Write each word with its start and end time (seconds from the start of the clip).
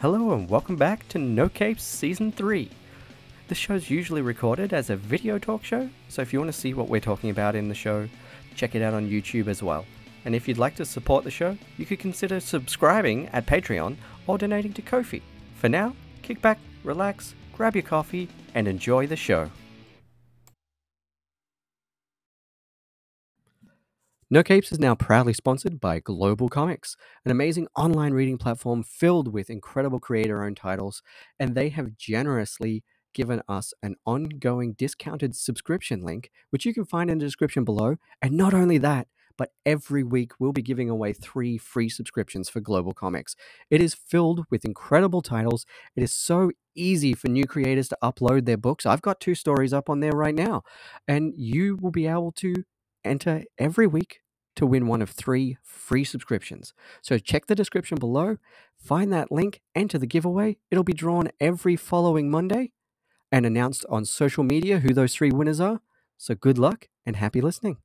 Hello 0.00 0.32
and 0.32 0.48
welcome 0.48 0.76
back 0.76 1.06
to 1.08 1.18
No 1.18 1.50
Capes 1.50 1.82
Season 1.82 2.32
3. 2.32 2.70
This 3.48 3.58
show 3.58 3.74
is 3.74 3.90
usually 3.90 4.22
recorded 4.22 4.72
as 4.72 4.88
a 4.88 4.96
video 4.96 5.38
talk 5.38 5.62
show, 5.62 5.90
so 6.08 6.22
if 6.22 6.32
you 6.32 6.38
want 6.38 6.50
to 6.50 6.58
see 6.58 6.72
what 6.72 6.88
we're 6.88 7.02
talking 7.02 7.28
about 7.28 7.54
in 7.54 7.68
the 7.68 7.74
show, 7.74 8.08
check 8.56 8.74
it 8.74 8.80
out 8.80 8.94
on 8.94 9.10
YouTube 9.10 9.46
as 9.46 9.62
well. 9.62 9.84
And 10.24 10.34
if 10.34 10.48
you'd 10.48 10.56
like 10.56 10.74
to 10.76 10.86
support 10.86 11.24
the 11.24 11.30
show, 11.30 11.58
you 11.76 11.84
could 11.84 11.98
consider 11.98 12.40
subscribing 12.40 13.28
at 13.28 13.44
Patreon 13.44 13.96
or 14.26 14.38
donating 14.38 14.72
to 14.72 14.80
Ko-fi. 14.80 15.20
For 15.56 15.68
now, 15.68 15.94
kick 16.22 16.40
back, 16.40 16.60
relax, 16.82 17.34
grab 17.52 17.76
your 17.76 17.82
coffee, 17.82 18.30
and 18.54 18.66
enjoy 18.66 19.06
the 19.06 19.16
show. 19.16 19.50
No 24.32 24.44
Capes 24.44 24.70
is 24.70 24.78
now 24.78 24.94
proudly 24.94 25.32
sponsored 25.32 25.80
by 25.80 25.98
GlobalComix, 25.98 26.94
an 27.24 27.32
amazing 27.32 27.66
online 27.76 28.12
reading 28.12 28.38
platform 28.38 28.84
filled 28.84 29.32
with 29.32 29.50
incredible 29.50 29.98
creator 29.98 30.44
owned 30.44 30.56
titles, 30.56 31.02
and 31.40 31.56
they 31.56 31.70
have 31.70 31.96
generously 31.96 32.84
given 33.12 33.42
us 33.48 33.74
an 33.82 33.96
ongoing 34.06 34.74
discounted 34.74 35.34
subscription 35.34 36.04
link, 36.04 36.30
which 36.50 36.64
you 36.64 36.72
can 36.72 36.84
find 36.84 37.10
in 37.10 37.18
the 37.18 37.24
description 37.24 37.64
below. 37.64 37.96
And 38.22 38.34
not 38.36 38.54
only 38.54 38.78
that, 38.78 39.08
but 39.36 39.50
every 39.66 40.04
week 40.04 40.30
we'll 40.38 40.52
be 40.52 40.62
giving 40.62 40.88
away 40.88 41.12
three 41.12 41.58
free 41.58 41.88
subscriptions 41.88 42.48
for 42.48 42.60
GlobalComix. 42.60 43.34
It 43.68 43.82
is 43.82 43.96
filled 43.96 44.44
with 44.48 44.64
incredible 44.64 45.22
titles. 45.22 45.66
It 45.96 46.04
is 46.04 46.12
so 46.12 46.52
easy 46.76 47.14
for 47.14 47.26
new 47.26 47.46
creators 47.46 47.88
to 47.88 47.98
upload 48.00 48.44
their 48.44 48.56
books. 48.56 48.86
I've 48.86 49.02
got 49.02 49.18
two 49.18 49.34
stories 49.34 49.72
up 49.72 49.90
on 49.90 49.98
there 49.98 50.12
right 50.12 50.36
now, 50.36 50.62
and 51.08 51.32
you 51.36 51.78
will 51.80 51.90
be 51.90 52.06
able 52.06 52.30
to 52.30 52.54
enter 53.04 53.44
every 53.58 53.86
week 53.86 54.20
to 54.60 54.66
win 54.66 54.86
one 54.86 55.00
of 55.00 55.08
three 55.08 55.56
free 55.62 56.04
subscriptions. 56.04 56.74
So 57.00 57.16
check 57.16 57.46
the 57.46 57.54
description 57.54 57.96
below, 57.96 58.36
find 58.76 59.10
that 59.10 59.32
link, 59.32 59.62
enter 59.74 59.96
the 59.96 60.06
giveaway. 60.06 60.58
It'll 60.70 60.84
be 60.84 60.92
drawn 60.92 61.30
every 61.40 61.76
following 61.76 62.30
Monday 62.30 62.72
and 63.32 63.46
announced 63.46 63.86
on 63.88 64.04
social 64.04 64.44
media 64.44 64.80
who 64.80 64.92
those 64.92 65.14
three 65.14 65.30
winners 65.30 65.60
are. 65.60 65.80
So 66.18 66.34
good 66.34 66.58
luck 66.58 66.88
and 67.06 67.16
happy 67.16 67.40
listening. 67.40 67.78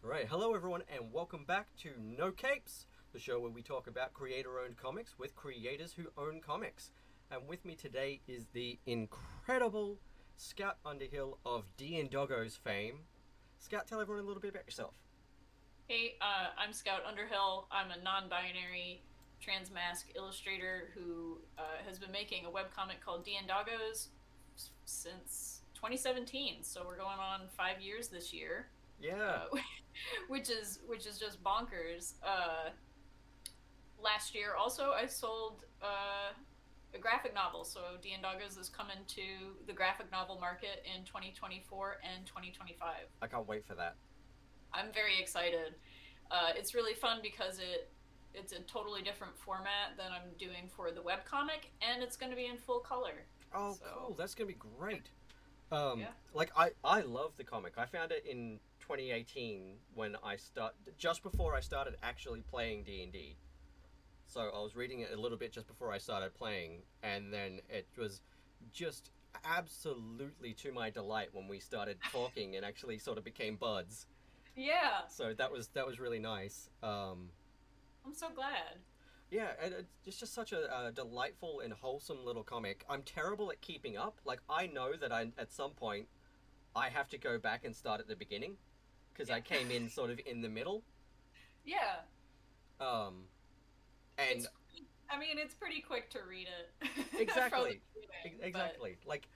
Right, 0.00 0.26
hello 0.30 0.54
everyone, 0.54 0.82
and 0.90 1.12
welcome 1.12 1.44
back 1.44 1.66
to 1.82 1.90
No 2.00 2.30
Capes, 2.30 2.86
the 3.12 3.20
show 3.20 3.38
where 3.38 3.50
we 3.50 3.60
talk 3.60 3.86
about 3.86 4.14
creator 4.14 4.60
owned 4.60 4.78
comics 4.78 5.18
with 5.18 5.36
creators 5.36 5.92
who 5.92 6.04
own 6.16 6.40
comics. 6.40 6.90
And 7.30 7.46
with 7.46 7.66
me 7.66 7.74
today 7.74 8.22
is 8.26 8.46
the 8.54 8.78
incredible 8.86 9.98
Scout 10.36 10.78
Underhill 10.86 11.36
of 11.44 11.64
DnDoggo's 11.76 12.56
fame. 12.56 13.00
Scout, 13.58 13.86
tell 13.86 14.00
everyone 14.00 14.24
a 14.24 14.26
little 14.26 14.40
bit 14.40 14.52
about 14.52 14.64
yourself. 14.64 14.94
Hey, 15.88 16.14
uh, 16.20 16.50
I'm 16.56 16.72
Scout 16.72 17.00
Underhill. 17.06 17.66
I'm 17.70 17.90
a 17.90 18.02
non-binary 18.02 19.02
transmasc 19.44 20.04
illustrator 20.14 20.90
who 20.94 21.38
uh, 21.58 21.62
has 21.84 21.98
been 21.98 22.12
making 22.12 22.46
a 22.46 22.48
webcomic 22.48 23.00
called 23.04 23.26
DnDoggos 23.26 24.06
since 24.84 25.60
2017. 25.74 26.58
So 26.62 26.82
we're 26.86 26.96
going 26.96 27.18
on 27.18 27.40
five 27.56 27.80
years 27.80 28.08
this 28.08 28.32
year. 28.32 28.68
Yeah. 29.02 29.42
Uh, 29.52 29.58
which 30.28 30.50
is 30.50 30.78
which 30.86 31.04
is 31.06 31.18
just 31.18 31.42
bonkers. 31.42 32.14
Uh, 32.22 32.70
last 34.00 34.34
year, 34.34 34.54
also, 34.54 34.92
I 34.92 35.06
sold 35.06 35.64
uh, 35.82 36.32
a 36.94 36.98
graphic 36.98 37.34
novel. 37.34 37.64
So 37.64 37.80
D 38.00 38.12
and 38.12 38.22
Doggos 38.22 38.58
is 38.58 38.68
coming 38.68 38.98
to 39.08 39.22
the 39.66 39.72
graphic 39.72 40.10
novel 40.12 40.38
market 40.40 40.86
in 40.86 41.04
2024 41.04 41.96
and 42.14 42.24
2025. 42.24 42.88
I 43.20 43.26
can't 43.26 43.48
wait 43.48 43.66
for 43.66 43.74
that. 43.74 43.96
I'm 44.74 44.92
very 44.92 45.18
excited. 45.20 45.74
Uh, 46.30 46.50
it's 46.56 46.74
really 46.74 46.94
fun 46.94 47.18
because 47.22 47.58
it 47.58 47.90
it's 48.34 48.52
a 48.54 48.60
totally 48.60 49.02
different 49.02 49.36
format 49.36 49.94
than 49.98 50.06
I'm 50.10 50.30
doing 50.38 50.66
for 50.74 50.90
the 50.90 51.00
webcomic, 51.02 51.68
and 51.82 52.02
it's 52.02 52.16
going 52.16 52.30
to 52.30 52.36
be 52.36 52.46
in 52.46 52.56
full 52.56 52.78
color. 52.80 53.26
Oh, 53.54 53.74
So- 53.74 53.84
cool! 53.94 54.14
That's 54.14 54.34
gonna 54.34 54.48
be 54.48 54.54
great. 54.54 55.10
Um, 55.70 56.00
Yeah. 56.00 56.12
like 56.34 56.50
I, 56.56 56.70
I 56.84 57.00
love 57.00 57.36
the 57.36 57.44
comic. 57.44 57.74
I 57.76 57.84
found 57.86 58.10
it 58.12 58.24
in 58.26 58.60
2018 58.80 59.78
when 59.94 60.16
I 60.22 60.36
start 60.36 60.74
just 60.98 61.22
before 61.22 61.54
I 61.54 61.60
started 61.60 61.96
actually 62.02 62.40
playing 62.42 62.84
D 62.84 63.02
and 63.02 63.12
D. 63.12 63.36
So 64.26 64.40
I 64.54 64.62
was 64.62 64.74
reading 64.74 65.00
it 65.00 65.12
a 65.12 65.16
little 65.20 65.36
bit 65.38 65.52
just 65.52 65.66
before 65.66 65.92
I 65.92 65.98
started 65.98 66.32
playing, 66.34 66.82
and 67.02 67.32
then 67.32 67.60
it 67.68 67.86
was 67.98 68.22
just 68.72 69.10
absolutely 69.44 70.52
to 70.54 70.72
my 70.72 70.88
delight 70.90 71.28
when 71.32 71.48
we 71.48 71.58
started 71.58 71.98
talking 72.10 72.56
and 72.56 72.64
actually 72.64 72.98
sort 72.98 73.18
of 73.18 73.24
became 73.24 73.56
buds. 73.56 74.06
Yeah, 74.56 75.06
So 75.08 75.32
that 75.34 75.50
was 75.50 75.68
that 75.68 75.86
was 75.86 75.98
really 75.98 76.18
nice. 76.18 76.68
Um, 76.82 77.30
I'm 78.04 78.12
so 78.14 78.28
glad. 78.34 78.80
Yeah, 79.30 79.52
and 79.62 79.72
it's 80.04 80.18
just 80.20 80.34
such 80.34 80.52
a, 80.52 80.86
a 80.88 80.92
delightful 80.92 81.60
and 81.60 81.72
wholesome 81.72 82.18
little 82.24 82.42
comic. 82.42 82.84
I'm 82.90 83.02
terrible 83.02 83.50
at 83.50 83.60
keeping 83.62 83.96
up. 83.96 84.18
Like 84.26 84.40
I 84.50 84.66
know 84.66 84.92
that 85.00 85.10
I 85.10 85.28
at 85.38 85.52
some 85.52 85.70
point 85.70 86.06
I 86.76 86.90
have 86.90 87.08
to 87.10 87.18
go 87.18 87.38
back 87.38 87.64
and 87.64 87.74
start 87.74 88.00
at 88.00 88.08
the 88.08 88.16
beginning 88.16 88.56
because 89.12 89.30
I 89.30 89.40
came 89.40 89.70
in 89.70 89.88
sort 89.98 90.10
of 90.10 90.20
in 90.26 90.42
the 90.42 90.48
middle. 90.50 90.82
Yeah, 91.64 92.00
Um, 92.80 93.24
and 94.18 94.30
It's- 94.40 94.46
I 95.08 95.18
mean 95.18 95.38
it's 95.38 95.54
pretty 95.54 95.80
quick 95.80 96.10
to 96.10 96.18
read 96.28 96.48
it. 96.48 96.88
Exactly. 97.18 97.80
Beginning, 97.94 98.10
ex- 98.24 98.34
but- 98.40 98.46
exactly 98.48 98.96
like 99.06 99.28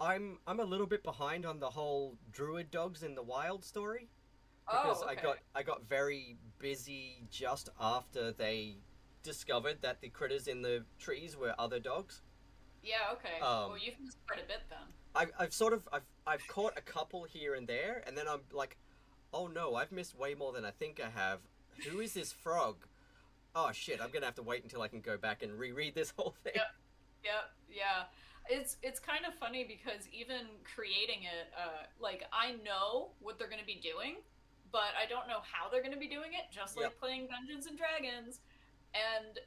I'm 0.00 0.38
I'm 0.46 0.60
a 0.60 0.64
little 0.64 0.86
bit 0.86 1.02
behind 1.02 1.46
on 1.46 1.58
the 1.60 1.70
whole 1.70 2.16
druid 2.32 2.70
dogs 2.70 3.02
in 3.02 3.14
the 3.14 3.22
wild 3.22 3.64
story 3.64 4.08
because 4.70 5.02
oh, 5.02 5.08
I 5.08 5.14
got 5.14 5.38
I 5.54 5.62
got 5.62 5.88
very 5.88 6.36
busy 6.58 7.22
just 7.30 7.70
after 7.80 8.32
they 8.32 8.76
discovered 9.22 9.78
that 9.82 10.00
the 10.00 10.08
critters 10.08 10.48
in 10.48 10.62
the 10.62 10.84
trees 10.98 11.36
were 11.36 11.54
other 11.58 11.78
dogs. 11.78 12.22
Yeah, 12.82 12.96
okay. 13.12 13.40
um, 13.42 13.70
well, 13.70 13.78
you've 13.78 13.98
missed 14.00 14.18
quite 14.26 14.42
a 14.42 14.46
bit 14.46 14.62
then. 14.70 14.78
I've, 15.14 15.32
I've 15.38 15.52
sort 15.52 15.72
of 15.72 15.88
I've, 15.92 16.06
I've 16.26 16.46
caught 16.46 16.74
a 16.76 16.80
couple 16.80 17.24
here 17.24 17.54
and 17.54 17.66
there, 17.66 18.02
and 18.06 18.16
then 18.16 18.26
I'm 18.28 18.40
like, 18.52 18.76
oh 19.32 19.46
no, 19.46 19.74
I've 19.74 19.92
missed 19.92 20.16
way 20.18 20.34
more 20.34 20.52
than 20.52 20.64
I 20.64 20.70
think 20.70 21.00
I 21.00 21.10
have. 21.10 21.40
Who 21.88 22.00
is 22.00 22.14
this 22.14 22.32
frog? 22.32 22.76
Oh 23.54 23.70
shit, 23.72 24.00
I'm 24.00 24.10
gonna 24.10 24.26
have 24.26 24.36
to 24.36 24.42
wait 24.42 24.62
until 24.62 24.82
I 24.82 24.88
can 24.88 25.00
go 25.00 25.16
back 25.16 25.42
and 25.42 25.58
reread 25.58 25.94
this 25.94 26.12
whole 26.16 26.34
thing. 26.44 26.52
Yep. 26.54 26.66
Yep, 27.24 27.50
yeah. 27.70 28.02
It's 28.48 28.76
it's 28.82 29.00
kind 29.00 29.24
of 29.26 29.34
funny 29.34 29.64
because 29.64 30.08
even 30.12 30.46
creating 30.64 31.24
it, 31.24 31.52
uh, 31.56 31.84
like 32.00 32.24
I 32.32 32.52
know 32.64 33.10
what 33.20 33.38
they're 33.38 33.48
going 33.48 33.60
to 33.60 33.66
be 33.66 33.80
doing, 33.82 34.16
but 34.72 34.92
I 35.00 35.08
don't 35.08 35.28
know 35.28 35.40
how 35.42 35.68
they're 35.70 35.82
going 35.82 35.94
to 35.94 36.00
be 36.00 36.08
doing 36.08 36.32
it. 36.32 36.50
Just 36.50 36.76
like 36.76 36.92
Yep. 36.94 37.00
playing 37.00 37.28
Dungeons 37.28 37.66
and 37.66 37.78
Dragons, 37.78 38.40
and 38.94 39.38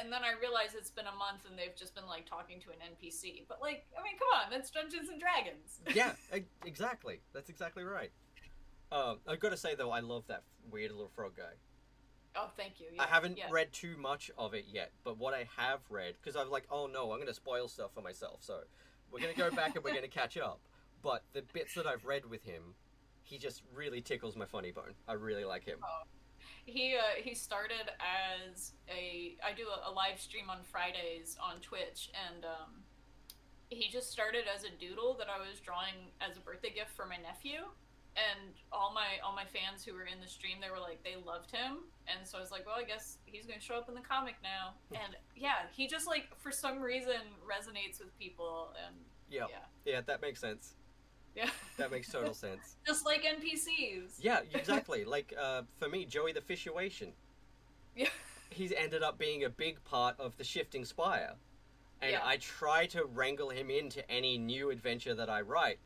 and 0.00 0.12
then 0.12 0.22
I 0.24 0.32
realize 0.40 0.74
it's 0.74 0.90
been 0.90 1.06
a 1.06 1.14
month 1.14 1.44
and 1.48 1.58
they've 1.58 1.76
just 1.76 1.94
been 1.94 2.06
like 2.06 2.24
talking 2.24 2.60
to 2.60 2.70
an 2.70 2.76
NPC. 2.80 3.44
But 3.48 3.60
like, 3.60 3.84
I 3.98 4.02
mean, 4.02 4.16
come 4.18 4.28
on, 4.32 4.50
that's 4.50 4.70
Dungeons 4.70 5.08
and 5.10 5.20
Dragons. 5.20 5.80
yeah, 5.94 6.12
exactly. 6.64 7.20
That's 7.32 7.50
exactly 7.50 7.84
right. 7.84 8.10
Um, 8.90 9.18
I've 9.26 9.40
got 9.40 9.50
to 9.50 9.56
say 9.56 9.74
though, 9.74 9.90
I 9.90 10.00
love 10.00 10.24
that 10.28 10.42
weird 10.70 10.92
little 10.92 11.10
frog 11.14 11.36
guy. 11.36 11.54
Oh, 12.36 12.48
thank 12.56 12.80
you. 12.80 12.86
I 12.98 13.06
haven't 13.06 13.38
yeah. 13.38 13.44
read 13.50 13.72
too 13.72 13.96
much 13.96 14.30
of 14.36 14.54
it 14.54 14.64
yet, 14.72 14.90
but 15.04 15.18
what 15.18 15.34
I 15.34 15.46
have 15.56 15.80
read, 15.88 16.14
because 16.20 16.34
I'm 16.34 16.50
like, 16.50 16.64
oh 16.70 16.86
no, 16.86 17.12
I'm 17.12 17.18
going 17.18 17.28
to 17.28 17.34
spoil 17.34 17.68
stuff 17.68 17.90
for 17.94 18.00
myself. 18.00 18.38
So 18.40 18.60
we're 19.12 19.20
going 19.20 19.34
to 19.34 19.38
go 19.38 19.50
back 19.50 19.76
and 19.76 19.84
we're 19.84 19.90
going 19.94 20.02
to 20.02 20.08
catch 20.08 20.36
up. 20.36 20.60
But 21.02 21.22
the 21.32 21.42
bits 21.52 21.74
that 21.74 21.86
I've 21.86 22.04
read 22.04 22.24
with 22.24 22.42
him, 22.44 22.74
he 23.24 23.38
just 23.38 23.62
really 23.74 24.00
tickles 24.00 24.36
my 24.36 24.44
funny 24.44 24.70
bone. 24.70 24.94
I 25.08 25.14
really 25.14 25.44
like 25.44 25.64
him. 25.64 25.78
He 26.66 26.94
uh, 26.96 27.20
he 27.22 27.34
started 27.34 27.90
as 28.00 28.72
a 28.88 29.36
I 29.44 29.54
do 29.56 29.66
a, 29.68 29.90
a 29.90 29.92
live 29.92 30.20
stream 30.20 30.48
on 30.48 30.58
Fridays 30.62 31.36
on 31.42 31.60
Twitch, 31.60 32.10
and 32.28 32.44
um, 32.44 32.70
he 33.70 33.90
just 33.90 34.10
started 34.12 34.44
as 34.54 34.64
a 34.64 34.70
doodle 34.78 35.16
that 35.18 35.28
I 35.28 35.38
was 35.38 35.58
drawing 35.60 36.12
as 36.20 36.36
a 36.36 36.40
birthday 36.40 36.70
gift 36.70 36.90
for 36.90 37.06
my 37.06 37.16
nephew. 37.16 37.64
And 38.16 38.54
all 38.70 38.94
my 38.94 39.18
all 39.24 39.34
my 39.34 39.44
fans 39.44 39.84
who 39.84 39.92
were 39.94 40.04
in 40.04 40.20
the 40.22 40.28
stream, 40.28 40.58
they 40.62 40.70
were 40.70 40.78
like 40.78 41.02
they 41.02 41.16
loved 41.16 41.50
him, 41.50 41.78
and 42.06 42.26
so 42.26 42.38
I 42.38 42.40
was 42.40 42.52
like, 42.52 42.64
well, 42.64 42.76
I 42.78 42.84
guess 42.84 43.18
he's 43.24 43.44
gonna 43.44 43.60
show 43.60 43.74
up 43.74 43.88
in 43.88 43.94
the 43.94 44.06
comic 44.06 44.36
now. 44.42 44.74
And 44.94 45.16
yeah, 45.34 45.66
he 45.72 45.88
just 45.88 46.06
like 46.06 46.28
for 46.38 46.52
some 46.52 46.80
reason 46.80 47.18
resonates 47.42 47.98
with 47.98 48.16
people, 48.18 48.72
and 48.86 48.94
Yeah, 49.28 49.46
yeah, 49.50 49.92
yeah, 49.92 50.00
that 50.06 50.22
makes 50.22 50.40
sense. 50.40 50.76
Yeah, 51.34 51.50
That 51.78 51.90
makes 51.90 52.08
total 52.10 52.34
sense. 52.34 52.76
just 52.86 53.04
like 53.04 53.22
NPCs. 53.24 54.18
Yeah, 54.20 54.40
exactly. 54.54 55.04
like 55.04 55.34
uh, 55.40 55.62
for 55.78 55.88
me, 55.88 56.04
Joey 56.04 56.32
the 56.32 56.40
Fishuation. 56.40 57.08
Yeah. 57.96 58.08
He's 58.50 58.72
ended 58.72 59.02
up 59.02 59.18
being 59.18 59.44
a 59.44 59.50
big 59.50 59.82
part 59.84 60.18
of 60.20 60.36
the 60.36 60.44
Shifting 60.44 60.84
Spire, 60.84 61.32
and 62.00 62.12
Yeah. 62.12 62.20
I 62.24 62.36
try 62.36 62.86
to 62.86 63.04
wrangle 63.04 63.50
him 63.50 63.68
into 63.70 64.08
any 64.10 64.38
new 64.38 64.70
adventure 64.70 65.14
that 65.14 65.28
I 65.28 65.40
write. 65.40 65.78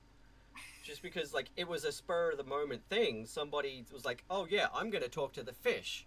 Just 0.85 1.03
because, 1.03 1.35
like, 1.35 1.51
it 1.57 1.69
was 1.69 1.85
a 1.85 1.93
spur 1.93 2.31
of 2.33 2.39
the 2.39 2.45
moment 2.45 2.83
thing. 2.89 3.27
Somebody 3.27 3.85
was 3.93 4.05
like, 4.07 4.25
"Oh 4.31 4.47
yeah, 4.51 4.69
I'm 4.75 4.91
going 4.91 5.03
to 5.05 5.09
talk 5.11 5.33
to 5.35 5.43
the 5.43 5.53
fish," 5.53 6.07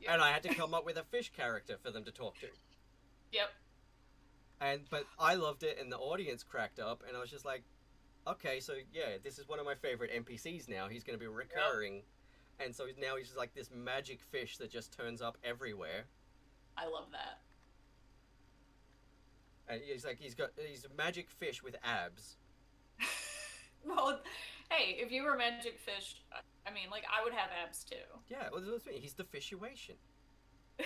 Yeah. 0.00 0.12
and 0.14 0.22
I 0.22 0.30
had 0.32 0.42
to 0.44 0.54
come 0.54 0.74
up 0.74 0.84
with 0.84 0.96
a 0.96 1.04
fish 1.04 1.30
character 1.36 1.76
for 1.82 1.90
them 1.92 2.04
to 2.04 2.10
talk 2.12 2.38
to. 2.40 2.46
Yep. 3.32 3.50
And 4.60 4.80
but 4.90 5.04
I 5.18 5.34
loved 5.34 5.62
it, 5.62 5.78
and 5.80 5.90
the 5.90 5.98
audience 5.98 6.42
cracked 6.42 6.78
up, 6.80 7.02
and 7.06 7.16
I 7.16 7.20
was 7.20 7.30
just 7.30 7.44
like, 7.44 7.62
"Okay, 8.26 8.60
so 8.60 8.74
yeah, 8.92 9.18
this 9.22 9.38
is 9.38 9.48
one 9.48 9.58
of 9.58 9.64
my 9.66 9.74
favorite 9.74 10.10
NPCs 10.12 10.68
now. 10.68 10.88
He's 10.88 11.04
going 11.04 11.18
to 11.18 11.22
be 11.22 11.28
recurring." 11.28 12.02
And 12.60 12.74
so 12.74 12.84
now 13.00 13.16
he's 13.16 13.26
just 13.26 13.38
like 13.38 13.54
this 13.54 13.70
magic 13.74 14.20
fish 14.20 14.58
that 14.58 14.70
just 14.70 14.92
turns 14.92 15.20
up 15.22 15.36
everywhere. 15.42 16.04
I 16.76 16.86
love 16.86 17.06
that. 17.12 17.40
and 19.68 19.80
he's 19.84 20.04
like 20.04 20.18
he's 20.18 20.34
got 20.34 20.50
he's 20.56 20.84
a 20.84 20.94
magic 20.96 21.30
fish 21.30 21.62
with 21.62 21.76
abs. 21.82 22.36
well, 23.84 24.20
hey, 24.70 24.96
if 24.98 25.10
you 25.10 25.24
were 25.24 25.36
magic 25.36 25.78
fish, 25.78 26.22
I 26.66 26.72
mean, 26.72 26.90
like 26.90 27.04
I 27.10 27.22
would 27.24 27.32
have 27.32 27.50
abs 27.64 27.84
too. 27.84 27.96
Yeah, 28.28 28.48
well, 28.52 28.60
that's 28.60 28.84
what 28.84 28.94
mean. 28.94 29.02
He's 29.02 29.14
the 29.14 29.24
fishuation, 29.24 29.96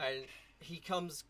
and 0.00 0.24
he 0.60 0.78
comes 0.78 1.24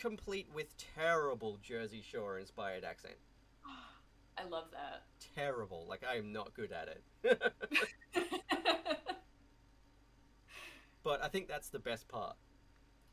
complete 0.00 0.48
with 0.54 0.74
terrible 0.96 1.58
Jersey 1.62 2.02
Shore 2.02 2.38
inspired 2.38 2.84
accent. 2.84 3.16
I 4.38 4.44
love 4.48 4.66
that. 4.72 5.02
Terrible. 5.36 5.86
Like 5.88 6.02
I 6.10 6.16
am 6.16 6.32
not 6.32 6.54
good 6.54 6.72
at 6.72 6.88
it. 6.88 7.02
but 11.04 11.22
I 11.22 11.28
think 11.28 11.48
that's 11.48 11.68
the 11.68 11.78
best 11.78 12.08
part. 12.08 12.36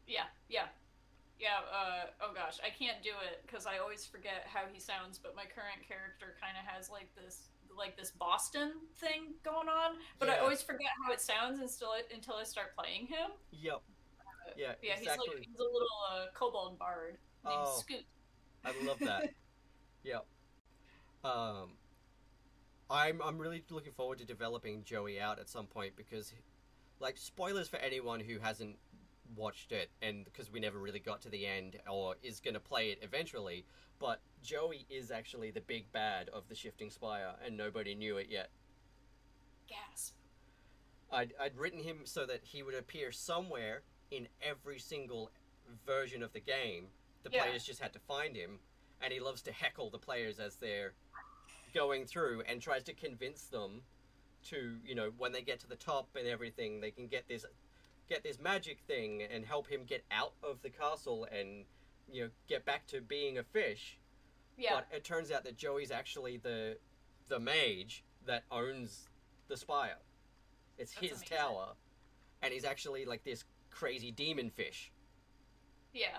yeah, 0.08 0.24
yeah. 0.50 0.68
Yeah, 1.40 1.62
uh, 1.72 2.10
oh 2.20 2.34
gosh, 2.34 2.58
I 2.66 2.70
can't 2.74 3.04
do 3.04 3.12
it 3.30 3.44
because 3.46 3.68
I 3.68 3.78
always 3.78 4.08
forget 4.08 4.48
how 4.52 4.62
he 4.74 4.80
sounds, 4.80 5.20
but 5.20 5.36
my 5.36 5.44
current 5.44 5.88
character 5.88 6.34
kind 6.42 6.58
of 6.58 6.66
has 6.66 6.90
like 6.90 7.14
this 7.16 7.50
like 7.78 7.96
this 7.96 8.10
Boston 8.10 8.72
thing 8.98 9.36
going 9.44 9.70
on, 9.70 9.98
but 10.18 10.30
I 10.32 10.40
always 10.40 10.64
forget 10.64 10.90
how 11.06 11.14
it 11.14 11.22
sounds 11.22 11.60
until 11.60 11.94
until 12.12 12.34
I 12.36 12.44
start 12.44 12.76
playing 12.76 13.06
him. 13.06 13.30
Yep. 13.52 13.84
Yeah, 14.58 14.74
Yeah, 14.82 14.94
he's 14.94 15.02
exactly. 15.04 15.28
like 15.36 15.46
he's 15.48 15.60
a 15.60 15.64
little 15.64 15.88
uh, 16.12 16.26
kobold 16.34 16.78
bard 16.80 17.18
named 17.46 17.58
Oh. 17.66 17.78
Scoot. 17.80 18.06
I 18.66 18.74
love 18.86 19.00
that. 19.00 19.30
yep. 20.04 20.26
Um, 21.24 21.70
I'm 22.90 23.22
I'm 23.22 23.38
really 23.38 23.64
looking 23.70 23.92
forward 23.94 24.20
to 24.20 24.26
developing 24.26 24.84
Joey 24.84 25.20
out 25.20 25.40
at 25.40 25.50
some 25.50 25.66
point 25.68 25.96
because, 25.96 26.34
like, 27.00 27.18
spoilers 27.18 27.68
for 27.68 27.78
anyone 27.78 28.20
who 28.20 28.40
hasn't 28.40 28.78
watched 29.36 29.74
it 29.74 29.90
and 30.02 30.24
because 30.24 30.50
we 30.52 30.60
never 30.60 30.80
really 30.80 31.00
got 31.00 31.22
to 31.22 31.30
the 31.30 31.46
end 31.46 31.78
or 31.92 32.16
is 32.24 32.40
going 32.40 32.54
to 32.54 32.60
play 32.60 32.90
it 32.92 33.00
eventually. 33.02 33.66
But 34.00 34.22
Joey 34.44 34.86
is 34.90 35.12
actually 35.12 35.52
the 35.52 35.62
big 35.62 35.92
bad 35.92 36.30
of 36.30 36.48
the 36.50 36.56
Shifting 36.56 36.90
Spire, 36.90 37.32
and 37.46 37.58
nobody 37.58 37.96
knew 37.96 38.18
it 38.18 38.28
yet. 38.30 38.50
Gasp. 39.68 40.14
I'd, 41.12 41.34
I'd 41.40 41.58
written 41.58 41.80
him 41.82 42.02
so 42.04 42.26
that 42.26 42.42
he 42.44 42.64
would 42.64 42.76
appear 42.76 43.12
somewhere 43.12 43.82
in 44.12 44.28
every 44.42 44.80
single 44.80 45.32
version 45.86 46.24
of 46.24 46.34
the 46.34 46.40
game. 46.40 46.88
The 47.24 47.30
Yeah. 47.32 47.44
players 47.44 47.66
just 47.66 47.80
had 47.82 47.94
to 47.94 48.00
find 48.00 48.36
him, 48.36 48.60
and 49.02 49.12
he 49.12 49.20
loves 49.20 49.42
to 49.44 49.52
heckle 49.52 49.90
the 49.90 50.00
players 50.00 50.40
as 50.40 50.56
they're 50.58 50.94
going 51.74 52.06
through 52.06 52.42
and 52.42 52.62
tries 52.62 52.84
to 52.86 52.94
convince 52.94 53.48
them 53.48 53.84
to, 54.44 54.80
you 54.86 54.96
know, 54.96 55.12
when 55.12 55.32
they 55.34 55.42
get 55.42 55.60
to 55.60 55.68
the 55.68 55.76
top 55.76 56.16
and 56.16 56.28
everything, 56.28 56.80
they 56.80 56.92
can 56.92 57.08
get 57.08 57.28
this 57.28 57.46
get 58.08 58.24
this 58.24 58.40
magic 58.40 58.80
thing 58.88 59.22
and 59.22 59.46
help 59.46 59.68
him 59.68 59.84
get 59.84 60.06
out 60.12 60.34
of 60.42 60.62
the 60.62 60.70
castle 60.70 61.26
and 61.26 61.66
you 62.10 62.24
know 62.24 62.32
get 62.48 62.64
back 62.64 62.88
to 62.88 63.02
being 63.02 63.38
a 63.38 63.44
fish. 63.44 64.00
Yeah. 64.58 64.76
But 64.76 64.88
it 64.96 65.04
turns 65.04 65.30
out 65.30 65.44
that 65.44 65.58
Joey's 65.58 65.92
actually 65.92 66.38
the 66.38 66.80
the 67.28 67.38
mage 67.40 68.06
that 68.26 68.46
owns 68.50 69.10
the 69.50 69.58
spire. 69.58 69.98
It's 70.78 70.94
That's 70.94 71.02
his 71.08 71.18
amazing. 71.20 71.38
tower, 71.38 71.76
and 72.42 72.54
he's 72.54 72.64
actually 72.64 73.04
like 73.04 73.26
this 73.26 73.44
crazy 73.78 74.12
demon 74.12 74.50
fish. 74.50 74.92
yeah. 75.94 76.18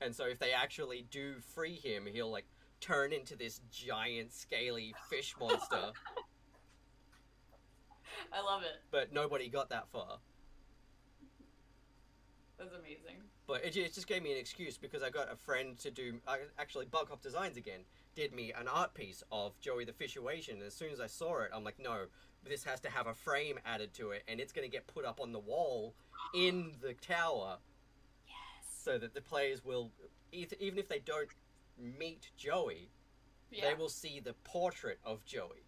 And 0.00 0.14
so 0.14 0.26
if 0.26 0.38
they 0.38 0.52
actually 0.52 1.06
do 1.10 1.36
free 1.54 1.74
him, 1.74 2.06
he'll 2.12 2.30
like 2.30 2.44
turn 2.80 3.14
into 3.14 3.34
this 3.34 3.62
giant 3.72 4.32
scaly 4.32 4.94
fish 5.08 5.34
monster. 5.40 5.76
I 8.32 8.42
love 8.42 8.62
it. 8.62 8.82
but 8.90 9.12
nobody 9.12 9.48
got 9.48 9.70
that 9.70 9.88
far. 9.88 10.18
That's 12.58 12.74
amazing. 12.74 13.16
But 13.46 13.64
it, 13.64 13.76
it 13.76 13.94
just 13.94 14.06
gave 14.06 14.22
me 14.22 14.32
an 14.32 14.38
excuse 14.38 14.76
because 14.76 15.02
I 15.02 15.10
got 15.10 15.32
a 15.32 15.36
friend 15.36 15.78
to 15.78 15.90
do. 15.90 16.20
I 16.28 16.38
actually 16.58 16.86
Bug 16.86 17.08
Hop 17.08 17.22
Designs 17.22 17.56
again 17.56 17.80
did 18.14 18.34
me 18.34 18.52
an 18.58 18.68
art 18.68 18.94
piece 18.94 19.22
of 19.32 19.58
Joey 19.60 19.84
the 19.84 19.92
Fishuation. 19.92 20.54
And 20.54 20.62
as 20.62 20.74
soon 20.74 20.92
as 20.92 21.00
I 21.00 21.06
saw 21.06 21.40
it, 21.40 21.50
I'm 21.54 21.64
like, 21.64 21.78
no, 21.78 22.04
this 22.44 22.64
has 22.64 22.80
to 22.80 22.90
have 22.90 23.06
a 23.06 23.14
frame 23.14 23.58
added 23.64 23.94
to 23.94 24.10
it, 24.10 24.22
and 24.28 24.40
it's 24.40 24.52
going 24.52 24.68
to 24.68 24.70
get 24.70 24.86
put 24.86 25.04
up 25.04 25.20
on 25.20 25.32
the 25.32 25.38
wall 25.38 25.94
in 26.36 26.72
the 26.82 26.92
tower, 26.94 27.58
Yes. 28.28 28.36
so 28.82 28.98
that 28.98 29.14
the 29.14 29.22
players 29.22 29.64
will, 29.64 29.90
even 30.30 30.78
if 30.78 30.86
they 30.88 30.98
don't 30.98 31.30
meet 31.78 32.30
Joey, 32.36 32.90
Yeah. 33.50 33.68
they 33.70 33.74
will 33.74 33.88
see 33.88 34.20
the 34.20 34.34
portrait 34.44 34.98
of 35.04 35.24
Joey. 35.24 35.64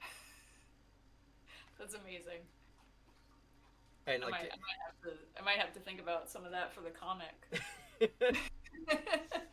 That's 1.78 1.94
amazing. 1.94 2.46
And 4.06 4.22
I, 4.22 4.26
like, 4.26 4.32
might, 4.32 4.52
I 4.52 4.56
might 4.56 4.80
have 4.86 5.00
to. 5.02 5.10
I 5.40 5.42
might 5.44 5.58
have 5.58 5.72
to 5.72 5.80
think 5.80 5.98
about 6.00 6.28
some 6.30 6.44
of 6.44 6.52
that 6.52 6.72
for 6.72 6.80
the 6.80 6.90
comic. 6.90 7.34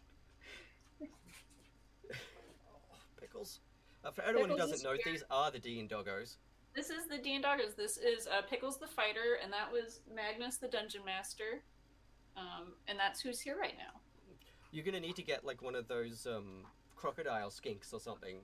pickles. 3.20 3.62
Uh, 4.06 4.12
for 4.12 4.22
anyone 4.24 4.50
who 4.50 4.58
doesn't 4.58 4.84
know, 4.84 4.96
these 5.06 5.24
are 5.32 5.50
the 5.50 5.60
DnDoggos. 5.60 6.36
This 6.76 6.90
is 6.90 7.06
the 7.08 7.18
DnDoggos. 7.18 7.76
This 7.76 7.98
is 7.98 8.28
uh, 8.28 8.42
Pickles 8.50 8.80
the 8.80 8.88
Fighter, 8.88 9.38
and 9.44 9.54
that 9.54 9.72
was 9.72 10.00
Magnus 10.14 10.58
the 10.58 10.68
Dungeon 10.68 11.06
Master. 11.06 11.62
Um, 12.36 12.74
and 12.88 12.98
that's 12.98 13.22
who's 13.22 13.40
here 13.40 13.58
right 13.60 13.76
now. 13.78 14.00
You're 14.72 14.84
gonna 14.84 15.00
need 15.00 15.16
to 15.18 15.22
get 15.24 15.46
like 15.46 15.62
one 15.62 15.76
of 15.76 15.88
those 15.88 16.26
um, 16.26 16.64
crocodile 16.96 17.50
skinks 17.52 17.94
or 17.94 18.00
something 18.00 18.38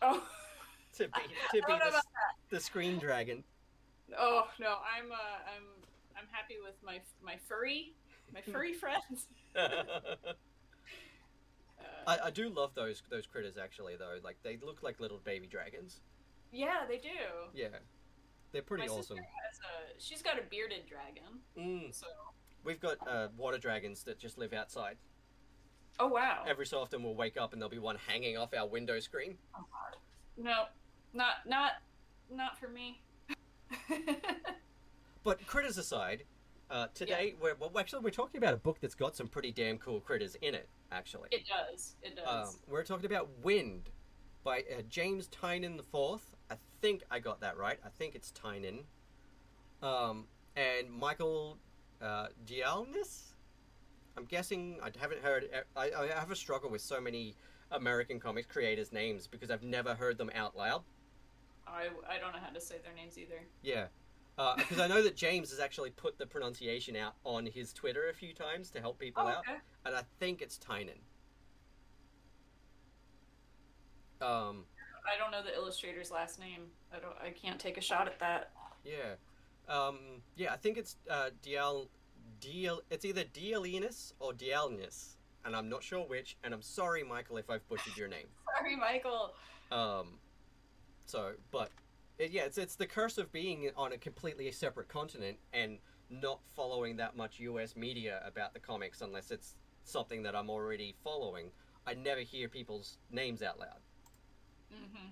Oh, 0.00 0.22
to 0.96 1.08
be 1.08 1.20
to 1.60 1.66
be 1.66 1.72
the, 1.72 2.02
the 2.50 2.60
screen 2.60 2.98
dragon. 2.98 3.42
oh 4.16 4.46
no, 4.60 4.76
I'm 4.96 5.10
uh, 5.10 5.16
I'm 5.56 5.64
I'm 6.16 6.26
happy 6.30 6.54
with 6.62 6.74
my 6.84 7.00
my 7.20 7.36
furry 7.48 7.94
my 8.32 8.40
furry 8.52 8.72
friends. 8.72 9.26
I, 9.56 9.70
Uh, 12.06 12.16
I 12.24 12.30
do 12.30 12.48
love 12.48 12.70
those 12.74 13.02
those 13.10 13.26
critters 13.26 13.58
actually 13.58 13.96
though. 13.96 14.18
Like 14.22 14.36
they 14.44 14.56
look 14.64 14.82
like 14.84 15.00
little 15.00 15.18
baby 15.24 15.48
dragons. 15.48 16.00
Yeah, 16.52 16.86
they 16.88 16.98
do. 16.98 17.08
Yeah, 17.54 17.68
they're 18.52 18.62
pretty 18.62 18.86
my 18.86 18.92
awesome. 18.92 19.16
sister 19.16 19.22
has 19.22 19.58
a 19.60 20.00
she's 20.00 20.22
got 20.22 20.38
a 20.38 20.42
bearded 20.50 20.86
dragon. 20.86 21.40
Mm. 21.58 21.94
So 21.94 22.06
We've 22.62 22.80
got 22.80 22.96
uh, 23.08 23.28
water 23.38 23.56
dragons 23.58 24.02
that 24.04 24.18
just 24.18 24.36
live 24.36 24.52
outside. 24.52 24.96
oh 25.98 26.08
wow. 26.08 26.44
Every 26.46 26.66
so 26.66 26.78
often 26.80 27.02
we'll 27.02 27.14
wake 27.14 27.36
up 27.38 27.52
and 27.52 27.60
there'll 27.62 27.70
be 27.70 27.78
one 27.78 27.96
hanging 28.06 28.36
off 28.36 28.50
our 28.54 28.66
window 28.68 29.00
screen. 29.00 29.36
Oh, 29.54 29.64
God. 29.70 29.96
No, 30.36 30.64
not 31.14 31.46
not 31.46 31.72
not 32.30 32.58
for 32.58 32.68
me. 32.68 33.02
But 35.22 35.46
critters 35.46 35.76
aside, 35.76 36.24
uh, 36.70 36.86
today 36.94 37.34
we're 37.40 37.54
well, 37.54 37.70
actually 37.78 38.00
we're 38.00 38.10
talking 38.10 38.38
about 38.38 38.54
a 38.54 38.56
book 38.56 38.78
that's 38.80 38.94
got 38.94 39.14
some 39.14 39.26
pretty 39.28 39.52
damn 39.52 39.76
cool 39.78 40.00
critters 40.00 40.34
in 40.40 40.54
it. 40.54 40.68
Actually, 40.92 41.28
it 41.30 41.42
does. 41.46 41.96
It 42.02 42.16
does. 42.16 42.54
Um, 42.54 42.54
we're 42.66 42.84
talking 42.84 43.04
about 43.06 43.28
Wynd 43.42 43.90
by 44.44 44.60
uh, 44.60 44.80
James 44.88 45.28
Tynion 45.28 45.76
the 45.76 45.82
Fourth. 45.82 46.34
Think 46.80 47.04
I 47.10 47.18
got 47.18 47.40
that 47.40 47.56
right. 47.58 47.78
I 47.84 47.88
think 47.88 48.14
it's 48.14 48.32
Tynion. 48.32 48.84
Um, 49.82 50.26
and 50.56 50.90
Michael 50.90 51.58
uh. 52.00 52.28
I'm 54.16 54.24
guessing 54.26 54.78
I 54.82 54.90
haven't 54.98 55.22
heard. 55.22 55.48
I, 55.76 55.90
I 55.96 56.06
have 56.08 56.30
a 56.30 56.36
struggle 56.36 56.70
with 56.70 56.80
so 56.80 57.00
many 57.00 57.36
American 57.70 58.18
comics 58.18 58.46
creators' 58.46 58.92
names 58.92 59.26
because 59.26 59.50
I've 59.50 59.62
never 59.62 59.94
heard 59.94 60.18
them 60.18 60.30
out 60.34 60.56
loud. 60.56 60.82
I 61.66 61.88
I 62.08 62.18
don't 62.18 62.32
know 62.32 62.40
how 62.42 62.50
to 62.50 62.60
say 62.60 62.76
their 62.82 62.94
names 62.94 63.18
either. 63.18 63.42
Yeah. 63.62 63.86
Because 64.56 64.80
I 64.80 64.86
know 64.86 65.02
that 65.02 65.16
James 65.16 65.50
has 65.50 65.60
actually 65.60 65.90
put 65.90 66.16
the 66.16 66.26
pronunciation 66.26 66.96
out 66.96 67.14
on 67.24 67.44
his 67.44 67.74
Twitter 67.74 68.08
a 68.08 68.14
few 68.14 68.32
times 68.32 68.70
to 68.70 68.80
help 68.80 68.98
people 68.98 69.22
Oh, 69.26 69.28
out, 69.28 69.38
okay. 69.40 69.58
and 69.84 69.94
I 69.94 70.02
think 70.18 70.40
it's 70.40 70.58
Tynion. 70.58 70.96
Um, 74.22 74.64
I 75.06 75.18
don't 75.18 75.30
know 75.30 75.42
the 75.42 75.54
illustrator's 75.54 76.10
last 76.10 76.38
name. 76.38 76.62
I 76.94 76.98
don't. 76.98 77.16
I 77.22 77.30
can't 77.30 77.58
take 77.58 77.78
a 77.78 77.80
shot 77.80 78.06
at 78.06 78.18
that. 78.20 78.50
Yeah. 78.84 79.14
Um, 79.68 79.98
yeah, 80.36 80.52
I 80.52 80.56
think 80.56 80.78
it's 80.78 80.96
uh, 81.08 81.30
Dial, 81.42 81.88
Dial. 82.40 82.82
It's 82.90 83.04
either 83.04 83.24
Dialinus 83.24 84.12
or 84.18 84.32
Dialnus, 84.32 85.16
and 85.44 85.54
I'm 85.54 85.68
not 85.68 85.82
sure 85.82 86.06
which. 86.06 86.36
And 86.44 86.52
I'm 86.52 86.62
sorry, 86.62 87.04
Michael, 87.04 87.36
if 87.36 87.50
I've 87.50 87.66
butchered 87.68 87.96
your 87.96 88.08
name. 88.08 88.26
Sorry, 88.58 88.76
Michael. 88.76 89.32
Um, 89.70 90.18
so, 91.06 91.32
but 91.50 91.70
it, 92.18 92.30
yeah, 92.32 92.42
it's 92.42 92.58
it's 92.58 92.74
the 92.74 92.86
curse 92.86 93.16
of 93.18 93.30
being 93.32 93.70
on 93.76 93.92
a 93.92 93.98
completely 93.98 94.50
separate 94.50 94.88
continent 94.88 95.38
and 95.52 95.78
not 96.10 96.40
following 96.56 96.96
that 96.96 97.16
much 97.16 97.38
U.S. 97.40 97.76
media 97.76 98.20
about 98.26 98.52
the 98.52 98.60
comics 98.60 99.00
unless 99.00 99.30
it's 99.30 99.54
something 99.84 100.22
that 100.24 100.34
I'm 100.34 100.50
already 100.50 100.94
following. 101.04 101.50
I 101.86 101.94
never 101.94 102.20
hear 102.20 102.48
people's 102.48 102.98
names 103.10 103.42
out 103.42 103.58
loud. 103.58 103.78
Hmm 104.70 105.08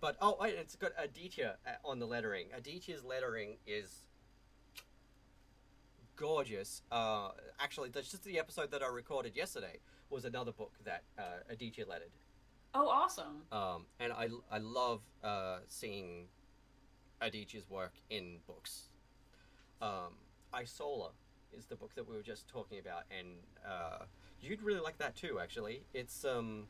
But 0.00 0.16
oh, 0.20 0.36
I- 0.40 0.48
it's 0.48 0.76
got 0.76 0.92
Aditya 0.98 1.56
uh, 1.66 1.70
on 1.88 1.98
the 1.98 2.06
lettering. 2.06 2.46
Aditya's 2.56 3.04
lettering 3.04 3.56
is 3.66 4.06
gorgeous. 6.16 6.82
Uh, 6.90 7.30
actually, 7.60 7.88
that's 7.90 8.10
just 8.10 8.24
the 8.24 8.38
episode 8.38 8.70
that 8.70 8.82
I 8.82 8.88
recorded 8.88 9.36
yesterday 9.36 9.78
was 10.10 10.24
another 10.24 10.52
book 10.52 10.72
that 10.84 11.02
uh, 11.18 11.22
Aditya 11.48 11.86
lettered. 11.88 12.10
Oh, 12.74 12.88
awesome. 12.88 13.42
Um, 13.50 13.86
and 14.00 14.12
I, 14.12 14.28
I 14.50 14.58
love 14.58 15.00
uh, 15.22 15.58
seeing 15.68 16.26
Aditya's 17.20 17.68
work 17.68 17.92
in 18.10 18.38
books. 18.46 18.88
Um, 19.80 20.14
Isola 20.54 21.10
is 21.56 21.66
the 21.66 21.76
book 21.76 21.94
that 21.96 22.08
we 22.08 22.16
were 22.16 22.22
just 22.22 22.48
talking 22.48 22.78
about, 22.78 23.02
and 23.16 23.28
uh, 23.66 24.04
you'd 24.40 24.62
really 24.62 24.80
like 24.80 24.96
that 24.98 25.16
too. 25.16 25.38
Actually, 25.40 25.82
it's 25.92 26.24
um, 26.24 26.64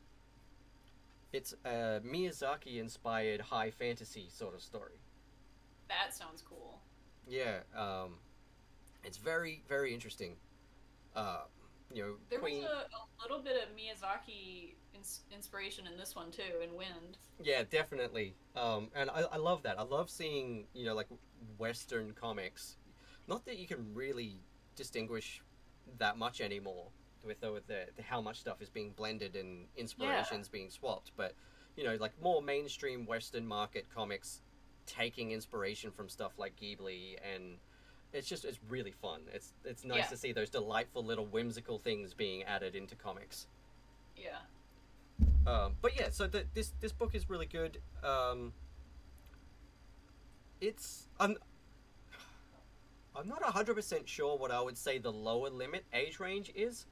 it's 1.33 1.53
a 1.65 1.99
Miyazaki 2.05 2.77
inspired 2.79 3.41
high 3.41 3.71
fantasy 3.71 4.27
sort 4.29 4.53
of 4.53 4.61
story. 4.61 4.99
That 5.89 6.15
sounds 6.15 6.41
cool. 6.47 6.79
Yeah, 7.27 7.59
um, 7.77 8.15
it's 9.03 9.17
very 9.17 9.63
very 9.67 9.93
interesting. 9.93 10.35
Uh, 11.15 11.41
you 11.93 12.01
know, 12.03 12.13
There 12.29 12.39
Queen. 12.39 12.63
was 12.63 12.71
a, 12.71 12.95
a 12.95 13.01
little 13.21 13.43
bit 13.43 13.55
of 13.61 13.69
Miyazaki 13.75 14.73
ins- 14.95 15.21
inspiration 15.31 15.85
in 15.85 15.97
this 15.97 16.15
one 16.15 16.31
too, 16.31 16.61
in 16.63 16.73
Wynd. 16.73 17.17
Yeah, 17.43 17.63
definitely. 17.69 18.35
Um, 18.55 18.89
and 18.95 19.09
I, 19.09 19.23
I 19.31 19.37
love 19.37 19.63
that. 19.63 19.77
I 19.79 19.83
love 19.83 20.09
seeing 20.09 20.65
you 20.73 20.85
know 20.85 20.95
like 20.95 21.07
Western 21.57 22.13
comics. 22.13 22.77
Not 23.27 23.45
that 23.45 23.57
you 23.57 23.67
can 23.67 23.93
really 23.93 24.39
distinguish 24.75 25.41
that 25.97 26.17
much 26.17 26.41
anymore 26.41 26.87
with 27.25 27.39
the, 27.41 27.51
with 27.51 27.67
the, 27.67 27.85
the 27.95 28.03
how 28.03 28.21
much 28.21 28.39
stuff 28.39 28.61
is 28.61 28.69
being 28.69 28.91
blended 28.95 29.35
and 29.35 29.65
inspirations 29.77 30.47
being 30.47 30.69
swapped, 30.69 31.11
but 31.17 31.33
you 31.75 31.83
know 31.83 31.95
like 31.99 32.11
more 32.21 32.41
mainstream 32.41 33.05
Western 33.05 33.45
market 33.47 33.85
comics 33.93 34.41
taking 34.85 35.31
inspiration 35.31 35.91
from 35.91 36.09
stuff 36.09 36.33
like 36.37 36.55
Ghibli 36.55 37.17
and. 37.33 37.57
It's 38.15 38.27
just 38.29 38.45
it's 38.45 38.59
really 38.69 38.91
fun. 38.91 39.21
It's 39.33 39.53
it's 39.65 39.83
nice 39.83 39.97
Yeah. 39.97 40.05
to 40.09 40.17
see 40.17 40.31
those 40.33 40.51
delightful 40.51 41.03
little 41.03 41.25
whimsical 41.25 41.79
things 41.79 42.13
being 42.13 42.43
added 42.43 42.75
into 42.75 42.93
comics. 42.93 43.47
Yeah. 44.15 44.37
Um, 45.47 45.73
but 45.81 45.97
yeah, 45.99 46.09
so 46.11 46.27
the, 46.27 46.45
this 46.53 46.73
this 46.79 46.91
book 46.91 47.15
is 47.15 47.27
really 47.27 47.47
good. 47.47 47.79
Um, 48.03 48.53
it's 50.61 51.07
I'm 51.19 51.37
I'm 53.15 53.27
not 53.27 53.41
hundred 53.43 53.75
percent 53.75 54.07
sure 54.07 54.37
what 54.37 54.51
I 54.51 54.61
would 54.61 54.77
say 54.77 54.99
the 54.99 55.11
lower 55.11 55.49
limit 55.49 55.83
age 55.91 56.19
range 56.19 56.51
is, 56.55 56.85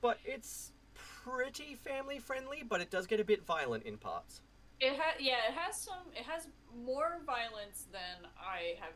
but 0.00 0.18
it's 0.24 0.72
pretty 0.94 1.74
family 1.74 2.18
friendly. 2.18 2.62
But 2.68 2.80
it 2.80 2.90
does 2.90 3.06
get 3.06 3.20
a 3.20 3.24
bit 3.24 3.44
violent 3.44 3.84
in 3.84 3.96
parts. 3.98 4.42
It 4.80 4.92
has 4.92 5.20
yeah, 5.20 5.48
it 5.48 5.54
has 5.54 5.80
some 5.80 6.12
it 6.14 6.24
has 6.24 6.48
more 6.84 7.20
violence 7.24 7.86
than 7.92 8.30
I 8.38 8.78
have 8.80 8.92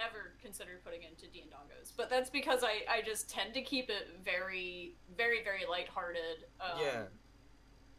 ever 0.00 0.32
considered 0.42 0.82
putting 0.84 1.02
into 1.02 1.26
DnDoggos. 1.26 1.92
But 1.96 2.10
that's 2.10 2.30
because 2.30 2.64
I, 2.64 2.82
I 2.90 3.02
just 3.02 3.30
tend 3.30 3.54
to 3.54 3.62
keep 3.62 3.88
it 3.88 4.18
very 4.24 4.94
very 5.16 5.44
very 5.44 5.62
lighthearted. 5.68 6.44
Um, 6.60 6.80
yeah, 6.80 7.02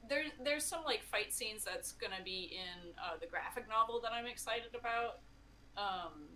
There's 0.10 0.32
there's 0.44 0.66
some 0.66 0.84
like 0.84 1.04
fight 1.04 1.34
scenes 1.34 1.64
that's 1.64 1.94
gonna 1.94 2.24
be 2.24 2.58
in 2.58 2.92
uh, 2.98 3.18
the 3.22 3.28
graphic 3.28 3.70
novel 3.70 4.02
that 4.02 4.12
I'm 4.12 4.26
excited 4.26 4.76
about. 4.78 5.20
Um, 5.78 6.28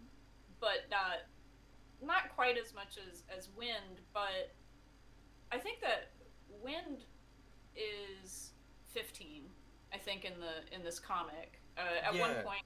but 0.59 0.87
not 0.89 1.27
not 2.01 2.29
quite 2.35 2.57
as 2.57 2.73
much 2.73 2.97
as 3.11 3.23
as 3.35 3.49
Wynd, 3.57 4.01
but 4.13 4.53
I 5.51 5.57
think 5.57 5.81
that 5.81 6.11
Wynd 6.63 7.03
is 7.75 8.51
15. 8.87 9.43
I 9.93 9.97
think 9.97 10.25
in 10.25 10.33
the 10.39 10.75
in 10.75 10.83
this 10.83 10.99
comic. 10.99 11.61
Uh, 11.77 11.81
at 12.05 12.19
one 12.19 12.33
point, 12.43 12.63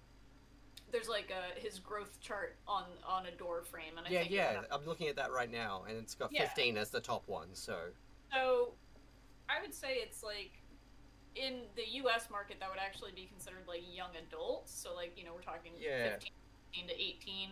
there's 0.92 1.08
like 1.10 1.32
a 1.32 1.60
his 1.60 1.80
growth 1.80 2.20
chart 2.22 2.58
on 2.68 2.86
on 3.08 3.26
a 3.28 3.32
door 3.32 3.62
frame, 3.62 3.98
and 3.98 4.08
I 4.08 4.10
yeah, 4.10 4.20
think 4.22 4.32
yeah. 4.32 4.62
I'm 4.72 4.86
looking 4.86 5.08
at 5.08 5.16
that 5.18 5.32
right 5.32 5.52
now, 5.52 5.84
and 5.88 5.98
it's 5.98 6.16
got 6.16 6.32
Yeah. 6.32 6.48
15 6.48 6.78
as 6.78 6.90
the 6.90 7.02
top 7.02 7.28
one. 7.28 7.50
So 7.54 7.78
So, 8.34 8.74
I 9.50 9.62
would 9.62 9.74
say 9.74 9.96
it's 9.96 10.24
like 10.24 10.52
in 11.36 11.62
the 11.76 11.88
U.S. 12.04 12.30
market 12.30 12.58
that 12.60 12.70
would 12.70 12.80
actually 12.80 13.12
be 13.14 13.26
considered 13.26 13.64
like 13.68 13.82
young 13.88 14.12
adults. 14.16 14.74
So 14.74 14.96
like 14.96 15.14
you 15.18 15.24
know 15.26 15.34
we're 15.34 15.42
talking 15.42 15.74
Yeah. 15.80 16.18
15 16.74 16.88
to 16.88 16.94
18. 17.02 17.50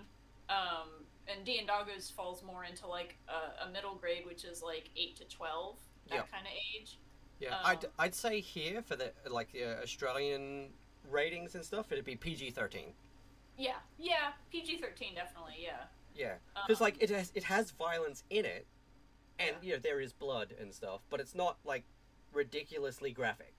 Um, 0.49 0.98
and 1.35 1.45
D 1.45 1.59
and 1.59 1.69
falls 2.15 2.43
more 2.43 2.63
into 2.65 2.87
like 2.87 3.17
a, 3.27 3.67
a 3.67 3.71
middle 3.71 3.95
grade, 3.95 4.25
which 4.25 4.43
is 4.43 4.61
like 4.63 4.89
eight 4.97 5.15
to 5.17 5.25
12, 5.25 5.75
that 6.09 6.15
Yep. 6.15 6.31
kind 6.31 6.45
of 6.45 6.51
age. 6.75 6.97
yeah, 7.39 7.55
Um, 7.55 7.61
I'd 7.65 7.85
I'd 7.99 8.15
say 8.15 8.39
here 8.41 8.81
for 8.81 8.95
the 8.95 9.11
like 9.29 9.49
uh, 9.55 9.81
Australian 9.83 10.69
ratings 11.09 11.55
and 11.55 11.63
stuff, 11.63 11.91
it'd 11.91 12.05
be 12.05 12.15
PG-13. 12.15 12.93
Yeah, 13.57 13.75
yeah, 13.97 14.31
PG 14.51 14.77
13 14.77 15.15
definitely. 15.15 15.55
Yeah. 15.59 15.83
Yeah, 16.15 16.35
because 16.55 16.81
Um, 16.81 16.85
like 16.85 17.01
it 17.01 17.09
has 17.11 17.31
it 17.35 17.43
has 17.43 17.71
violence 17.71 18.23
in 18.29 18.45
it, 18.45 18.65
and 19.37 19.55
Yeah. 19.61 19.61
you 19.61 19.73
know 19.73 19.79
there 19.79 20.01
is 20.01 20.11
blood 20.13 20.53
and 20.59 20.73
stuff, 20.73 21.01
but 21.09 21.19
it's 21.19 21.35
not 21.35 21.57
like 21.63 21.83
ridiculously 22.33 23.11
graphic. 23.11 23.53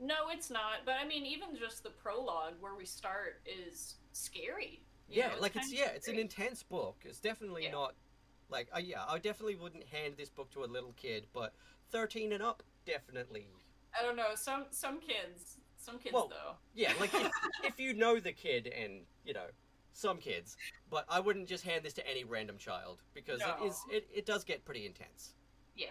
No, 0.00 0.28
it's 0.30 0.50
not. 0.50 0.84
But 0.84 0.96
I 1.00 1.04
mean, 1.06 1.24
even 1.24 1.54
just 1.56 1.82
the 1.84 1.90
prologue 1.90 2.54
where 2.60 2.74
we 2.74 2.84
start 2.84 3.40
is 3.46 3.94
scary. 4.12 4.82
Yeah, 5.08 5.28
know, 5.28 5.34
like 5.40 5.56
it's 5.56 5.72
yeah, 5.72 5.88
it's 5.94 6.08
an 6.08 6.18
intense 6.18 6.62
book. 6.62 6.96
It's 7.04 7.20
definitely 7.20 7.64
Yeah. 7.64 7.72
not 7.72 7.94
like 8.48 8.68
uh, 8.74 8.78
yeah, 8.78 9.04
I 9.08 9.18
definitely 9.18 9.56
wouldn't 9.56 9.84
hand 9.84 10.14
this 10.16 10.30
book 10.30 10.50
to 10.52 10.64
a 10.64 10.66
little 10.66 10.92
kid, 10.96 11.26
but 11.32 11.52
thirteen 11.90 12.32
and 12.32 12.42
up 12.42 12.62
definitely. 12.86 13.48
I 13.98 14.02
don't 14.02 14.16
know. 14.16 14.34
Some 14.34 14.66
some 14.70 15.00
kids, 15.00 15.58
some 15.76 15.98
kids 15.98 16.14
Well, 16.14 16.28
though. 16.28 16.56
Yeah, 16.74 16.92
like 17.00 17.14
if, 17.14 17.30
if 17.64 17.80
you 17.80 17.94
know 17.94 18.18
the 18.18 18.32
kid 18.32 18.66
and 18.66 19.02
you 19.24 19.34
know 19.34 19.46
some 19.92 20.18
kids, 20.18 20.56
but 20.90 21.04
I 21.08 21.20
wouldn't 21.20 21.48
just 21.48 21.64
hand 21.64 21.84
this 21.84 21.94
to 21.94 22.08
any 22.08 22.24
random 22.24 22.58
child 22.58 23.00
because 23.14 23.40
it 23.40 23.64
is 23.64 23.80
it, 23.90 24.08
it 24.12 24.26
does 24.26 24.44
get 24.44 24.64
pretty 24.64 24.86
intense. 24.86 25.34
Yeah. 25.76 25.86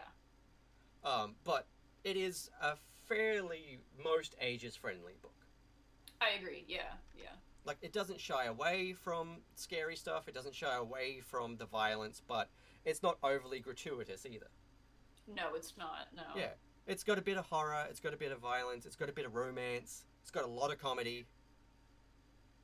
Um, 1.03 1.35
but 1.43 1.67
it 2.03 2.15
is 2.17 2.49
a 2.61 2.75
fairly 3.07 3.79
most 4.03 4.35
ages 4.39 4.75
friendly 4.75 5.13
book. 5.21 5.33
I 6.21 6.39
agree. 6.39 6.63
Yeah, 6.67 6.93
yeah. 7.17 7.31
Like 7.65 7.77
it 7.81 7.93
doesn't 7.93 8.19
shy 8.19 8.45
away 8.45 8.93
from 8.93 9.37
scary 9.55 9.95
stuff. 9.95 10.27
It 10.27 10.33
doesn't 10.33 10.55
shy 10.55 10.75
away 10.75 11.21
from 11.21 11.57
the 11.57 11.65
violence 11.65 12.21
but 12.27 12.49
it's 12.85 13.03
not 13.03 13.17
overly 13.23 13.59
gratuitous 13.59 14.25
either. 14.25 14.49
No, 15.27 15.55
it's 15.55 15.73
not. 15.77 16.07
No. 16.15 16.23
yeah. 16.35 16.49
It's 16.85 17.03
got 17.03 17.17
a 17.17 17.21
bit 17.21 17.37
of 17.37 17.45
horror. 17.45 17.85
It's 17.89 18.01
got 18.01 18.13
a 18.13 18.17
bit 18.17 18.31
of 18.31 18.39
violence. 18.39 18.85
It's 18.85 18.97
got 18.97 19.09
a 19.09 19.13
bit 19.13 19.25
of 19.25 19.35
romance. 19.35 20.05
It's 20.21 20.31
got 20.31 20.43
a 20.43 20.47
lot 20.47 20.71
of 20.71 20.79
comedy. 20.79 21.25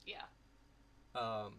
Yeah. 0.06 0.24
um, 1.16 1.54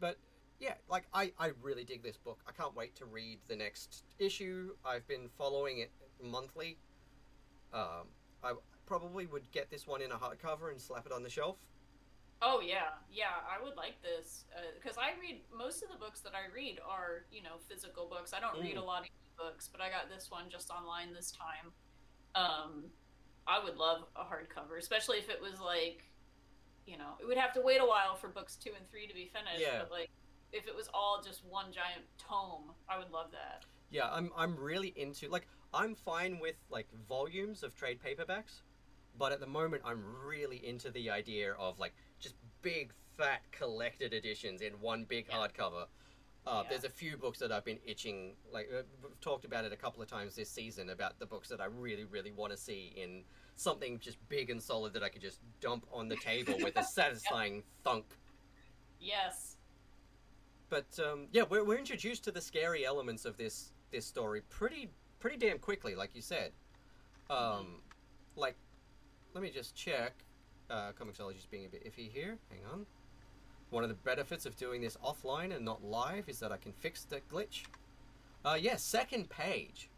but 0.00 0.18
yeah 0.60 0.74
like 0.88 1.04
I, 1.14 1.32
I 1.38 1.52
really 1.62 1.84
dig 1.84 2.02
this 2.02 2.16
book. 2.16 2.40
I 2.46 2.52
can't 2.52 2.76
wait 2.76 2.94
to 2.96 3.06
read 3.06 3.38
the 3.48 3.56
next 3.56 4.04
issue. 4.18 4.70
I've 4.84 5.06
been 5.08 5.28
following 5.36 5.78
it 5.78 5.90
monthly. 6.22 6.78
Um, 7.72 8.08
i 8.42 8.52
probably 8.86 9.26
would 9.26 9.50
get 9.50 9.70
this 9.70 9.86
one 9.86 10.02
in 10.02 10.12
a 10.12 10.16
hardcover 10.16 10.70
and 10.70 10.80
slap 10.80 11.06
it 11.06 11.12
on 11.12 11.22
the 11.22 11.30
shelf 11.30 11.56
Oh 12.46 12.60
yeah, 12.60 12.92
yeah. 13.10 13.40
I 13.48 13.62
would 13.64 13.74
like 13.74 14.02
this 14.02 14.44
because 14.78 14.98
I 14.98 15.18
read 15.18 15.40
most 15.56 15.82
of 15.82 15.88
the 15.88 15.96
books 15.96 16.20
that 16.20 16.34
I 16.34 16.52
read 16.54 16.78
are 16.86 17.24
you 17.32 17.42
know 17.42 17.56
physical 17.68 18.06
books. 18.06 18.34
I 18.34 18.40
don't 18.40 18.60
read 18.60 18.76
a 18.76 18.80
Mm. 18.80 18.86
lot 18.86 19.02
of 19.02 19.08
books, 19.38 19.68
but 19.72 19.80
I 19.80 19.88
got 19.88 20.10
this 20.14 20.30
one 20.30 20.50
just 20.50 20.70
online 20.70 21.14
this 21.14 21.32
time. 21.32 21.72
Um, 22.34 22.90
I 23.46 23.62
would 23.64 23.76
love 23.76 24.04
a 24.14 24.24
hardcover, 24.24 24.78
especially 24.78 25.18
if 25.18 25.30
it 25.30 25.40
was 25.40 25.58
like, 25.58 26.04
you 26.86 26.98
know, 26.98 27.14
it 27.20 27.26
would 27.26 27.38
have 27.38 27.52
to 27.54 27.62
wait 27.62 27.80
a 27.80 27.86
while 27.86 28.14
for 28.14 28.28
books 28.28 28.56
two 28.56 28.70
and 28.76 28.86
three 28.90 29.06
to 29.06 29.14
be 29.14 29.30
finished. 29.32 29.60
Yeah. 29.60 29.80
But 29.80 29.90
like, 29.90 30.10
if 30.52 30.66
it 30.68 30.74
was 30.76 30.88
all 30.92 31.22
just 31.24 31.44
one 31.46 31.72
giant 31.72 32.04
tome, 32.18 32.72
I 32.88 32.98
would 32.98 33.10
love 33.10 33.30
that. 33.32 33.64
Yeah, 33.90 34.08
I'm 34.10 34.30
I'm 34.36 34.54
really 34.56 34.92
into 34.96 35.28
like 35.30 35.46
I'm 35.72 35.94
fine 35.94 36.38
with 36.40 36.56
like 36.68 36.88
volumes 37.08 37.62
of 37.62 37.74
trade 37.74 38.00
paperbacks, 38.04 38.60
but 39.16 39.32
at 39.32 39.40
the 39.40 39.46
moment 39.46 39.82
I'm 39.84 40.04
really 40.26 40.64
into 40.66 40.90
the 40.90 41.08
idea 41.10 41.52
of 41.54 41.78
like 41.78 41.94
just 42.24 42.34
big 42.62 42.92
fat 43.16 43.42
collected 43.52 44.12
editions 44.12 44.60
in 44.62 44.72
one 44.80 45.04
big 45.04 45.26
Yeah. 45.28 45.36
hardcover. 45.36 45.86
Uh, 46.46 46.60
Yeah. 46.64 46.68
There's 46.70 46.84
a 46.84 46.90
few 46.90 47.16
books 47.16 47.38
that 47.38 47.52
I've 47.52 47.64
been 47.64 47.78
itching. 47.84 48.36
Like 48.52 48.68
uh, 48.72 48.82
we've 49.02 49.20
talked 49.20 49.44
about 49.44 49.64
it 49.64 49.72
a 49.72 49.76
couple 49.76 50.02
of 50.02 50.08
times 50.08 50.34
this 50.34 50.50
season 50.50 50.90
about 50.90 51.18
the 51.18 51.26
books 51.26 51.48
that 51.50 51.60
I 51.60 51.66
really, 51.66 52.04
really 52.04 52.32
want 52.32 52.50
to 52.52 52.56
see 52.56 52.92
in 52.96 53.24
something 53.56 53.98
just 54.00 54.18
big 54.28 54.50
and 54.50 54.60
solid 54.62 54.92
that 54.94 55.02
I 55.02 55.08
could 55.08 55.22
just 55.22 55.40
dump 55.60 55.86
on 55.92 56.08
the 56.08 56.16
table 56.16 56.54
with 56.62 56.76
a 56.76 56.82
satisfying 56.98 57.62
thunk. 57.84 58.04
Yes. 59.00 59.56
But 60.70 60.98
um, 60.98 61.28
yeah, 61.32 61.44
we're, 61.48 61.64
we're 61.64 61.78
introduced 61.78 62.24
to 62.24 62.32
the 62.32 62.40
scary 62.40 62.84
elements 62.84 63.24
of 63.24 63.36
this 63.36 63.72
this 63.90 64.04
story 64.06 64.40
pretty 64.48 64.90
pretty 65.20 65.36
damn 65.36 65.58
quickly, 65.58 65.94
like 65.94 66.14
you 66.14 66.22
said. 66.22 66.52
Um, 67.30 67.80
like, 68.36 68.56
let 69.34 69.42
me 69.42 69.50
just 69.50 69.74
check. 69.76 70.23
Uh, 70.70 70.92
Comixology's 70.98 71.46
being 71.46 71.66
a 71.66 71.68
bit 71.68 71.84
iffy 71.84 72.10
here. 72.10 72.38
Hang 72.50 72.60
on. 72.72 72.86
One 73.70 73.82
of 73.82 73.88
the 73.88 73.94
benefits 73.96 74.46
of 74.46 74.56
doing 74.56 74.80
this 74.80 74.96
offline 75.04 75.54
and 75.54 75.64
not 75.64 75.84
live 75.84 76.28
is 76.28 76.38
that 76.40 76.52
I 76.52 76.56
can 76.56 76.72
fix 76.72 77.04
the 77.04 77.20
glitch. 77.32 77.64
Uh, 78.44 78.56
yeah, 78.60 78.76
second 78.76 79.28
page. 79.30 79.88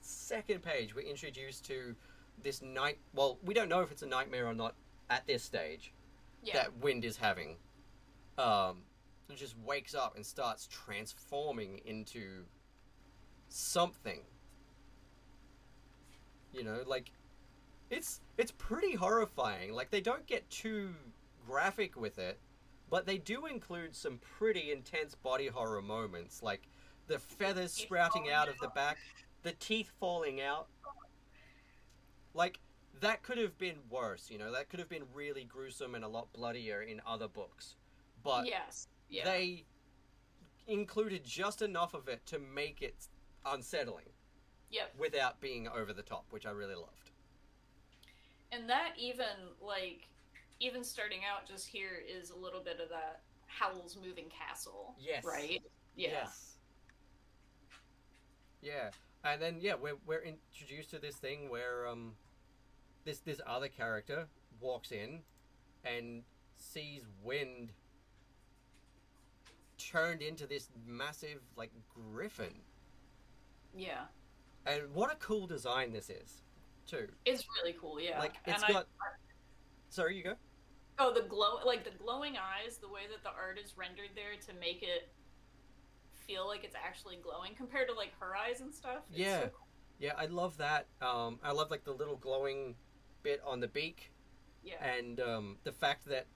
Second 0.00 0.62
page, 0.62 0.94
we're 0.94 1.02
introduced 1.08 1.64
to 1.66 1.94
this 2.42 2.62
night. 2.62 2.98
Well, 3.14 3.38
we 3.44 3.52
don't 3.52 3.68
know 3.68 3.80
if 3.80 3.90
it's 3.90 4.02
a 4.02 4.06
nightmare 4.06 4.46
or 4.46 4.54
not 4.54 4.74
at 5.10 5.26
this 5.26 5.42
stage 5.42 5.92
Yeah. 6.42 6.54
that 6.54 6.76
Wynd 6.78 7.04
is 7.04 7.16
having. 7.16 7.56
Um, 8.38 8.82
it 9.28 9.36
just 9.36 9.56
wakes 9.58 9.94
up 9.94 10.16
and 10.16 10.24
starts 10.24 10.66
transforming 10.70 11.80
into 11.84 12.44
something. 13.48 14.20
You 16.52 16.64
know, 16.64 16.82
like 16.86 17.10
it's 17.90 18.20
it's 18.36 18.52
pretty 18.52 18.94
horrifying. 18.94 19.72
Like 19.72 19.90
they 19.90 20.00
don't 20.00 20.26
get 20.26 20.48
too 20.50 20.94
graphic 21.46 21.96
with 21.96 22.18
it, 22.18 22.38
but 22.90 23.06
they 23.06 23.18
do 23.18 23.46
include 23.46 23.94
some 23.94 24.18
pretty 24.18 24.70
intense 24.72 25.14
body 25.14 25.46
horror 25.48 25.82
moments, 25.82 26.42
like 26.42 26.68
the 27.06 27.18
feathers 27.18 27.72
sprouting 27.72 28.30
out 28.30 28.48
of 28.48 28.58
the 28.60 28.68
back, 28.68 28.98
the 29.42 29.52
teeth 29.52 29.90
falling 29.98 30.40
out. 30.40 30.68
Like 32.34 32.60
that 33.00 33.22
could 33.22 33.38
have 33.38 33.56
been 33.58 33.76
worse, 33.90 34.28
you 34.30 34.38
know. 34.38 34.52
That 34.52 34.68
could 34.68 34.80
have 34.80 34.88
been 34.88 35.04
really 35.14 35.44
gruesome 35.44 35.94
and 35.94 36.04
a 36.04 36.08
lot 36.08 36.32
bloodier 36.32 36.82
in 36.82 37.00
other 37.06 37.28
books, 37.28 37.76
but 38.22 38.46
yes. 38.46 38.88
Yeah. 39.10 39.24
they 39.24 39.64
included 40.66 41.24
just 41.24 41.62
enough 41.62 41.94
of 41.94 42.08
it 42.08 42.26
to 42.26 42.38
make 42.38 42.82
it 42.82 43.08
unsettling 43.46 44.10
Yep. 44.70 44.94
without 44.98 45.40
being 45.40 45.66
over 45.66 45.94
the 45.94 46.02
top, 46.02 46.26
which 46.30 46.44
I 46.44 46.50
really 46.50 46.74
loved. 46.74 47.07
And 48.52 48.68
that 48.68 48.92
even 48.98 49.26
like 49.60 50.08
even 50.60 50.82
starting 50.82 51.20
out 51.30 51.46
just 51.46 51.66
here 51.68 52.02
is 52.08 52.30
a 52.30 52.36
little 52.36 52.60
bit 52.60 52.80
of 52.80 52.88
that 52.88 53.20
Howl's 53.46 53.96
Moving 54.02 54.26
Castle. 54.30 54.94
Yes. 55.00 55.24
Right? 55.24 55.62
Yeah. 55.96 56.08
Yes. 56.10 56.44
Yeah, 58.60 58.90
and 59.22 59.40
then 59.40 59.58
yeah, 59.60 59.74
we're 59.80 59.98
we're 60.04 60.22
introduced 60.22 60.90
to 60.90 60.98
this 60.98 61.14
thing 61.14 61.48
where 61.48 61.86
um, 61.86 62.14
this 63.04 63.20
this 63.20 63.40
other 63.46 63.68
character 63.68 64.26
walks 64.60 64.90
in, 64.90 65.20
and 65.84 66.22
sees 66.56 67.02
Wynd 67.22 67.70
turned 69.78 70.22
into 70.22 70.46
this 70.48 70.70
massive 70.84 71.38
like 71.56 71.70
griffin, 72.12 72.54
Yeah. 73.76 74.06
and 74.66 74.92
what 74.92 75.12
a 75.12 75.16
cool 75.16 75.46
design 75.46 75.92
this 75.92 76.10
is, 76.10 76.42
too. 76.88 77.08
It's 77.24 77.44
really 77.62 77.76
cool, 77.80 78.00
yeah. 78.00 78.18
Like 78.18 78.34
it's 78.46 78.62
and 78.62 78.72
got. 78.72 78.86
Sorry, 79.90 80.16
you 80.16 80.24
go. 80.24 80.34
Oh 80.98 81.12
the 81.14 81.22
glow 81.22 81.60
like 81.64 81.84
the 81.84 81.96
glowing 82.02 82.36
eyes, 82.36 82.78
the 82.78 82.88
way 82.88 83.02
that 83.10 83.22
the 83.22 83.30
art 83.30 83.58
is 83.62 83.76
rendered 83.76 84.10
there 84.16 84.34
to 84.48 84.60
make 84.60 84.82
it 84.82 85.08
feel 86.26 86.46
like 86.46 86.64
it's 86.64 86.74
actually 86.74 87.16
glowing 87.22 87.54
compared 87.54 87.88
to 87.88 87.94
like 87.94 88.12
her 88.20 88.34
eyes 88.36 88.60
and 88.60 88.74
stuff. 88.74 89.02
Yeah. 89.12 89.40
so 89.42 89.48
cool. 89.48 89.66
Yeah, 90.00 90.12
I 90.16 90.26
love 90.26 90.56
that. 90.58 90.86
Um, 91.00 91.38
I 91.42 91.52
love 91.52 91.70
like 91.70 91.84
the 91.84 91.92
little 91.92 92.16
glowing 92.16 92.74
bit 93.22 93.40
on 93.46 93.60
the 93.60 93.68
beak. 93.68 94.10
Yeah. 94.64 94.84
and 94.84 95.18
um, 95.20 95.56
the 95.64 95.72
fact 95.72 96.04
that 96.06 96.26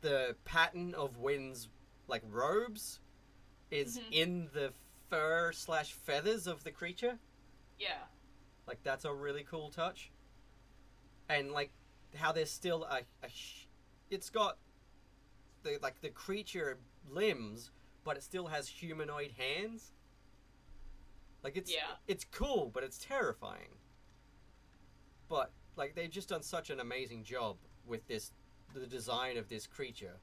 the 0.00 0.34
pattern 0.44 0.94
of 0.94 1.18
Wynd's 1.18 1.68
like 2.08 2.22
robes 2.28 2.98
is 3.70 3.98
Mhm. 3.98 4.02
in 4.10 4.50
the 4.52 4.72
fur 5.10 5.52
slash 5.52 5.92
feathers 5.92 6.46
of 6.46 6.64
the 6.64 6.70
creature. 6.70 7.18
yeah. 7.78 8.04
Like 8.66 8.82
that's 8.82 9.04
a 9.04 9.12
really 9.12 9.44
cool 9.44 9.70
touch. 9.70 10.10
And 11.28 11.52
like 11.52 11.70
how 12.14 12.32
there's 12.32 12.50
still 12.50 12.84
a, 12.84 13.00
a 13.24 13.28
sh- 13.28 13.66
it's 14.10 14.30
got 14.30 14.58
the 15.62 15.78
like 15.82 16.00
the 16.00 16.10
creature 16.10 16.78
limbs, 17.10 17.70
but 18.04 18.16
it 18.16 18.22
still 18.22 18.46
has 18.46 18.68
humanoid 18.68 19.32
hands. 19.38 19.92
Like 21.42 21.56
it's 21.56 21.72
Yeah. 21.72 21.96
it's 22.06 22.24
cool, 22.24 22.70
but 22.72 22.82
it's 22.84 22.98
terrifying. 22.98 23.78
But 25.28 25.50
like 25.76 25.94
they've 25.94 26.10
just 26.10 26.28
done 26.28 26.42
such 26.42 26.70
an 26.70 26.80
amazing 26.80 27.24
job 27.24 27.56
with 27.86 28.06
this 28.06 28.32
the 28.74 28.86
design 28.86 29.36
of 29.36 29.48
this 29.48 29.66
creature. 29.66 30.20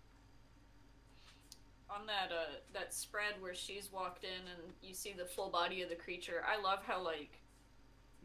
on 1.89 2.05
that 2.05 2.31
uh 2.31 2.45
that 2.73 2.93
spread 2.93 3.33
where 3.41 3.53
she's 3.53 3.91
walked 3.91 4.23
in 4.23 4.47
and 4.47 4.73
you 4.81 4.93
see 4.93 5.11
the 5.13 5.25
full 5.25 5.49
body 5.49 5.81
of 5.81 5.89
the 5.89 5.95
creature 5.95 6.41
i 6.47 6.61
love 6.61 6.79
how 6.83 7.01
like 7.03 7.40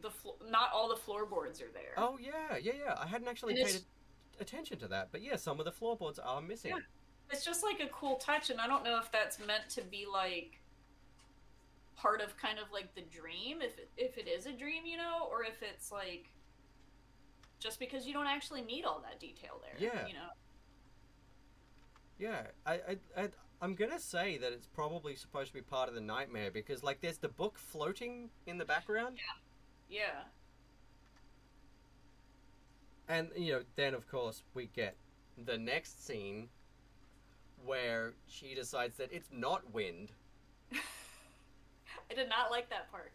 the 0.01 0.09
flo- 0.11 0.37
not 0.49 0.69
all 0.73 0.87
the 0.89 0.95
floorboards 0.95 1.61
are 1.61 1.71
there 1.73 1.93
Oh 1.97 2.17
yeah, 2.21 2.57
yeah, 2.61 2.73
yeah. 2.85 2.95
I 2.97 3.07
hadn't 3.07 3.27
actually 3.27 3.55
paid 3.55 3.81
a- 4.37 4.41
attention 4.41 4.77
to 4.79 4.87
that, 4.89 5.09
but 5.11 5.21
yeah, 5.23 5.35
some 5.35 5.59
of 5.59 5.65
the 5.65 5.71
floorboards 5.71 6.19
are 6.19 6.41
missing. 6.41 6.71
Yeah. 6.71 6.81
it's 7.31 7.43
just 7.43 7.63
like 7.63 7.79
a 7.81 7.87
cool 7.91 8.15
touch 8.15 8.49
and 8.51 8.61
i 8.61 8.67
don't 8.67 8.83
know 8.85 8.97
if 8.99 9.11
that's 9.11 9.37
meant 9.39 9.67
to 9.69 9.81
be 9.81 10.05
like 10.11 10.61
part 11.97 12.21
of 12.21 12.37
kind 12.37 12.57
of 12.59 12.71
like 12.71 12.93
the 12.95 13.01
dream 13.01 13.61
if 13.61 13.77
it, 13.79 13.89
if 13.97 14.17
it 14.17 14.27
is 14.29 14.45
a 14.45 14.51
dream 14.53 14.85
you 14.85 14.95
know 14.97 15.27
or 15.29 15.43
if 15.43 15.61
it's 15.61 15.91
like 15.91 16.29
just 17.59 17.79
because 17.79 18.05
you 18.07 18.13
don't 18.13 18.27
actually 18.27 18.61
need 18.61 18.85
all 18.85 19.01
that 19.03 19.19
detail 19.19 19.59
there 19.63 19.75
Yeah. 19.91 20.07
you 20.07 20.13
know 20.13 20.29
Yeah, 22.19 22.41
I, 22.65 22.73
I, 22.73 22.97
I, 23.23 23.29
I'm 23.61 23.75
gonna 23.75 23.99
say 23.99 24.37
that 24.37 24.51
it's 24.53 24.67
probably 24.67 25.15
supposed 25.15 25.49
to 25.49 25.53
be 25.53 25.61
part 25.61 25.89
of 25.89 25.95
the 25.95 26.01
nightmare 26.01 26.49
because, 26.51 26.83
like, 26.83 27.01
there's 27.01 27.17
the 27.17 27.27
book 27.29 27.57
floating 27.59 28.29
in 28.45 28.57
the 28.57 28.65
background, 28.65 29.17
yeah 29.17 29.23
and 33.07 33.29
you 33.35 33.53
know, 33.53 33.61
then 33.75 33.93
of 33.93 34.07
course 34.09 34.43
we 34.53 34.69
get 34.75 34.95
the 35.45 35.57
next 35.57 36.05
scene 36.05 36.49
where 37.65 38.13
she 38.27 38.53
decides 38.53 38.97
that 38.97 39.11
it's 39.11 39.29
not 39.31 39.73
Wynd. 39.73 40.11
i 40.73 42.13
did 42.13 42.29
not 42.29 42.51
like 42.51 42.69
that 42.69 42.91
part. 42.91 43.11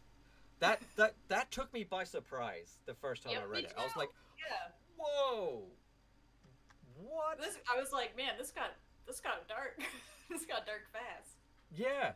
That 0.61 0.81
that 0.97 1.15
that 1.29 1.51
took 1.51 1.73
me 1.73 1.85
by 1.85 2.05
surprise 2.05 2.79
the 2.87 2.95
first 2.95 3.23
time 3.23 3.33
Yep, 3.33 3.43
I 3.43 3.47
read 3.47 3.65
it. 3.65 3.75
I 3.79 3.85
was 3.85 3.97
like, 3.97 4.11
yeah. 4.39 4.73
"Whoa, 4.97 5.65
what?" 6.97 7.41
this 7.41 7.59
i 7.75 7.79
was 7.81 7.93
like 7.93 8.17
man 8.17 8.33
this 8.39 8.51
got 8.53 8.71
this 9.07 9.21
got 9.21 9.49
dark. 9.49 9.81
This 10.31 10.47
got 10.47 10.65
dark 10.65 10.89
fast. 10.91 11.37
Yeah, 11.77 12.13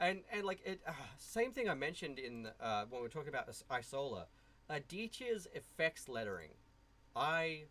and 0.00 0.20
and 0.32 0.44
like 0.44 0.60
it, 0.64 0.80
uh, 0.86 0.92
same 1.18 1.52
thing 1.52 1.68
I 1.68 1.74
mentioned 1.74 2.18
in 2.18 2.48
uh, 2.60 2.84
when 2.88 3.00
we 3.00 3.06
are 3.06 3.10
talking 3.10 3.28
about 3.28 3.48
Is- 3.48 3.64
Isola, 3.70 4.26
Aditya's 4.68 5.46
effects 5.54 6.08
lettering, 6.08 6.50
I 7.16 7.64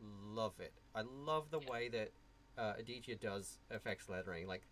love 0.00 0.54
it. 0.60 0.72
I 0.94 1.02
love 1.02 1.50
the 1.50 1.60
Yeah. 1.60 1.70
way 1.70 1.88
that 1.88 2.12
uh, 2.56 2.74
Aditya 2.78 3.16
does 3.16 3.58
effects 3.70 4.08
lettering. 4.08 4.46
Like 4.46 4.62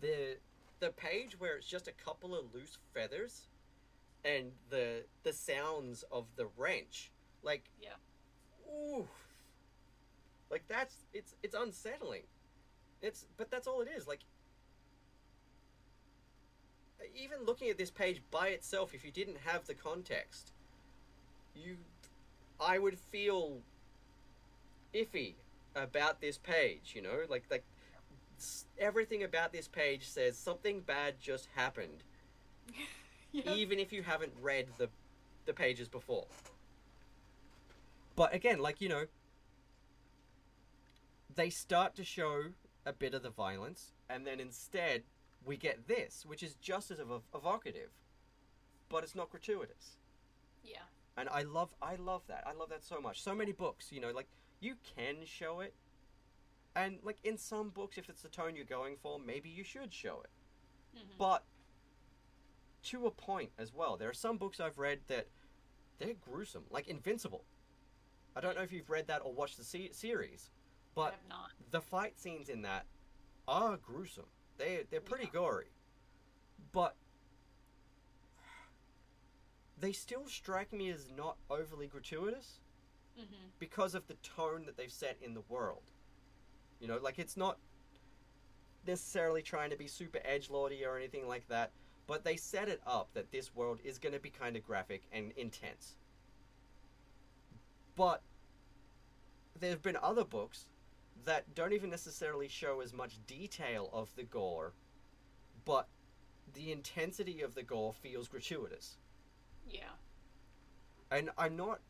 the 0.00 0.36
the 0.80 0.90
page 0.90 1.38
where 1.40 1.56
it's 1.56 1.66
just 1.66 1.88
a 1.88 1.92
couple 1.92 2.34
of 2.34 2.54
loose 2.54 2.78
feathers, 2.94 3.48
and 4.24 4.52
the 4.70 5.04
the 5.22 5.32
sounds 5.32 6.04
of 6.12 6.26
the 6.36 6.46
wrench, 6.56 7.10
like 7.42 7.64
Yeah. 7.80 7.94
ooh, 8.70 9.08
like 10.50 10.64
that's 10.68 11.06
it's 11.12 11.34
it's 11.42 11.54
unsettling. 11.54 12.24
It's 13.00 13.26
but 13.36 13.50
that's 13.50 13.66
all 13.66 13.80
it 13.80 13.88
is. 13.88 14.06
Like 14.06 14.20
even 17.14 17.44
looking 17.44 17.68
at 17.70 17.78
this 17.78 17.90
page 17.90 18.22
by 18.30 18.48
itself, 18.48 18.94
if 18.94 19.04
you 19.04 19.10
didn't 19.10 19.38
have 19.44 19.66
the 19.66 19.74
context, 19.74 20.52
you, 21.54 21.76
I 22.60 22.78
would 22.78 22.98
feel 22.98 23.58
iffy 24.94 25.34
about 25.76 26.20
this 26.20 26.38
page. 26.38 26.92
You 26.94 27.02
know, 27.02 27.20
like 27.28 27.44
like 27.50 27.64
everything 28.78 29.22
about 29.24 29.52
this 29.52 29.68
page 29.68 30.08
says 30.08 30.36
something 30.36 30.80
bad 30.80 31.20
just 31.20 31.48
happened, 31.54 32.02
Yeah. 33.32 33.52
even 33.52 33.78
if 33.78 33.92
you 33.92 34.02
haven't 34.02 34.32
read 34.40 34.68
the 34.78 34.88
the 35.46 35.52
pages 35.52 35.88
before. 35.88 36.26
But 38.16 38.34
again, 38.34 38.58
like 38.58 38.80
you 38.80 38.88
know, 38.88 39.04
they 41.34 41.50
start 41.50 41.94
to 41.96 42.04
show 42.04 42.46
a 42.84 42.92
bit 42.92 43.14
of 43.14 43.22
the 43.22 43.30
violence, 43.30 43.92
and 44.08 44.26
then 44.26 44.40
instead 44.40 45.02
we 45.44 45.56
get 45.56 45.86
this, 45.88 46.24
which 46.26 46.42
is 46.42 46.54
just 46.56 46.90
as 46.90 47.00
ev- 47.00 47.22
evocative, 47.34 47.90
but 48.88 49.02
it's 49.04 49.14
not 49.14 49.30
gratuitous. 49.30 49.96
yeah 50.64 50.82
And 51.16 51.28
I 51.28 51.42
love, 51.42 51.70
I 51.82 51.96
love 51.96 52.22
that. 52.28 52.44
I 52.46 52.52
love 52.52 52.68
that 52.70 52.84
so 52.84 53.00
much. 53.00 53.22
So 53.22 53.34
many 53.34 53.52
books, 53.52 53.90
you 53.92 54.00
know, 54.00 54.10
like 54.10 54.28
you 54.60 54.74
can 54.96 55.24
show 55.24 55.60
it, 55.60 55.74
and 56.74 56.98
like 57.02 57.18
in 57.24 57.36
some 57.38 57.70
books, 57.70 57.98
if 57.98 58.08
it's 58.08 58.22
the 58.22 58.28
tone 58.28 58.54
you're 58.56 58.64
going 58.64 58.96
for, 58.96 59.18
maybe 59.18 59.48
you 59.48 59.64
should 59.64 59.92
show 59.92 60.20
it. 60.22 60.30
Mhm. 60.98 61.16
But 61.18 61.44
to 62.84 63.06
a 63.06 63.10
point 63.10 63.50
as 63.58 63.74
well. 63.74 63.96
There 63.96 64.08
are 64.08 64.14
some 64.14 64.36
books 64.38 64.60
I've 64.60 64.78
read 64.78 65.00
that 65.08 65.26
they're 65.98 66.14
gruesome, 66.14 66.64
like 66.70 66.86
Invincible. 66.86 67.44
I 68.36 68.40
don't 68.40 68.54
know 68.56 68.62
if 68.62 68.72
you've 68.72 68.88
read 68.88 69.08
that 69.08 69.22
or 69.24 69.32
watched 69.32 69.56
the 69.58 69.64
se- 69.64 69.90
series, 69.92 70.50
but 70.94 71.14
the 71.70 71.80
fight 71.80 72.16
scenes 72.18 72.48
in 72.48 72.62
that 72.62 72.86
are 73.48 73.76
gruesome. 73.76 74.26
They 74.58 74.84
they're 74.90 75.00
pretty 75.00 75.24
Yeah. 75.24 75.30
gory, 75.32 75.66
but 76.72 76.96
they 79.78 79.92
still 79.92 80.26
strike 80.28 80.72
me 80.72 80.90
as 80.90 81.08
not 81.10 81.38
overly 81.50 81.86
gratuitous 81.86 82.60
hmm 83.16 83.48
because 83.58 83.94
of 83.94 84.06
the 84.08 84.14
tone 84.16 84.66
that 84.66 84.76
they've 84.76 84.92
set 84.92 85.16
in 85.22 85.34
the 85.34 85.42
world. 85.42 85.92
You 86.80 86.88
know, 86.88 86.98
like 86.98 87.18
it's 87.18 87.36
not 87.36 87.58
necessarily 88.86 89.42
trying 89.42 89.70
to 89.70 89.76
be 89.76 89.86
super 89.88 90.20
edge 90.24 90.50
lordy 90.50 90.84
or 90.84 90.96
anything 90.96 91.26
like 91.28 91.48
that, 91.48 91.72
but 92.06 92.24
they 92.24 92.36
set 92.36 92.68
it 92.68 92.80
up 92.86 93.12
that 93.14 93.30
this 93.32 93.54
world 93.54 93.80
is 93.84 93.98
going 93.98 94.14
to 94.14 94.20
be 94.20 94.30
kind 94.30 94.56
of 94.56 94.64
graphic 94.64 95.02
and 95.12 95.32
intense. 95.32 95.96
But 97.96 98.22
there 99.58 99.70
have 99.70 99.82
been 99.82 99.96
other 100.02 100.24
books 100.24 100.66
that 101.24 101.54
don't 101.54 101.72
even 101.72 101.90
necessarily 101.90 102.48
show 102.48 102.80
as 102.80 102.92
much 102.92 103.18
detail 103.26 103.90
of 103.92 104.14
the 104.16 104.22
gore, 104.22 104.72
but 105.64 105.88
the 106.54 106.72
intensity 106.72 107.42
of 107.42 107.54
the 107.54 107.62
gore 107.62 107.92
feels 107.92 108.26
gratuitous 108.26 108.96
yeah 109.68 109.90
and 111.10 111.30
I'm 111.38 111.56
not. 111.56 111.80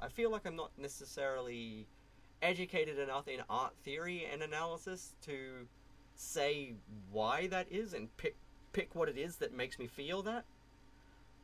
I 0.00 0.08
feel 0.08 0.30
like 0.30 0.46
I'm 0.46 0.56
not 0.56 0.70
necessarily 0.78 1.86
educated 2.40 2.98
enough 2.98 3.26
in 3.26 3.40
art 3.50 3.74
theory 3.82 4.26
and 4.32 4.42
analysis 4.42 5.14
to 5.22 5.66
say 6.14 6.74
why 7.10 7.48
that 7.48 7.66
is 7.70 7.94
and 7.94 8.16
pick 8.16 8.36
pick 8.72 8.94
what 8.94 9.08
it 9.08 9.18
is 9.18 9.36
that 9.36 9.52
makes 9.52 9.78
me 9.78 9.86
feel 9.86 10.22
that. 10.22 10.44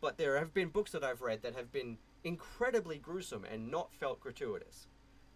But 0.00 0.18
there 0.18 0.38
have 0.38 0.52
been 0.54 0.68
books 0.68 0.92
that 0.92 1.02
I've 1.02 1.22
read 1.22 1.42
that 1.42 1.56
have 1.56 1.72
been 1.72 1.98
incredibly 2.22 2.98
gruesome 2.98 3.44
and 3.44 3.70
not 3.70 3.92
felt 3.92 4.20
gratuitous. 4.20 4.86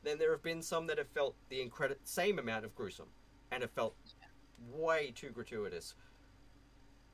Then 0.03 0.19
there 0.19 0.31
have 0.31 0.43
been 0.43 0.63
some 0.63 0.87
that 0.87 0.99
have 0.99 1.09
felt 1.09 1.35
the 1.49 1.61
incredi- 1.61 1.97
same 2.05 2.39
amount 2.39 2.65
of 2.65 2.75
gruesome 2.75 3.09
and 3.51 3.63
have 3.63 3.71
felt 3.73 3.97
way 4.73 5.11
too 5.15 5.31
gratuitous. 5.31 5.95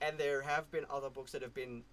And 0.00 0.18
there 0.18 0.42
have 0.42 0.70
been 0.70 0.84
other 0.90 1.10
books 1.10 1.32
that 1.32 1.42
have 1.42 1.54
been 1.54 1.84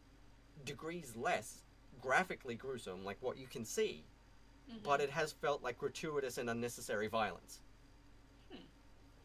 degrees 0.66 1.16
less 1.16 1.64
graphically 2.02 2.56
gruesome, 2.56 3.04
like 3.06 3.18
what 3.22 3.38
you 3.38 3.48
can 3.48 3.64
see, 3.64 4.06
Mhm. 4.70 4.84
but 4.84 5.00
it 5.02 5.10
has 5.12 5.32
felt 5.32 5.62
like 5.62 5.78
gratuitous 5.78 6.38
and 6.38 6.50
unnecessary 6.50 7.08
violence. 7.08 7.62
Hmm. 8.52 8.66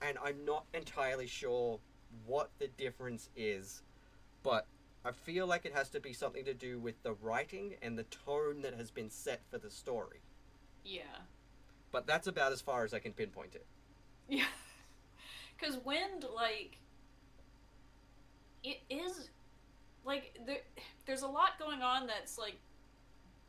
And 0.01 0.19
I'm 0.19 0.45
not 0.45 0.67
entirely 0.75 1.27
sure 1.27 1.81
what 2.27 2.51
the 2.59 2.69
difference 2.69 3.29
is, 3.35 3.83
but 4.43 4.67
I 5.05 5.13
feel 5.13 5.47
like 5.47 5.65
it 5.65 5.73
has 5.73 5.89
to 5.91 6.01
be 6.01 6.13
something 6.13 6.45
to 6.45 6.55
do 6.55 6.79
with 6.79 7.03
the 7.03 7.13
writing 7.15 7.77
and 7.83 7.99
the 7.99 8.05
tone 8.05 8.61
that 8.63 8.75
has 8.75 8.91
been 8.91 9.11
set 9.11 9.43
for 9.51 9.59
the 9.59 9.71
story. 9.71 10.21
yeah. 10.85 11.23
But 11.97 12.07
that's 12.07 12.27
about 12.27 12.53
as 12.53 12.61
far 12.61 12.85
as 12.85 12.93
I 12.93 12.99
can 12.99 13.15
pinpoint 13.15 13.55
it. 13.55 13.65
Yeah. 14.29 14.45
Because 15.59 15.79
Wynd, 15.79 16.27
like, 16.35 16.77
it 18.63 18.81
is, 18.91 19.31
like, 20.05 20.39
there, 20.45 20.59
there's 21.07 21.23
a 21.23 21.27
lot 21.27 21.59
going 21.59 21.81
on 21.81 22.07
that's, 22.07 22.37
like, 22.37 22.59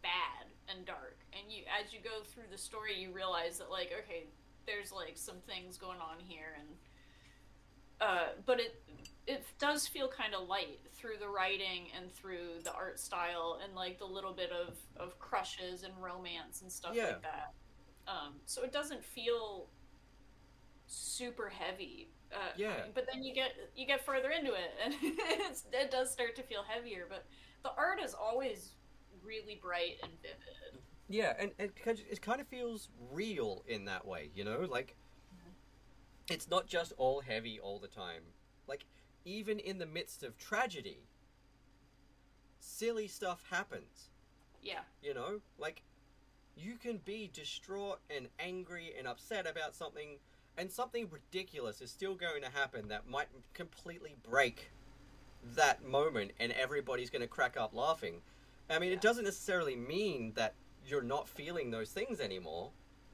bad 0.02 0.46
and 0.74 0.86
dark. 0.86 1.18
And 1.34 1.52
you, 1.52 1.64
as 1.78 1.92
you 1.92 2.00
go 2.02 2.24
through 2.24 2.46
the 2.50 2.58
story, 2.58 2.98
you 2.98 3.12
realize 3.12 3.58
that, 3.58 3.70
like, 3.70 3.92
okay, 4.06 4.24
there's, 4.66 4.94
like, 4.94 5.18
some 5.18 5.36
things 5.46 5.78
going 5.78 6.00
on 6.00 6.16
here. 6.26 6.56
And, 6.58 6.68
uh, 8.00 8.28
but 8.46 8.62
it, 8.62 8.82
it 9.28 9.44
does 9.60 9.86
feel 9.86 10.08
kind 10.08 10.34
of 10.34 10.48
light 10.48 10.80
through 10.94 11.18
the 11.20 11.28
writing 11.28 11.88
and 12.00 12.10
through 12.14 12.62
the 12.64 12.72
art 12.74 13.02
style 13.02 13.60
and, 13.62 13.76
like, 13.76 14.00
the 14.00 14.06
little 14.06 14.32
bit 14.32 14.52
of, 14.52 14.76
of 14.96 15.20
crushes 15.20 15.84
and 15.84 15.92
romance 16.02 16.62
and 16.62 16.72
stuff 16.72 16.96
Yeah. 16.96 17.08
like 17.08 17.22
that. 17.24 17.52
Um, 18.08 18.36
so 18.46 18.64
it 18.64 18.72
doesn't 18.72 19.04
feel 19.04 19.68
super 20.88 21.50
heavy. 21.50 22.10
Uh, 22.32 22.38
Yeah. 22.56 22.86
But 22.94 23.08
then 23.12 23.24
you 23.24 23.34
get 23.34 23.52
you 23.76 23.86
get 23.86 24.06
further 24.06 24.30
into 24.32 24.54
it, 24.54 24.74
and 24.84 24.94
it's, 25.02 25.66
it 25.72 25.92
does 25.92 26.12
start 26.12 26.36
to 26.38 26.44
feel 26.44 26.64
heavier. 26.68 27.06
But 27.10 27.26
the 27.64 27.72
art 27.78 28.00
is 28.02 28.14
always 28.14 28.72
really 29.24 29.60
bright 29.62 29.98
and 30.04 30.12
vivid. 30.22 30.82
Yeah, 31.10 31.34
and, 31.40 31.52
and 31.58 31.72
it 31.88 32.22
kind 32.22 32.42
of 32.42 32.48
feels 32.48 32.90
real 33.12 33.64
in 33.68 33.86
that 33.86 34.06
way, 34.06 34.30
you 34.36 34.44
know? 34.44 34.68
Like, 34.70 34.96
it's 36.30 36.50
not 36.50 36.68
just 36.68 36.92
all 36.98 37.22
heavy 37.22 37.60
all 37.60 37.80
the 37.80 37.88
time. 37.88 38.24
Like, 38.68 38.86
even 39.24 39.60
in 39.60 39.78
the 39.78 39.86
midst 39.86 40.22
of 40.24 40.38
tragedy, 40.38 41.08
silly 42.60 43.08
stuff 43.08 43.44
happens, 43.50 44.10
Yeah, 44.62 44.80
you 45.02 45.14
know? 45.14 45.40
Like, 45.58 45.82
you 46.58 46.76
can 46.76 46.98
be 47.06 47.30
distraught 47.32 48.00
and 48.10 48.28
angry 48.40 48.94
and 48.98 49.08
upset 49.08 49.46
about 49.48 49.76
something, 49.76 50.18
and 50.58 50.72
something 50.72 51.08
ridiculous 51.10 51.82
is 51.82 51.92
still 51.92 52.16
going 52.16 52.42
to 52.42 52.50
happen 52.50 52.88
that 52.88 53.08
might 53.08 53.28
completely 53.54 54.16
break 54.28 54.72
that 55.56 55.84
moment, 55.86 56.32
and 56.40 56.52
everybody's 56.54 57.10
going 57.10 57.22
to 57.22 57.28
crack 57.28 57.56
up 57.58 57.74
laughing. 57.74 58.22
I 58.70 58.80
mean, 58.80 58.90
Yeah. 58.90 58.96
it 58.96 59.02
doesn't 59.02 59.24
necessarily 59.26 59.76
mean 59.76 60.34
that 60.34 60.56
you're 60.86 61.02
not 61.04 61.30
feeling 61.30 61.70
those 61.72 61.92
things 61.92 62.20
anymore, 62.20 62.72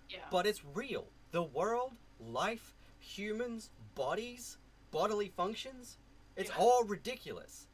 yeah, 0.09 0.27
but 0.31 0.47
it's 0.47 0.63
real. 0.63 1.11
The 1.31 1.43
world, 1.43 1.93
life, 2.19 2.75
humans, 2.99 3.69
bodies, 3.95 4.57
bodily 4.91 5.29
functions, 5.29 5.97
it's 6.35 6.49
Yeah. 6.49 6.57
all 6.57 6.83
ridiculous. 6.85 7.67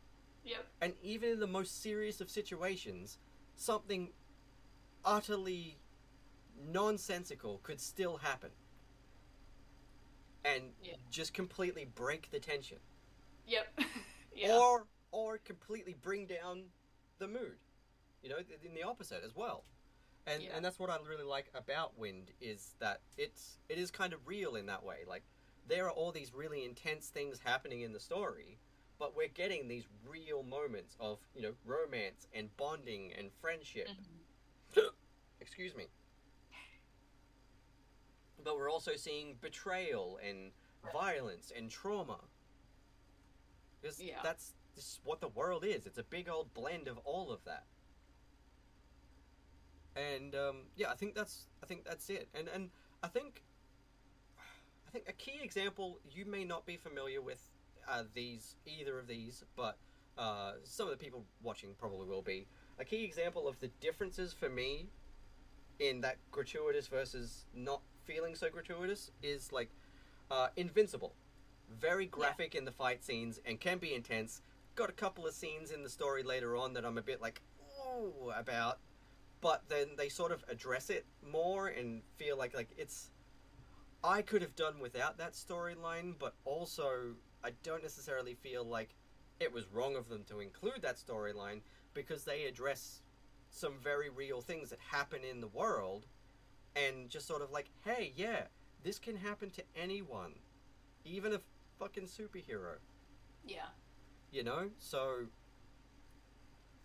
yep, 0.43 0.65
And 0.81 0.95
even 1.03 1.29
in 1.29 1.39
the 1.39 1.47
most 1.47 1.81
serious 1.81 2.21
of 2.21 2.29
situations, 2.29 3.19
something 3.55 4.13
utterly 5.05 5.77
nonsensical 6.71 7.59
could 7.63 7.81
still 7.81 8.17
happen. 8.17 8.51
And 10.43 10.73
Yeah. 10.81 10.95
just 11.09 11.33
completely 11.33 11.85
break 11.85 12.29
the 12.31 12.39
tension. 12.39 12.79
yep, 13.45 13.67
yeah, 14.35 14.49
Or 14.51 14.87
or 15.11 15.37
completely 15.39 15.95
bring 16.01 16.27
down 16.27 16.65
the 17.17 17.27
mood. 17.27 17.57
You 18.21 18.29
know, 18.29 18.37
in 18.63 18.73
the 18.73 18.83
opposite 18.83 19.23
as 19.23 19.35
well. 19.35 19.63
And 20.27 20.43
Yeah. 20.43 20.55
and 20.55 20.63
that's 20.65 20.79
what 20.79 20.89
I 20.89 20.97
really 21.07 21.23
like 21.23 21.49
about 21.53 21.97
Wynd 21.97 22.31
is 22.41 22.75
that 22.79 23.01
it's 23.17 23.59
it 23.69 23.77
is 23.77 23.91
kind 23.91 24.13
of 24.13 24.27
real 24.27 24.55
in 24.55 24.65
that 24.67 24.83
way. 24.83 24.99
Like 25.07 25.23
there 25.67 25.85
are 25.85 25.91
all 25.91 26.11
these 26.11 26.33
really 26.33 26.65
intense 26.65 27.09
things 27.09 27.39
happening 27.39 27.81
in 27.81 27.93
the 27.93 27.99
story, 27.99 28.59
but 28.99 29.15
we're 29.15 29.27
getting 29.29 29.67
these 29.67 29.87
real 30.05 30.43
moments 30.43 30.95
of, 30.99 31.19
you 31.35 31.41
know, 31.41 31.53
romance 31.65 32.27
and 32.33 32.55
bonding 32.57 33.13
and 33.17 33.31
friendship. 33.41 33.87
Mhm. 33.87 34.18
Excuse 35.41 35.75
me. 35.75 35.85
But 38.43 38.57
we're 38.57 38.71
also 38.71 38.95
seeing 38.95 39.35
betrayal 39.41 40.19
and 40.27 40.51
violence 40.93 41.51
and 41.55 41.69
trauma. 41.69 42.19
Because 43.81 44.01
Yeah. 44.01 44.21
that's 44.23 44.53
just 44.75 45.01
what 45.03 45.19
the 45.19 45.27
world 45.29 45.65
is. 45.65 45.85
It's 45.85 45.97
a 45.97 46.03
big 46.03 46.29
old 46.29 46.53
blend 46.53 46.87
of 46.87 46.97
all 46.99 47.31
of 47.31 47.43
that. 47.45 47.65
And 49.95 50.35
um, 50.35 50.67
yeah, 50.75 50.91
I 50.91 50.95
think 50.95 51.15
that's 51.15 51.47
I 51.61 51.65
think 51.65 51.83
that's 51.83 52.09
it. 52.09 52.29
And 52.33 52.47
and 52.47 52.69
I 53.03 53.07
think 53.07 53.43
I 54.87 54.91
think 54.91 55.09
a 55.09 55.13
key 55.13 55.39
example 55.43 55.99
you 56.09 56.25
may 56.25 56.45
not 56.45 56.65
be 56.65 56.77
familiar 56.77 57.21
with 57.21 57.41
uh, 57.87 58.03
these 58.13 58.55
either 58.65 58.99
of 58.99 59.07
these, 59.07 59.43
but 59.55 59.77
uh, 60.17 60.53
some 60.63 60.87
of 60.87 60.91
the 60.91 61.03
people 61.03 61.25
watching 61.43 61.73
probably 61.77 62.07
will 62.07 62.21
be. 62.21 62.47
A 62.79 62.85
key 62.85 63.03
example 63.03 63.47
of 63.47 63.59
the 63.59 63.67
differences 63.81 64.31
for 64.31 64.49
me 64.49 64.87
in 65.79 66.01
that 66.01 66.17
gratuitous 66.31 66.87
versus 66.87 67.45
not 67.55 67.81
feeling 68.03 68.35
so 68.35 68.49
gratuitous 68.49 69.11
is 69.23 69.51
like 69.51 69.69
uh, 70.31 70.47
Invincible. 70.55 71.13
Very 71.79 72.05
graphic 72.07 72.55
in 72.55 72.65
the 72.65 72.71
fight 72.71 73.03
scenes 73.03 73.39
and 73.45 73.59
can 73.59 73.77
be 73.77 73.93
intense. 73.93 74.41
Got 74.75 74.89
a 74.89 74.93
couple 74.93 75.27
of 75.27 75.33
scenes 75.33 75.71
in 75.71 75.83
the 75.83 75.89
story 75.89 76.23
later 76.23 76.55
on 76.55 76.73
that 76.73 76.85
I'm 76.85 76.97
a 76.97 77.01
bit 77.01 77.21
like, 77.21 77.41
oh, 77.79 78.33
about. 78.35 78.79
But 79.41 79.63
then 79.69 79.89
they 79.97 80.09
sort 80.09 80.31
of 80.31 80.43
address 80.49 80.89
it 80.89 81.05
more 81.31 81.67
and 81.67 82.01
feel 82.17 82.37
like 82.37 82.53
like 82.55 82.69
it's. 82.77 83.11
I 84.03 84.21
could 84.21 84.41
have 84.41 84.55
done 84.55 84.79
without 84.79 85.17
that 85.17 85.33
storyline, 85.33 86.15
but 86.17 86.33
also 86.45 87.15
I 87.43 87.51
don't 87.63 87.83
necessarily 87.83 88.33
feel 88.33 88.63
like 88.63 88.95
it 89.39 89.53
was 89.53 89.65
wrong 89.71 89.95
of 89.95 90.09
them 90.09 90.23
to 90.29 90.39
include 90.39 90.81
that 90.81 90.97
storyline 90.97 91.61
because 91.93 92.23
they 92.23 92.45
address 92.45 93.01
some 93.49 93.73
very 93.83 94.09
real 94.09 94.41
things 94.41 94.69
that 94.69 94.79
happen 94.91 95.23
in 95.23 95.41
the 95.41 95.47
world 95.47 96.05
and 96.75 97.09
just 97.09 97.27
sort 97.27 97.41
of 97.41 97.51
like, 97.51 97.69
hey, 97.83 98.13
yeah, 98.15 98.43
this 98.83 98.99
can 98.99 99.17
happen 99.17 99.49
to 99.51 99.63
anyone, 99.75 100.33
even 101.03 101.33
a 101.33 101.39
fucking 101.79 102.05
superhero, 102.05 102.75
yeah, 103.45 103.67
you 104.31 104.43
know? 104.43 104.69
So 104.79 105.25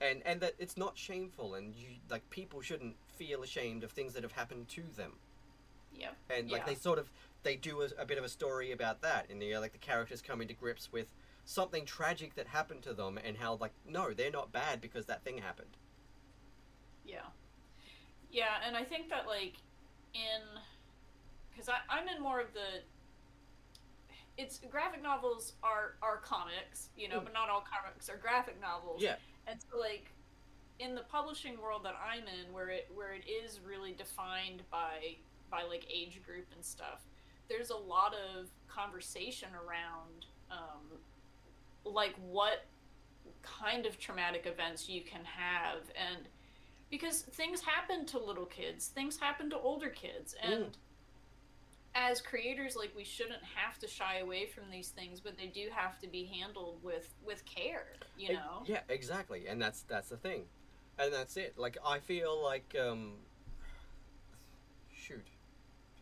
and 0.01 0.23
and 0.27 0.41
that 0.41 0.55
it's 0.59 0.77
not 0.77 0.99
shameful 0.99 1.55
and 1.55 1.75
you 1.75 1.89
like 2.11 2.29
people 2.31 2.61
shouldn't 2.61 2.97
feel 3.17 3.43
ashamed 3.43 3.85
of 3.85 3.93
things 3.93 4.13
that 4.15 4.23
have 4.23 4.33
happened 4.33 4.69
to 4.69 4.83
them. 4.97 5.13
Yeah. 5.97 6.11
And 6.29 6.51
like 6.51 6.63
Yeah. 6.63 6.67
they 6.67 6.75
sort 6.75 6.99
of 6.99 7.11
they 7.45 7.57
do 7.57 7.83
a, 7.83 7.89
a 7.99 8.05
bit 8.05 8.19
of 8.19 8.25
a 8.25 8.29
story 8.29 8.73
about 8.73 9.03
that 9.03 9.27
and 9.31 9.41
you 9.43 9.55
know, 9.55 9.61
like 9.61 9.73
the 9.73 9.79
characters 9.79 10.21
coming 10.21 10.49
to 10.49 10.55
grips 10.55 10.91
with 10.91 11.07
something 11.45 11.85
tragic 11.85 12.35
that 12.35 12.49
happened 12.49 12.83
to 12.83 12.95
them 12.95 13.19
and 13.23 13.37
how 13.37 13.55
like 13.55 13.73
no, 13.89 14.13
they're 14.13 14.31
not 14.33 14.51
bad 14.51 14.81
because 14.81 15.07
that 15.07 15.23
thing 15.23 15.39
happened. 15.39 15.77
Yeah, 17.07 17.21
yeah. 18.31 18.57
And 18.67 18.77
I 18.77 18.85
think 18.85 19.09
that 19.11 19.27
like 19.27 19.55
in 20.15 20.43
because 21.51 21.69
I'm 21.89 22.09
in 22.09 22.23
more 22.23 22.41
of 22.41 22.53
the 22.53 22.83
it's 24.37 24.59
graphic 24.71 25.03
novels 25.03 25.53
are 25.63 25.95
are 26.03 26.17
comics, 26.19 26.89
you 26.97 27.09
know, 27.09 27.21
Mm. 27.21 27.25
but 27.25 27.33
not 27.33 27.49
all 27.49 27.63
comics 27.63 28.09
are 28.09 28.17
graphic 28.17 28.61
novels. 28.61 29.01
Yeah. 29.03 29.17
And 29.47 29.61
so 29.61 29.79
like 29.79 30.11
in 30.81 30.95
the 30.95 31.03
publishing 31.03 31.61
world 31.61 31.85
that 31.85 31.95
I'm 32.05 32.25
in 32.27 32.53
where 32.53 32.69
it 32.69 32.91
where 32.95 33.13
it 33.13 33.25
is 33.29 33.61
really 33.61 33.93
defined 33.93 34.63
by 34.71 35.17
by 35.51 35.63
like 35.63 35.87
age 35.89 36.21
group 36.27 36.47
and 36.55 36.65
stuff, 36.65 37.03
there's 37.49 37.71
a 37.71 37.77
lot 37.77 38.15
of 38.15 38.49
conversation 38.69 39.51
around 39.55 40.27
um 40.51 40.99
like 41.85 42.15
what 42.29 42.65
kind 43.43 43.87
of 43.87 43.99
traumatic 44.01 44.47
events 44.47 44.89
you 44.89 45.03
can 45.03 45.25
have 45.25 45.79
and 45.95 46.27
because 46.91 47.23
things 47.23 47.61
happen 47.61 48.07
to 48.07 48.19
little 48.19 48.47
kids, 48.47 48.89
things 48.89 49.19
happen 49.19 49.51
to 49.51 49.59
older 49.59 49.89
kids 49.89 50.35
and 50.43 50.65
Mm. 50.65 50.73
as 51.95 52.21
creators 52.21 52.75
like 52.77 52.93
we 52.97 53.05
shouldn't 53.05 53.43
have 53.43 53.79
to 53.79 53.87
shy 53.89 54.19
away 54.19 54.47
from 54.47 54.69
these 54.71 54.89
things 54.91 55.21
but 55.21 55.37
they 55.39 55.47
do 55.47 55.69
have 55.73 55.99
to 56.01 56.09
be 56.09 56.25
handled 56.25 56.83
with 56.83 57.09
with 57.25 57.45
care 57.45 57.95
you 58.19 58.33
know 58.33 58.63
Yeah, 58.67 58.81
exactly, 58.89 59.47
and 59.47 59.61
that's 59.63 59.83
that's 59.83 60.09
the 60.09 60.17
thing, 60.17 60.45
and 60.99 61.13
that's 61.13 61.37
it. 61.37 61.57
Like 61.59 61.77
I 61.85 61.99
feel 62.01 62.41
like 62.43 62.75
um, 62.81 63.15
shoot, 64.93 65.27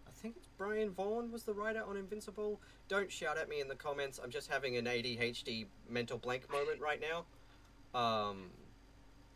I 0.07 0.11
think 0.13 0.37
it's 0.37 0.49
Brian 0.59 0.91
Vaughan 0.91 1.31
was 1.33 1.45
the 1.45 1.55
writer 1.55 1.83
on 1.85 1.97
Invincible. 1.97 2.61
Don't 2.89 3.11
shout 3.11 3.37
at 3.39 3.49
me 3.49 3.61
in 3.61 3.69
the 3.69 3.75
comments. 3.75 4.21
I'm 4.23 4.31
just 4.31 4.51
having 4.51 4.77
an 4.77 4.85
ADHD 4.87 5.67
mental 5.89 6.19
blank 6.19 6.51
moment 6.51 6.81
right 6.81 7.01
now. 7.01 7.25
Um, 7.99 8.51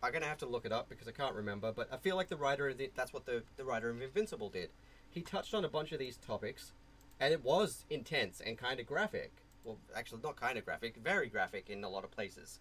I'm 0.07 0.13
gonna 0.13 0.27
have 0.27 0.39
to 0.39 0.47
look 0.47 0.65
it 0.65 0.73
up 0.73 0.89
because 0.89 1.09
I 1.09 1.11
can't 1.11 1.35
remember. 1.35 1.73
But 1.73 1.93
I 1.93 1.97
feel 1.97 2.15
like 2.15 2.29
the 2.29 2.37
writer 2.37 2.69
of 2.69 2.79
the, 2.79 2.91
that's 2.95 3.13
what 3.13 3.27
the 3.27 3.43
the 3.57 3.65
writer 3.65 3.91
of 3.91 4.01
Invincible 4.01 4.49
did. 4.49 4.71
He 5.11 5.21
touched 5.21 5.53
on 5.53 5.65
a 5.65 5.69
bunch 5.69 5.91
of 5.93 5.99
these 5.99 6.17
topics, 6.17 6.73
and 7.19 7.33
it 7.33 7.43
was 7.43 7.85
intense 7.91 8.41
and 8.41 8.57
kind 8.57 8.79
of 8.79 8.87
graphic. 8.87 9.33
Well, 9.65 9.79
actually, 9.97 10.21
not 10.23 10.37
kind 10.37 10.57
of 10.57 10.65
graphic, 10.65 10.97
very 11.03 11.29
graphic 11.29 11.69
in 11.69 11.83
a 11.83 11.89
lot 11.89 12.05
of 12.05 12.13
places. 12.13 12.61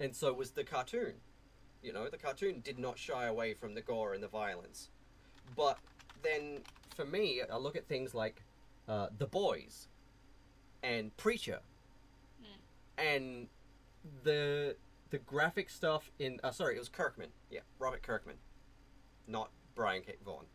And 0.00 0.16
so 0.16 0.32
was 0.32 0.52
the 0.52 0.64
cartoon. 0.64 1.14
You 1.82 1.92
know, 1.92 2.08
the 2.08 2.16
cartoon 2.16 2.60
did 2.64 2.78
not 2.78 2.98
shy 2.98 3.26
away 3.26 3.52
from 3.52 3.74
the 3.74 3.82
gore 3.82 4.14
and 4.14 4.22
the 4.22 4.28
violence. 4.28 4.88
But 5.54 5.78
then, 6.22 6.60
for 6.96 7.04
me, 7.04 7.42
I 7.52 7.56
look 7.58 7.76
at 7.76 7.86
things 7.88 8.14
like 8.14 8.42
uh, 8.88 9.08
The 9.18 9.26
Boys 9.26 9.88
and 10.82 11.14
Preacher, 11.18 11.60
and 12.96 13.48
the 14.24 14.76
the 15.12 15.18
graphic 15.18 15.68
stuff 15.70 16.10
in. 16.18 16.40
Uh, 16.42 16.50
sorry, 16.50 16.74
it 16.74 16.78
was 16.80 16.88
Kirkman. 16.88 17.28
Yeah, 17.50 17.60
Robert 17.78 18.02
Kirkman, 18.02 18.36
not 19.28 19.50
Brian 19.76 20.02
K. 20.02 20.14
Vaughan. 20.24 20.46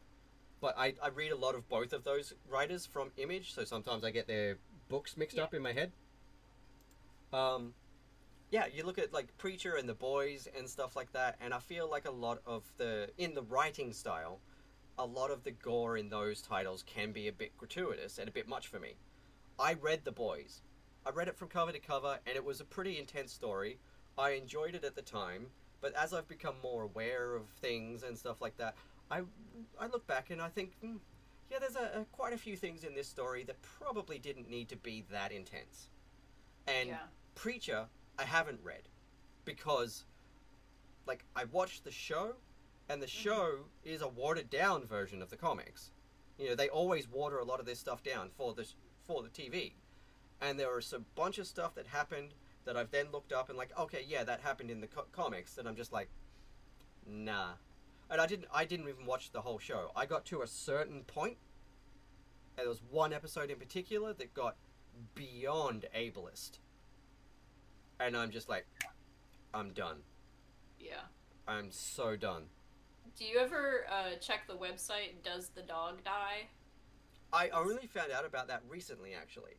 But 0.59 0.75
I, 0.77 0.95
I 1.01 1.09
read 1.09 1.31
a 1.31 1.35
lot 1.37 1.53
of 1.53 1.69
both 1.69 1.93
of 1.93 2.03
those 2.03 2.33
writers 2.49 2.85
from 2.87 3.11
Image, 3.17 3.53
so 3.53 3.63
sometimes 3.63 4.03
I 4.03 4.09
get 4.09 4.25
their 4.27 4.57
books 4.89 5.15
mixed 5.15 5.37
Yeah. 5.37 5.43
up 5.43 5.53
in 5.53 5.61
my 5.61 5.71
head. 5.71 5.91
Um, 7.31 7.75
yeah, 8.49 8.65
you 8.73 8.83
look 8.83 8.97
at 8.97 9.13
like 9.13 9.37
Preacher 9.37 9.75
and 9.75 9.87
The 9.87 9.93
Boys 9.93 10.47
and 10.57 10.67
stuff 10.67 10.95
like 10.95 11.11
that, 11.13 11.35
and 11.39 11.53
I 11.53 11.59
feel 11.59 11.87
like 11.89 12.07
a 12.07 12.11
lot 12.11 12.39
of 12.47 12.63
the 12.77 13.09
in 13.19 13.35
the 13.35 13.43
writing 13.43 13.93
style, 13.93 14.39
a 14.97 15.05
lot 15.05 15.29
of 15.29 15.43
the 15.43 15.51
gore 15.51 15.97
in 15.97 16.09
those 16.09 16.41
titles 16.41 16.83
can 16.87 17.11
be 17.11 17.27
a 17.27 17.31
bit 17.31 17.55
gratuitous 17.57 18.17
and 18.17 18.27
a 18.27 18.31
bit 18.31 18.47
much 18.47 18.67
for 18.67 18.79
me. 18.79 18.95
I 19.59 19.73
read 19.73 20.03
The 20.03 20.11
Boys. 20.11 20.61
I 21.05 21.11
read 21.11 21.27
it 21.27 21.37
from 21.37 21.49
cover 21.49 21.71
to 21.71 21.79
cover, 21.79 22.17
and 22.25 22.35
it 22.35 22.43
was 22.43 22.59
a 22.59 22.65
pretty 22.65 22.97
intense 22.97 23.31
story. 23.31 23.77
I 24.17 24.31
enjoyed 24.31 24.75
it 24.75 24.83
at 24.83 24.95
the 24.95 25.01
time, 25.01 25.47
but 25.81 25.93
as 25.95 26.13
I've 26.13 26.27
become 26.27 26.55
more 26.63 26.83
aware 26.83 27.35
of 27.35 27.47
things 27.61 28.03
and 28.03 28.17
stuff 28.17 28.41
like 28.41 28.57
that, 28.57 28.75
I 29.11 29.21
I 29.79 29.87
look 29.87 30.05
back 30.07 30.29
and 30.31 30.41
I 30.41 30.49
think, 30.49 30.73
hmm, 30.81 30.97
yeah, 31.51 31.59
there's 31.59 31.75
a, 31.75 32.01
a 32.01 32.05
quite 32.11 32.33
a 32.33 32.37
few 32.37 32.55
things 32.55 32.83
in 32.83 32.95
this 32.95 33.07
story 33.07 33.43
that 33.43 33.61
probably 33.61 34.19
didn't 34.19 34.49
need 34.49 34.69
to 34.69 34.75
be 34.75 35.05
that 35.11 35.31
intense. 35.31 35.89
And 36.67 36.89
Yeah. 36.89 36.97
Preacher, 37.35 37.85
I 38.17 38.23
haven't 38.23 38.59
read 38.63 38.89
because, 39.45 40.05
like, 41.05 41.23
I 41.35 41.45
watched 41.45 41.83
the 41.83 41.91
show, 41.91 42.33
and 42.89 43.01
the 43.01 43.07
show 43.07 43.65
is 43.83 44.01
a 44.01 44.07
watered 44.07 44.49
down 44.49 44.85
version 44.85 45.21
of 45.21 45.29
the 45.29 45.37
comics. 45.37 45.91
You 46.39 46.49
know, 46.49 46.55
they 46.55 46.69
always 46.69 47.07
water 47.07 47.37
a 47.37 47.45
lot 47.45 47.59
of 47.59 47.65
this 47.65 47.79
stuff 47.79 48.01
down 48.03 48.29
for 48.35 48.53
the 48.53 48.67
for 49.05 49.21
the 49.23 49.29
TV, 49.29 49.73
and 50.41 50.59
there 50.59 50.73
was 50.73 50.91
a 50.93 50.99
bunch 50.99 51.37
of 51.37 51.47
stuff 51.47 51.75
that 51.75 51.87
happened 51.87 52.33
that 52.67 52.77
I've 52.77 52.91
then 52.91 53.07
looked 53.11 53.33
up 53.33 53.49
and 53.49 53.57
like, 53.57 53.71
okay, 53.77 54.05
yeah, 54.07 54.23
that 54.23 54.41
happened 54.41 54.69
in 54.69 54.81
the 54.81 54.87
co- 54.87 55.07
comics, 55.11 55.57
and 55.57 55.67
I'm 55.67 55.75
just 55.75 55.91
like, 55.91 56.09
nah. 57.05 57.53
And 58.09 58.21
I 58.21 58.27
didn't 58.27 58.47
I 58.53 58.65
didn't 58.65 58.87
even 58.87 59.05
watch 59.05 59.31
the 59.31 59.41
whole 59.41 59.59
show. 59.59 59.91
I 59.95 60.05
got 60.05 60.25
to 60.25 60.41
a 60.41 60.47
certain 60.47 61.03
point, 61.03 61.37
and 62.57 62.63
there 62.63 62.69
was 62.69 62.81
one 62.89 63.11
episode 63.11 63.49
in 63.49 63.57
particular 63.57 64.13
that 64.13 64.33
got 64.33 64.55
beyond 65.15 65.85
ableist. 65.95 66.59
And 67.99 68.15
I'm 68.15 68.31
just 68.31 68.47
like, 68.47 68.67
I'm 69.53 69.71
done. 69.73 69.97
Yeah. 70.79 71.07
I'm 71.47 71.71
so 71.71 72.15
done. 72.15 72.43
Do 73.17 73.25
you 73.25 73.39
ever 73.39 73.85
uh, 73.89 74.15
check 74.21 74.47
the 74.47 74.53
website 74.53 75.23
Does 75.23 75.49
the 75.49 75.63
Dog 75.63 76.03
Die? 76.03 76.47
I 77.33 77.49
only 77.49 77.87
found 77.87 78.11
out 78.11 78.25
about 78.25 78.47
that 78.47 78.61
recently, 78.69 79.13
actually. 79.13 79.57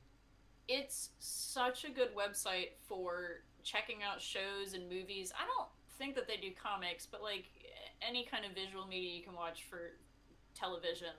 It's 0.69 1.11
such 1.19 1.85
a 1.85 1.91
good 1.91 2.11
website 2.15 2.73
for 2.87 3.43
checking 3.65 4.03
out 4.03 4.21
shows 4.21 4.75
and 4.75 4.89
movies. 4.89 5.33
I 5.35 5.47
don't 5.47 5.69
think 5.99 6.15
that 6.15 6.29
they 6.29 6.37
do 6.37 6.51
comics, 6.53 7.07
but 7.07 7.23
like 7.23 7.47
any 8.07 8.25
kind 8.25 8.45
of 8.45 8.53
visual 8.53 8.87
media 8.87 9.17
you 9.17 9.23
can 9.23 9.35
watch 9.35 9.65
for 9.69 9.93
television, 10.55 11.17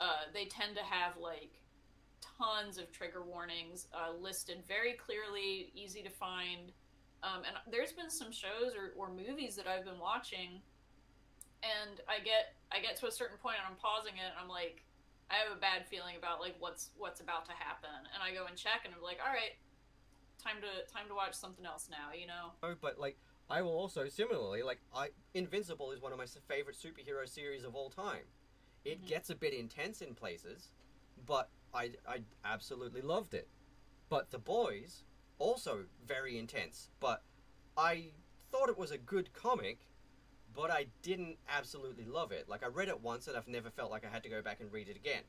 uh, 0.00 0.30
they 0.32 0.44
tend 0.44 0.76
to 0.76 0.82
have 0.82 1.16
like 1.20 1.50
tons 2.38 2.78
of 2.78 2.90
trigger 2.92 3.22
warnings 3.22 3.88
uh, 3.92 4.12
listed 4.18 4.62
very 4.68 4.92
clearly, 4.92 5.70
easy 5.74 6.02
to 6.02 6.10
find. 6.10 6.72
Um, 7.22 7.42
and 7.46 7.56
there's 7.70 7.92
been 7.92 8.10
some 8.10 8.30
shows 8.30 8.72
or, 8.76 8.92
or 8.96 9.10
movies 9.10 9.56
that 9.56 9.66
I've 9.66 9.84
been 9.84 9.98
watching, 9.98 10.60
and 11.62 12.00
I 12.08 12.22
get 12.22 12.54
I 12.70 12.80
get 12.80 12.96
to 13.00 13.06
a 13.06 13.10
certain 13.10 13.38
point 13.38 13.56
and 13.58 13.66
I'm 13.66 13.78
pausing 13.80 14.14
it 14.14 14.30
and 14.30 14.38
I'm 14.40 14.48
like, 14.48 14.82
I 15.30 15.34
have 15.42 15.56
a 15.56 15.60
bad 15.60 15.86
feeling 15.86 16.16
about 16.16 16.40
like 16.40 16.54
what's 16.58 16.90
what's 16.96 17.20
about 17.20 17.46
to 17.46 17.52
happen, 17.52 17.90
and 18.14 18.22
I 18.22 18.32
go 18.34 18.46
and 18.46 18.56
check 18.56 18.82
and 18.84 18.94
I'm 18.94 19.02
like, 19.02 19.18
all 19.24 19.32
right, 19.32 19.56
time 20.42 20.56
to 20.60 20.92
time 20.92 21.08
to 21.08 21.14
watch 21.14 21.34
something 21.34 21.66
else 21.66 21.88
now, 21.90 22.12
you 22.18 22.26
know? 22.26 22.52
Oh, 22.62 22.74
but 22.80 22.98
like, 22.98 23.18
I 23.50 23.62
will 23.62 23.76
also 23.76 24.08
similarly 24.08 24.62
like, 24.62 24.80
I 24.94 25.08
Invincible 25.34 25.92
is 25.92 26.00
one 26.00 26.12
of 26.12 26.18
my 26.18 26.26
favorite 26.48 26.76
superhero 26.76 27.28
series 27.28 27.64
of 27.64 27.74
all 27.74 27.90
time. 27.90 28.24
It 28.84 29.02
Mhm. 29.02 29.08
gets 29.08 29.30
a 29.30 29.34
bit 29.34 29.52
intense 29.52 30.00
in 30.00 30.14
places, 30.14 30.70
but 31.26 31.50
I 31.74 31.92
I 32.06 32.22
absolutely 32.44 33.02
loved 33.02 33.34
it. 33.34 33.48
But 34.08 34.30
The 34.30 34.38
Boys 34.38 35.02
also 35.38 35.86
very 36.04 36.38
intense, 36.38 36.90
but 37.00 37.22
I 37.76 38.12
thought 38.50 38.68
it 38.68 38.78
was 38.78 38.92
a 38.92 38.98
good 38.98 39.32
comic, 39.32 39.80
but 40.56 40.70
I 40.70 40.86
didn't 41.02 41.36
absolutely 41.48 42.06
love 42.06 42.32
it. 42.32 42.48
Like 42.48 42.64
I 42.64 42.68
read 42.68 42.88
it 42.88 43.00
once 43.02 43.28
and 43.28 43.36
I've 43.36 43.48
never 43.48 43.70
felt 43.70 43.90
like 43.90 44.04
I 44.04 44.08
had 44.10 44.22
to 44.24 44.30
go 44.30 44.42
back 44.42 44.60
and 44.60 44.72
read 44.72 44.88
it 44.88 44.96
again. 44.96 45.22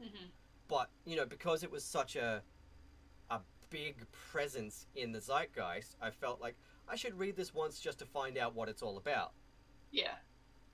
hmm 0.00 0.26
but 0.68 0.90
you 1.04 1.16
know 1.16 1.24
because 1.26 1.62
it 1.62 1.70
was 1.70 1.84
such 1.84 2.16
a 2.16 2.42
a 3.30 3.40
big 3.70 3.96
presence 4.32 4.86
in 4.96 5.12
the 5.12 5.20
zeitgeist 5.20 5.96
i 6.00 6.10
felt 6.10 6.40
like 6.40 6.56
i 6.88 6.96
should 6.96 7.18
read 7.18 7.36
this 7.36 7.54
once 7.54 7.80
just 7.80 7.98
to 8.00 8.06
find 8.06 8.38
out 8.38 8.54
what 8.54 8.68
it's 8.68 8.82
all 8.82 8.96
about. 8.98 9.32
Yeah, 9.90 10.14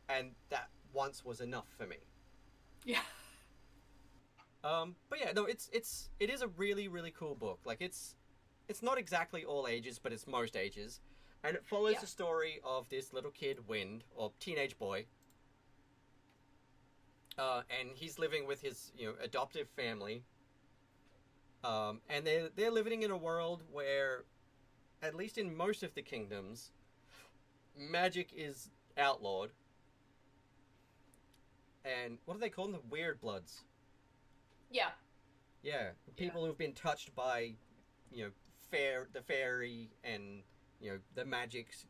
and 0.09 0.33
that 0.50 0.68
once 0.92 1.24
was 1.24 1.40
enough 1.40 1.68
for 1.78 1.87
me. 1.87 1.96
Yeah, 2.85 3.00
um 4.64 4.94
but 5.09 5.18
yeah 5.20 5.33
no 5.33 5.44
it's 5.44 5.68
it's 5.72 6.11
it 6.20 6.31
is 6.31 6.42
a 6.42 6.48
really 6.48 6.88
really 6.88 7.11
cool 7.11 7.35
book. 7.35 7.61
Like 7.64 7.81
it's 7.81 8.16
it's 8.68 8.83
not 8.83 8.98
exactly 8.98 9.44
all 9.44 9.66
ages 9.66 9.98
but 9.98 10.12
it's 10.12 10.26
most 10.26 10.57
ages 10.57 11.00
and 11.44 11.57
it 11.57 11.64
follows 11.66 11.94
Yeah. 11.94 12.00
the 12.00 12.07
story 12.07 12.61
of 12.64 12.88
this 12.88 13.12
little 13.12 13.31
kid 13.31 13.66
Wynd 13.68 14.05
or 14.14 14.33
teenage 14.38 14.78
boy. 14.78 15.07
Uh, 17.38 17.62
and 17.81 17.90
he's 17.96 18.18
living 18.18 18.46
with 18.46 18.61
his 18.61 18.92
you 18.96 19.07
know 19.09 19.14
adoptive 19.22 19.68
family. 19.70 20.22
Um, 21.64 22.00
and 22.09 22.26
they're 22.26 22.48
they're 22.55 22.70
living 22.70 23.02
in 23.02 23.11
a 23.11 23.16
world 23.16 23.62
where 23.70 24.24
at 25.00 25.14
least 25.14 25.38
in 25.38 25.57
most 25.57 25.83
of 25.83 25.94
the 25.94 26.02
kingdoms 26.02 26.72
magic 27.76 28.33
is 28.37 28.70
outlawed. 28.98 29.50
And 31.85 32.18
what 32.26 32.35
do 32.35 32.40
they 32.40 32.50
call 32.50 32.66
them? 32.66 32.72
The 32.74 32.88
weird 32.90 33.20
bloods. 33.20 33.64
Yeah, 34.70 34.90
yeah, 35.62 35.90
people 36.16 36.44
who've 36.46 36.57
been 36.57 36.72
touched 36.72 37.14
by, 37.14 37.55
you 38.11 38.24
know, 38.24 38.31
fair 38.70 39.09
the 39.12 39.20
fairy 39.20 39.90
and 40.05 40.42
you 40.83 40.90
know 40.90 40.99
the 41.14 41.25
magics, 41.25 41.87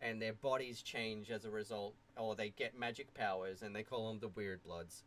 and 0.00 0.22
their 0.22 0.32
bodies 0.32 0.80
change 0.82 1.30
as 1.30 1.44
a 1.44 1.50
result, 1.50 1.94
or 2.16 2.34
they 2.34 2.50
get 2.50 2.78
magic 2.78 3.12
powers, 3.12 3.62
and 3.62 3.74
they 3.74 3.82
call 3.82 4.08
them 4.08 4.20
the 4.20 4.28
Weird 4.28 4.62
Bloods. 4.62 5.04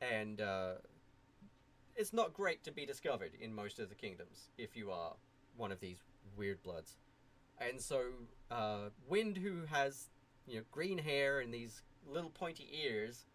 And 0.00 0.40
uh, 0.40 0.72
it's 1.94 2.12
not 2.12 2.34
great 2.34 2.64
to 2.64 2.72
be 2.72 2.86
discovered 2.86 3.32
in 3.40 3.54
most 3.54 3.78
of 3.78 3.88
the 3.88 3.94
kingdoms 3.94 4.48
if 4.58 4.76
you 4.76 4.90
are 4.90 5.12
one 5.56 5.70
of 5.70 5.80
these 5.80 5.98
Weird 6.36 6.62
Bloods. 6.62 6.96
And 7.58 7.80
so, 7.80 8.02
uh, 8.50 8.88
Wynd, 9.08 9.36
who 9.36 9.64
has 9.70 10.08
you 10.46 10.56
know 10.56 10.64
green 10.72 10.98
hair 10.98 11.40
and 11.40 11.52
these 11.52 11.82
little 12.08 12.30
pointy 12.30 12.68
ears, 12.84 13.26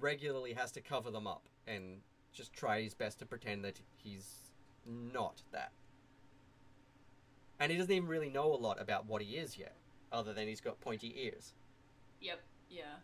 regularly 0.00 0.52
has 0.54 0.72
to 0.72 0.80
cover 0.80 1.10
them 1.10 1.26
up 1.26 1.48
and 1.66 2.00
just 2.32 2.52
try 2.52 2.82
his 2.82 2.94
best 2.94 3.18
to 3.18 3.26
pretend 3.26 3.64
that 3.64 3.80
he's 3.96 4.52
not 4.86 5.42
that. 5.52 5.72
And 7.60 7.72
he 7.72 7.78
doesn't 7.78 7.92
even 7.92 8.08
really 8.08 8.30
know 8.30 8.52
a 8.52 8.56
lot 8.56 8.80
about 8.80 9.06
what 9.06 9.22
he 9.22 9.36
is 9.36 9.58
yet, 9.58 9.76
other 10.12 10.32
than 10.32 10.46
he's 10.48 10.60
got 10.60 10.80
pointy 10.80 11.12
ears. 11.16 11.54
yep, 12.20 12.40
yeah, 12.70 12.96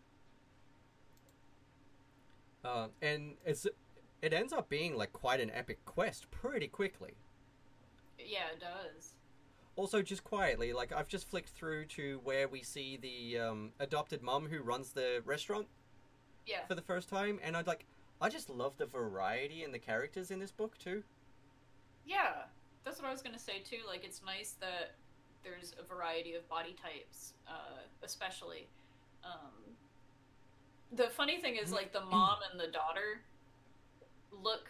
Uh, 2.65 2.89
and 3.03 3.35
it's 3.45 3.67
it 4.23 4.33
ends 4.33 4.53
up 4.53 4.69
being 4.69 4.97
like 4.97 5.13
quite 5.13 5.41
an 5.41 5.51
epic 5.51 5.85
quest 5.85 6.31
pretty 6.31 6.67
quickly. 6.69 7.15
yeah. 8.19 8.49
It 8.53 8.61
does. 8.61 9.15
Also, 9.77 10.03
just 10.03 10.23
quietly, 10.25 10.73
like 10.73 10.93
I've 10.93 11.09
just 11.09 11.29
flicked 11.29 11.49
through 11.51 11.87
to 11.87 12.21
where 12.23 12.47
we 12.49 12.63
see 12.63 12.97
the 12.97 13.39
um, 13.41 13.73
adopted 13.81 14.23
mum 14.23 14.49
who 14.49 14.63
runs 14.63 14.93
the 14.93 15.21
restaurant 15.25 15.67
Yeah, 16.47 16.65
for 16.69 16.75
the 16.77 16.83
first 16.83 17.09
time, 17.09 17.41
and 17.43 17.57
I'd 17.57 17.67
like 17.67 17.87
I 18.21 18.29
just 18.29 18.49
love 18.49 18.77
the 18.79 18.87
variety 18.87 19.65
in 19.65 19.73
the 19.73 19.79
characters 19.81 20.31
in 20.31 20.39
this 20.39 20.53
book 20.53 20.79
too. 20.79 21.03
yeah. 22.07 22.45
That's 22.85 23.01
what 23.01 23.09
I 23.09 23.13
was 23.13 23.23
gonna 23.23 23.39
say 23.39 23.61
too. 23.61 23.81
Like, 23.87 24.05
it's 24.05 24.23
nice 24.25 24.53
that 24.61 24.95
there's 25.43 25.75
a 25.79 25.83
variety 25.85 26.35
of 26.35 26.49
body 26.49 26.75
types, 26.81 27.35
uh, 27.49 27.81
especially. 28.03 28.69
Um, 29.25 29.77
The 30.93 31.09
funny 31.11 31.41
thing 31.41 31.57
is, 31.57 31.73
like, 31.73 31.93
the 31.93 32.03
mom 32.03 32.39
and 32.51 32.61
the 32.61 32.69
daughter 32.69 33.23
look 34.31 34.69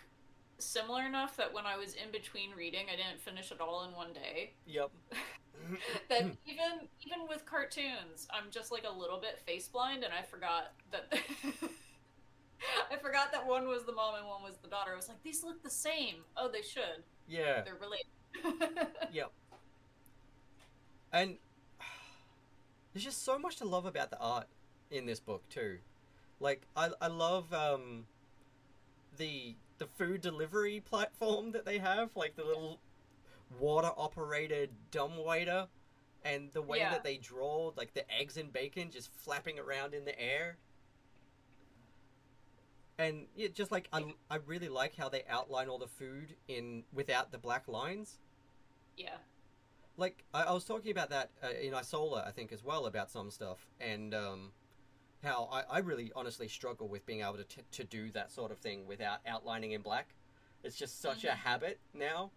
similar 0.59 1.03
enough 1.05 1.37
that 1.37 1.53
when 1.53 1.67
I 1.67 1.77
was 1.77 1.95
in 1.95 2.11
between 2.11 2.53
reading, 2.53 2.87
I 2.89 2.97
didn't 2.97 3.21
finish 3.21 3.51
it 3.51 3.61
all 3.61 3.85
in 3.85 3.93
one 3.93 4.13
day. 4.13 4.53
Yep. 4.67 4.91
that 6.09 6.23
even 6.47 6.89
even 7.01 7.29
with 7.29 7.47
cartoons, 7.47 8.27
I'm 8.31 8.51
just 8.51 8.73
like 8.73 8.85
a 8.89 8.93
little 8.93 9.19
bit 9.19 9.39
face 9.47 9.69
blind, 9.69 10.05
and 10.05 10.13
I 10.13 10.23
forgot 10.23 10.73
that. 10.93 11.13
I 12.91 12.97
forgot 12.97 13.31
that 13.33 13.47
one 13.47 13.69
was 13.69 13.85
the 13.85 13.93
mom 13.93 14.15
and 14.17 14.27
one 14.27 14.43
was 14.43 14.57
the 14.63 14.69
daughter. 14.69 14.93
I 14.93 14.97
was 14.97 15.09
like, 15.09 15.23
these 15.23 15.45
look 15.45 15.63
the 15.63 15.71
same. 15.71 16.17
Oh, 16.37 16.49
they 16.51 16.63
should. 16.63 17.03
Yeah. 17.29 17.63
They're 17.63 17.75
related. 17.77 18.89
Yep. 19.13 19.31
And 21.13 21.37
there's 22.93 23.05
just 23.05 23.25
so 23.25 23.39
much 23.39 23.57
to 23.57 23.65
love 23.65 23.87
about 23.87 24.11
the 24.11 24.19
art 24.19 24.47
in 24.91 25.07
this 25.07 25.21
book 25.21 25.49
too. 25.49 25.79
Like 26.41 26.63
I 26.77 26.91
I 27.01 27.07
love 27.07 27.53
um 27.53 28.07
the 29.17 29.55
the 29.79 29.87
food 29.87 30.21
delivery 30.21 30.81
platform 30.85 31.53
that 31.53 31.65
they 31.65 31.79
have, 31.79 32.11
like 32.17 32.37
the 32.37 32.45
little 32.45 32.79
water 33.61 33.91
operated 33.97 34.71
dumbwaiter 34.91 35.69
and 36.25 36.51
the 36.53 36.63
way 36.63 36.79
Yeah. 36.79 36.91
that 36.91 37.05
they 37.05 37.17
draw 37.19 37.73
like 37.77 37.95
the 37.95 38.05
eggs 38.13 38.37
and 38.37 38.53
bacon 38.53 38.91
just 38.91 39.11
flapping 39.15 39.59
around 39.59 39.95
in 39.95 40.05
the 40.05 40.19
air. 40.21 40.57
And 42.99 43.27
yeah, 43.35 43.49
just 43.53 43.73
like 43.73 43.89
I, 43.93 44.15
I 44.31 44.37
really 44.47 44.69
like 44.69 44.95
how 44.97 45.09
they 45.09 45.25
outline 45.29 45.69
all 45.69 45.79
the 45.79 45.89
food 45.89 46.37
in 46.49 46.85
without 46.93 47.33
the 47.33 47.39
black 47.39 47.67
lines 47.67 48.19
yeah. 48.97 49.17
like 49.97 50.25
I, 50.33 50.43
I 50.45 50.53
was 50.53 50.65
talking 50.65 50.93
about 50.93 51.11
that 51.11 51.31
uh, 51.43 51.49
in 51.61 51.75
Isola, 51.75 52.25
I 52.27 52.31
think 52.31 52.53
as 52.53 52.63
well 52.63 52.87
about 52.87 53.11
some 53.11 53.31
stuff, 53.33 53.67
and 53.81 54.15
um, 54.15 54.53
how 55.25 55.49
I, 55.51 55.63
I 55.69 55.79
really 55.81 56.13
honestly 56.15 56.47
struggle 56.47 56.87
with 56.87 57.05
being 57.05 57.23
able 57.23 57.35
to 57.39 57.45
t- 57.45 57.63
to 57.73 57.83
do 57.85 58.11
that 58.13 58.31
sort 58.31 58.53
of 58.53 58.59
thing 58.59 58.87
without 58.87 59.19
outlining 59.27 59.73
in 59.73 59.83
black. 59.83 60.15
It's 60.63 60.77
just 60.77 61.01
such 61.03 61.25
a 61.25 61.29
Mhm. 61.29 61.37
habit 61.37 61.81
now, 61.93 62.31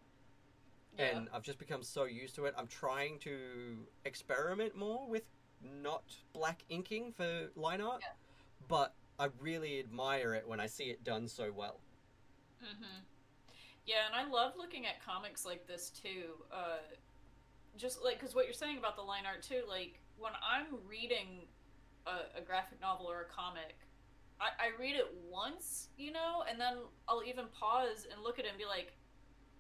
Yeah. 0.98 1.06
and 1.18 1.30
I've 1.32 1.44
just 1.44 1.60
become 1.60 1.84
so 1.84 2.06
used 2.06 2.34
to 2.36 2.46
it. 2.46 2.56
I'm 2.58 2.68
trying 2.68 3.20
to 3.20 3.86
experiment 4.06 4.76
more 4.76 5.08
with 5.08 5.30
not 5.62 6.04
black 6.34 6.64
inking 6.70 7.12
for 7.14 7.52
line 7.56 7.82
art, 7.82 8.02
Yeah. 8.02 8.14
but 8.68 8.96
I 9.20 9.26
really 9.40 9.80
admire 9.80 10.34
it 10.34 10.48
when 10.48 10.60
I 10.60 10.66
see 10.68 10.86
it 10.90 11.04
done 11.04 11.28
so 11.28 11.52
well. 11.52 11.82
hmm 12.60 13.04
Yeah, 13.86 14.08
and 14.08 14.16
I 14.16 14.30
love 14.30 14.54
looking 14.58 14.86
at 14.86 15.04
comics 15.04 15.46
like 15.46 15.68
this 15.68 15.92
too. 15.92 16.46
Uh, 16.52 16.80
just 17.78 18.00
like 18.04 18.20
because 18.20 18.36
what 18.36 18.46
you're 18.46 18.54
saying 18.54 18.78
about 18.78 18.96
the 18.96 19.02
line 19.04 19.26
art 19.26 19.44
too, 19.44 19.64
like 19.70 20.02
when 20.18 20.34
I'm 20.42 20.68
reading 20.88 21.48
a, 22.08 22.40
a 22.40 22.42
graphic 22.42 22.82
novel 22.82 23.08
or 23.10 23.22
a 23.22 23.26
comic, 23.34 23.76
I, 24.40 24.50
I 24.60 24.82
read 24.82 24.96
it 24.96 25.08
once, 25.30 25.90
you 25.98 26.12
know, 26.12 26.44
and 26.50 26.60
then 26.60 26.76
I'll 27.08 27.24
even 27.26 27.48
pause 27.50 28.08
and 28.12 28.24
look 28.24 28.40
at 28.40 28.46
it 28.46 28.50
and 28.50 28.58
be 28.58 28.66
like, 28.66 28.94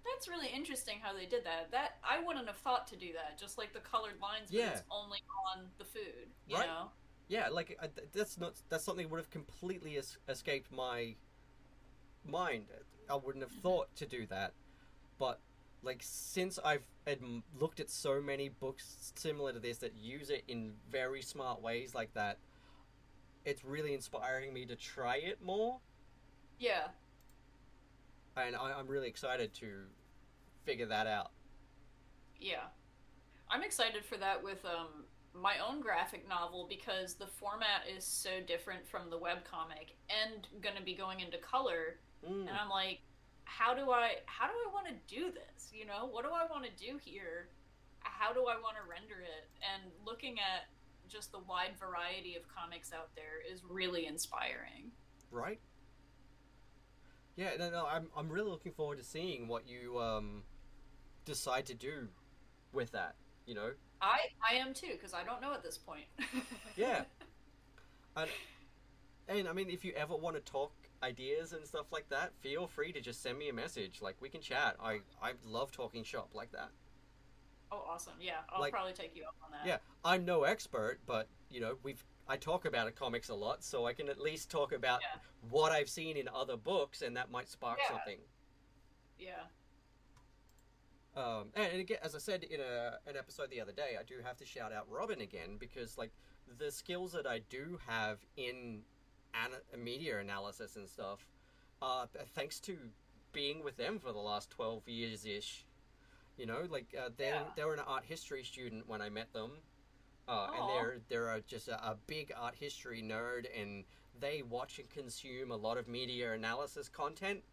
"That's 0.06 0.28
really 0.30 0.50
interesting 0.50 1.00
how 1.02 1.13
they 1.13 1.26
did 1.28 1.46
that. 1.46 1.72
That 1.72 1.93
I 2.04 2.20
wouldn't 2.24 2.48
have 2.48 2.58
thought 2.60 2.88
to 2.89 2.98
do 2.98 3.13
that. 3.13 3.39
Just 3.39 3.58
like 3.58 3.74
the 3.74 3.82
colored 3.82 4.20
lines, 4.22 4.52
but 4.56 4.65
Yeah. 4.65 4.67
it's 4.67 4.84
only 4.91 5.20
on 5.56 5.70
the 5.80 5.86
food, 5.86 6.32
you 6.48 6.60
Right. 6.60 6.62
know." 6.62 6.91
Yeah, 7.27 7.49
like 7.49 7.77
I, 7.81 7.87
that's 8.13 8.37
not 8.37 8.53
that's 8.69 8.83
something 8.83 9.05
that 9.05 9.11
would 9.11 9.17
have 9.19 9.29
completely 9.29 9.97
es- 9.97 10.17
escaped 10.29 10.71
my 10.71 11.15
mind. 12.25 12.65
I 13.09 13.15
wouldn't 13.15 13.43
have 13.43 13.51
thought 13.51 13.93
to 13.97 14.05
do 14.05 14.25
that, 14.27 14.53
but 15.19 15.39
like 15.83 15.99
since 16.01 16.57
I've 16.63 16.85
ad- 17.05 17.19
looked 17.59 17.79
at 17.79 17.89
so 17.89 18.21
many 18.21 18.49
books 18.49 19.11
similar 19.15 19.51
to 19.53 19.59
this 19.59 19.77
that 19.79 19.93
use 19.95 20.29
it 20.29 20.43
in 20.47 20.73
very 20.89 21.21
smart 21.21 21.61
ways 21.61 21.93
like 21.93 22.13
that, 22.13 22.37
it's 23.45 23.63
really 23.63 23.93
inspiring 23.93 24.53
me 24.53 24.65
to 24.65 24.75
try 24.75 25.17
it 25.17 25.41
more, 25.41 25.79
Yeah. 26.59 26.87
and 28.35 28.55
I, 28.55 28.73
I'm 28.73 28.87
really 28.87 29.07
excited 29.07 29.53
to 29.55 29.83
figure 30.65 30.87
that 30.87 31.07
out. 31.07 31.31
Yeah. 32.39 32.65
I'm 33.49 33.63
excited 33.63 34.03
for 34.05 34.17
that 34.17 34.43
with 34.43 34.63
um 34.65 35.05
my 35.41 35.56
own 35.60 35.82
graphic 35.82 36.28
novel 36.28 36.65
because 36.69 37.15
the 37.15 37.28
format 37.28 37.84
is 37.95 38.04
so 38.04 38.30
different 38.45 38.88
from 38.88 39.10
the 39.10 39.17
webcomic 39.17 39.93
and 40.10 40.47
going 40.62 40.76
to 40.76 40.84
be 40.84 40.93
going 40.95 41.19
into 41.19 41.38
color 41.38 42.00
Mm. 42.28 42.47
and 42.47 42.58
I'm 42.58 42.69
like 42.69 43.02
how 43.43 43.73
do 43.76 43.91
I 43.91 44.15
how 44.26 44.47
do 44.47 44.54
I 44.54 44.73
want 44.73 44.88
to 44.88 45.15
do 45.15 45.32
this? 45.32 45.71
You 45.71 45.86
know, 45.86 46.08
what 46.10 46.23
do 46.26 46.32
I 46.32 46.45
want 46.52 46.65
to 46.65 46.71
do 46.86 46.97
here? 46.97 47.50
How 48.00 48.34
do 48.34 48.41
I 48.41 48.56
want 48.60 48.76
to 48.76 48.89
render 48.89 49.21
it? 49.21 49.47
And 49.62 49.91
looking 50.06 50.38
at 50.39 50.67
just 51.08 51.32
the 51.32 51.39
wide 51.39 51.78
variety 51.80 52.36
of 52.36 52.41
comics 52.47 52.91
out 52.91 53.10
there 53.15 53.39
is 53.50 53.63
really 53.69 54.08
inspiring. 54.08 54.91
right? 55.32 55.60
Yeah, 57.36 57.52
no, 57.60 57.69
no, 57.69 57.86
I'm 57.86 58.08
I'm 58.17 58.30
really 58.30 58.50
looking 58.50 58.71
forward 58.73 58.97
to 58.97 59.04
seeing 59.04 59.47
what 59.47 59.67
you 59.67 60.00
um 60.00 60.41
decide 61.26 61.67
to 61.67 61.73
do 61.76 62.08
with 62.73 62.91
that. 62.93 63.15
You 63.47 63.55
know, 63.55 63.71
I 64.01 64.19
I 64.47 64.55
am 64.55 64.73
too 64.73 64.89
because 64.91 65.13
I 65.13 65.23
don't 65.23 65.41
know 65.41 65.53
at 65.53 65.63
this 65.63 65.77
point. 65.77 66.03
yeah, 66.75 67.05
and 68.15 68.29
and 69.29 69.47
I 69.47 69.53
mean, 69.53 69.69
if 69.69 69.83
you 69.86 69.93
ever 69.93 70.15
want 70.15 70.36
to 70.36 70.41
talk 70.41 70.71
ideas 71.01 71.53
and 71.53 71.65
stuff 71.65 71.86
like 71.91 72.10
that, 72.10 72.33
feel 72.41 72.67
free 72.67 72.91
to 72.91 72.99
just 73.01 73.23
send 73.23 73.38
me 73.39 73.47
a 73.49 73.53
message. 73.53 74.01
Like 74.01 74.17
we 74.19 74.27
can 74.29 74.41
chat. 74.41 74.75
I 74.83 74.99
I 75.21 75.31
love 75.45 75.71
talking 75.71 76.03
shop 76.03 76.31
like 76.33 76.51
that. 76.51 76.69
oh, 77.71 77.83
awesome! 77.89 78.13
Yeah, 78.19 78.39
I'll 78.49 78.60
Like- 78.60 78.73
probably 78.73 78.93
take 78.93 79.15
you 79.15 79.23
up 79.23 79.36
on 79.43 79.51
that. 79.51 79.65
Yeah, 79.65 79.77
I'm 80.03 80.25
no 80.25 80.43
expert, 80.43 80.99
but 81.05 81.27
you 81.49 81.62
know, 81.62 81.77
we've 81.83 82.03
I 82.27 82.36
talk 82.36 82.65
about 82.65 82.93
comics 82.95 83.29
a 83.29 83.33
lot, 83.36 83.63
so 83.63 83.86
I 83.86 83.93
can 83.93 84.10
at 84.10 84.19
least 84.19 84.51
talk 84.51 84.73
about 84.73 84.99
Yeah. 85.01 85.19
what 85.49 85.71
I've 85.71 85.89
seen 85.89 86.17
in 86.17 86.27
other 86.27 86.57
books, 86.57 87.01
and 87.01 87.15
that 87.15 87.31
might 87.31 87.47
spark 87.47 87.79
Yeah. 87.81 87.88
something. 87.88 88.19
Yeah. 89.17 89.43
Um, 91.17 91.45
and, 91.56 91.71
and 91.71 91.82
again, 91.82 91.97
as 92.03 92.13
I 92.13 92.19
said 92.19 92.43
in 92.43 92.60
a, 92.62 92.99
an 93.10 93.17
episode 93.17 93.49
the 93.49 93.60
other 93.60 93.71
day, 93.71 93.97
I 93.99 94.03
do 94.03 94.15
have 94.23 94.38
to 94.38 94.45
shout 94.45 94.71
out 94.71 94.86
Robin 94.88 95.21
again 95.21 95.58
because, 95.60 95.97
like, 95.97 96.12
the 96.60 96.69
skills 96.71 97.12
that 97.13 97.25
I 97.25 97.39
do 97.49 97.80
have 97.88 98.19
in 98.38 98.82
ana- 99.34 99.77
media 99.77 100.19
analysis 100.19 100.75
and 100.75 100.88
stuff, 100.88 101.25
uh, 101.82 102.06
thanks 102.36 102.60
to 102.62 102.77
being 103.34 103.63
with 103.63 103.77
them 103.77 103.99
for 103.99 104.12
the 104.13 104.19
last 104.19 104.51
twelve 104.51 104.88
years 104.88 105.25
ish. 105.25 105.65
You 106.38 106.45
know, 106.45 106.67
like 106.69 106.95
uh, 106.97 107.10
they 107.17 107.30
Yeah. 107.30 107.43
they 107.56 107.65
were 107.65 107.73
an 107.73 107.80
art 107.80 108.03
history 108.06 108.43
student 108.43 108.88
when 108.88 109.01
I 109.01 109.10
met 109.10 109.34
them, 109.34 109.51
uh, 110.27 110.49
and 110.56 110.69
they're 110.69 110.97
they're 111.10 111.41
just 111.47 111.67
a, 111.67 111.84
a 111.84 111.97
big 112.06 112.32
art 112.38 112.56
history 112.56 113.01
nerd, 113.01 113.47
and 113.60 113.84
they 114.19 114.43
watch 114.43 114.77
and 114.80 114.89
consume 114.89 115.51
a 115.51 115.56
lot 115.56 115.77
of 115.77 115.88
media 115.88 116.34
analysis 116.34 116.88
content 116.88 117.43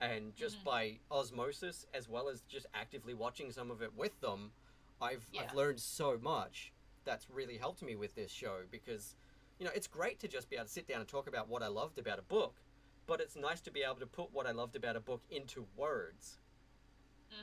and 0.00 0.34
just 0.34 0.58
Mhm. 0.60 0.64
by 0.64 0.98
osmosis 1.10 1.86
as 1.94 2.08
well 2.08 2.28
as 2.28 2.42
just 2.42 2.66
actively 2.74 3.14
watching 3.14 3.50
some 3.50 3.70
of 3.70 3.80
it 3.82 3.94
with 3.94 4.18
them 4.20 4.52
i've 5.00 5.26
Yeah. 5.32 5.42
i've 5.42 5.54
learned 5.54 5.80
so 5.80 6.18
much 6.18 6.72
that's 7.04 7.30
really 7.30 7.56
helped 7.56 7.82
me 7.82 7.96
with 7.96 8.14
this 8.14 8.30
show 8.30 8.64
because 8.70 9.14
you 9.58 9.64
know 9.64 9.72
it's 9.74 9.86
great 9.86 10.18
to 10.20 10.28
just 10.28 10.50
be 10.50 10.56
able 10.56 10.66
to 10.66 10.70
sit 10.72 10.86
down 10.86 11.00
and 11.00 11.08
talk 11.08 11.26
about 11.26 11.48
what 11.48 11.62
i 11.62 11.66
loved 11.68 11.98
about 11.98 12.18
a 12.18 12.22
book 12.22 12.60
but 13.06 13.20
it's 13.20 13.36
nice 13.36 13.60
to 13.62 13.70
be 13.70 13.82
able 13.82 13.94
to 13.96 14.06
put 14.06 14.30
what 14.32 14.46
i 14.46 14.50
loved 14.50 14.76
about 14.76 14.96
a 14.96 15.00
book 15.00 15.22
into 15.30 15.66
words 15.76 16.38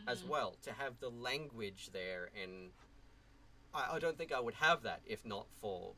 as 0.07 0.21
Mhm. 0.23 0.27
well 0.27 0.55
to 0.61 0.73
have 0.73 0.99
the 0.99 1.09
language 1.09 1.89
there 1.91 2.29
and 2.35 2.71
I, 3.73 3.95
I 3.95 3.99
don't 3.99 4.17
think 4.17 4.31
i 4.31 4.39
would 4.39 4.55
have 4.55 4.83
that 4.83 5.01
if 5.05 5.25
not 5.25 5.49
for 5.59 5.95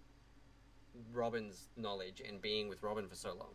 robin's 1.12 1.70
knowledge 1.76 2.22
and 2.22 2.42
being 2.42 2.70
with 2.70 2.82
robin 2.82 3.10
for 3.10 3.16
so 3.16 3.34
long 3.34 3.54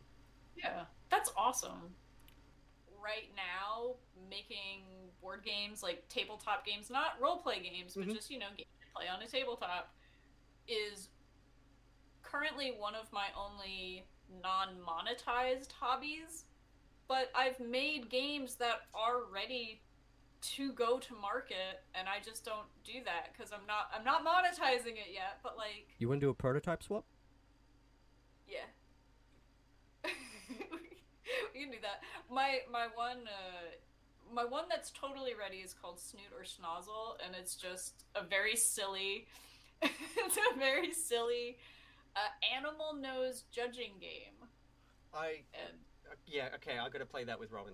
Yeah, 0.56 0.84
that's 1.08 1.30
awesome. 1.36 1.96
Right 3.02 3.30
now, 3.34 3.96
making 4.28 4.84
board 5.20 5.42
games 5.44 5.82
like 5.82 6.08
tabletop 6.08 6.64
games, 6.64 6.90
not 6.90 7.20
role 7.20 7.38
play 7.38 7.60
games, 7.60 7.94
but 7.94 8.06
Mhm. 8.06 8.14
just 8.14 8.30
you 8.30 8.38
know, 8.38 8.48
games 8.50 8.70
you 8.80 8.86
play 8.94 9.08
on 9.08 9.22
a 9.22 9.26
tabletop, 9.26 9.94
is 10.66 11.08
currently 12.22 12.72
one 12.72 12.94
of 12.94 13.12
my 13.12 13.33
only 13.35 14.06
non-monetized 14.29 15.72
hobbies. 15.72 16.44
But 17.08 17.31
I've 17.35 17.58
made 17.58 18.08
games 18.08 18.56
that 18.56 18.83
are 18.94 19.25
ready 19.25 19.83
to 20.42 20.72
go 20.72 20.98
to 21.00 21.14
market, 21.14 21.85
and 21.94 22.08
I 22.08 22.20
just 22.20 22.44
don't 22.44 22.68
do 22.85 23.02
that 23.04 23.33
because 23.33 23.52
I'm 23.52 23.66
not 23.66 23.90
I'm 23.92 24.04
not 24.04 24.25
monetizing 24.25 24.96
it 24.96 25.12
yet. 25.12 25.40
But 25.42 25.56
like, 25.56 25.94
you 25.98 26.08
want 26.08 26.20
to 26.20 26.27
do 26.27 26.31
a 26.31 26.35
prototype 26.35 26.83
swap 26.83 27.04
yeah. 28.46 28.66
we 31.54 31.60
can 31.60 31.70
do 31.70 31.78
that. 31.83 32.02
My 32.31 32.60
my 32.70 32.87
one 32.94 33.26
uh 33.26 33.76
my 34.33 34.44
one 34.44 34.64
that's 34.68 34.90
totally 34.90 35.33
ready 35.35 35.56
is 35.58 35.74
called 35.74 35.98
Snoot 35.98 36.31
or 36.37 36.44
Schnozzle 36.44 37.16
and 37.24 37.35
it's 37.35 37.56
just 37.56 38.04
a 38.14 38.22
very 38.22 38.56
silly 38.56 39.26
it's 39.83 40.37
a 40.37 40.58
very 40.58 40.92
silly 40.92 41.56
uh, 42.14 42.56
animal 42.56 42.94
nose 42.94 43.44
judging 43.50 43.92
game. 44.00 44.48
i 45.14 45.42
And 45.54 45.78
yeah 46.26 46.48
okay 46.56 46.78
i 46.78 46.88
gotta 46.88 47.06
play 47.06 47.24
that 47.24 47.38
with 47.40 47.50
robin 47.50 47.72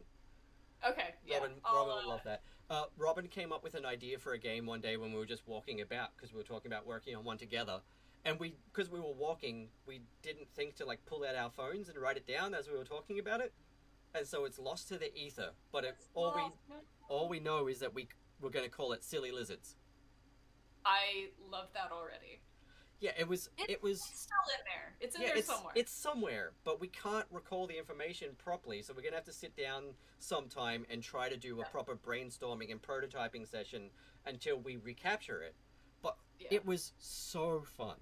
okay, 0.89 1.15
yeah. 1.27 1.39
Robin, 1.39 1.53
I'll, 1.65 1.87
Robin 1.87 2.05
uh, 2.05 2.09
love 2.09 2.21
that. 2.25 2.43
Uh, 2.69 2.85
Robin 2.99 3.27
came 3.29 3.53
up 3.53 3.63
with 3.63 3.75
an 3.75 3.87
idea 3.87 4.19
for 4.19 4.33
a 4.33 4.39
game 4.39 4.67
one 4.67 4.81
day 4.81 4.97
when 4.97 5.13
we 5.13 5.19
were 5.19 5.27
just 5.27 5.47
walking 5.47 5.81
about 5.81 6.11
because 6.17 6.33
we 6.33 6.39
were 6.39 6.45
talking 6.45 6.71
about 6.71 6.87
working 6.87 7.15
on 7.15 7.25
one 7.25 7.39
together, 7.39 7.81
and 8.27 8.39
we 8.41 8.57
because 8.73 8.91
we 8.91 8.99
were 9.01 9.13
walking, 9.15 9.69
we 9.87 10.01
didn't 10.23 10.49
think 10.55 10.75
to 10.77 10.85
like 10.85 11.05
pull 11.07 11.25
out 11.25 11.35
our 11.37 11.51
phones 11.51 11.89
and 11.89 11.97
write 11.99 12.17
it 12.17 12.27
down 12.27 12.53
as 12.55 12.69
we 12.69 12.77
were 12.77 12.85
talking 12.85 13.19
about 13.19 13.41
it, 13.41 13.55
and 14.15 14.27
so 14.27 14.45
it's 14.45 14.59
lost 14.59 14.89
to 14.89 14.99
the 14.99 15.15
ether. 15.17 15.51
But 15.73 15.85
it, 15.85 15.97
all 16.15 16.33
we 16.35 16.77
all 17.09 17.29
we 17.29 17.41
know 17.41 17.69
is 17.69 17.79
that 17.79 17.95
we 17.95 18.09
we're 18.41 18.51
going 18.51 18.65
to 18.67 18.71
call 18.71 18.93
it 18.93 19.03
silly 19.05 19.31
lizards. 19.31 19.77
I 20.85 21.29
love 21.51 21.69
that 21.75 21.91
already. 21.93 22.41
Yeah, 23.01 23.13
it 23.19 23.29
was 23.29 23.49
It- 23.59 23.71
it 23.71 23.83
was 23.83 23.99
It's 24.01 24.21
still 24.23 24.37
in 24.59 24.65
there. 24.65 24.97
It's 25.01 25.17
in 25.17 25.23
yeah, 25.23 25.29
there 25.29 25.37
it's 25.39 25.47
somewhere. 25.49 25.73
it's 25.77 25.93
somewhere, 25.93 26.53
but 26.65 26.81
we 26.81 26.89
can't 26.89 27.27
recall 27.31 27.67
the 27.67 27.77
information 27.79 28.35
properly. 28.37 28.83
So 28.83 28.95
we're 28.95 29.03
gonna 29.03 29.17
have 29.17 29.25
to 29.27 29.33
sit 29.33 29.55
down 29.57 29.95
sometime 30.19 30.87
and 30.91 31.03
try 31.03 31.29
to 31.29 31.37
do 31.37 31.57
a 31.57 31.59
Yeah. 31.59 31.69
proper 31.69 31.95
brainstorming 31.97 32.71
and 32.73 32.81
prototyping 32.81 33.47
session 33.47 33.91
until 34.25 34.59
we 34.59 34.77
recapture 34.77 35.43
it. 35.43 35.55
But 36.03 36.17
Yeah. 36.39 36.49
it 36.53 36.65
was 36.65 36.93
so 36.99 37.63
fun. 37.63 38.01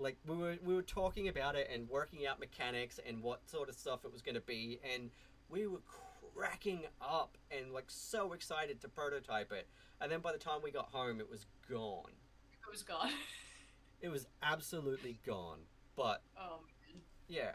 Like 0.00 0.16
we 0.26 0.36
were 0.36 0.56
we 0.64 0.74
were 0.74 0.82
talking 0.82 1.28
about 1.28 1.54
it 1.56 1.70
and 1.72 1.88
working 1.88 2.26
out 2.26 2.40
mechanics 2.40 2.98
and 3.06 3.22
what 3.22 3.48
sort 3.48 3.68
of 3.68 3.74
stuff 3.74 4.04
it 4.04 4.12
was 4.12 4.22
gonna 4.22 4.40
be, 4.40 4.80
and 4.94 5.10
we 5.50 5.66
were 5.66 5.82
cracking 6.34 6.82
up 7.00 7.36
and 7.50 7.72
like 7.72 7.84
so 7.88 8.32
excited 8.32 8.80
to 8.80 8.88
prototype 8.88 9.52
it. 9.52 9.68
And 10.00 10.10
then 10.10 10.20
by 10.20 10.32
the 10.32 10.38
time 10.38 10.60
we 10.64 10.70
got 10.70 10.86
home, 10.86 11.20
it 11.20 11.30
was 11.30 11.46
gone. 11.68 12.12
It 12.52 12.70
was 12.70 12.82
gone. 12.82 13.10
It 14.00 14.08
was 14.08 14.26
absolutely 14.42 15.18
gone. 15.26 15.58
But 15.96 16.22
oh, 16.38 16.60
man. 16.62 17.02
yeah. 17.28 17.52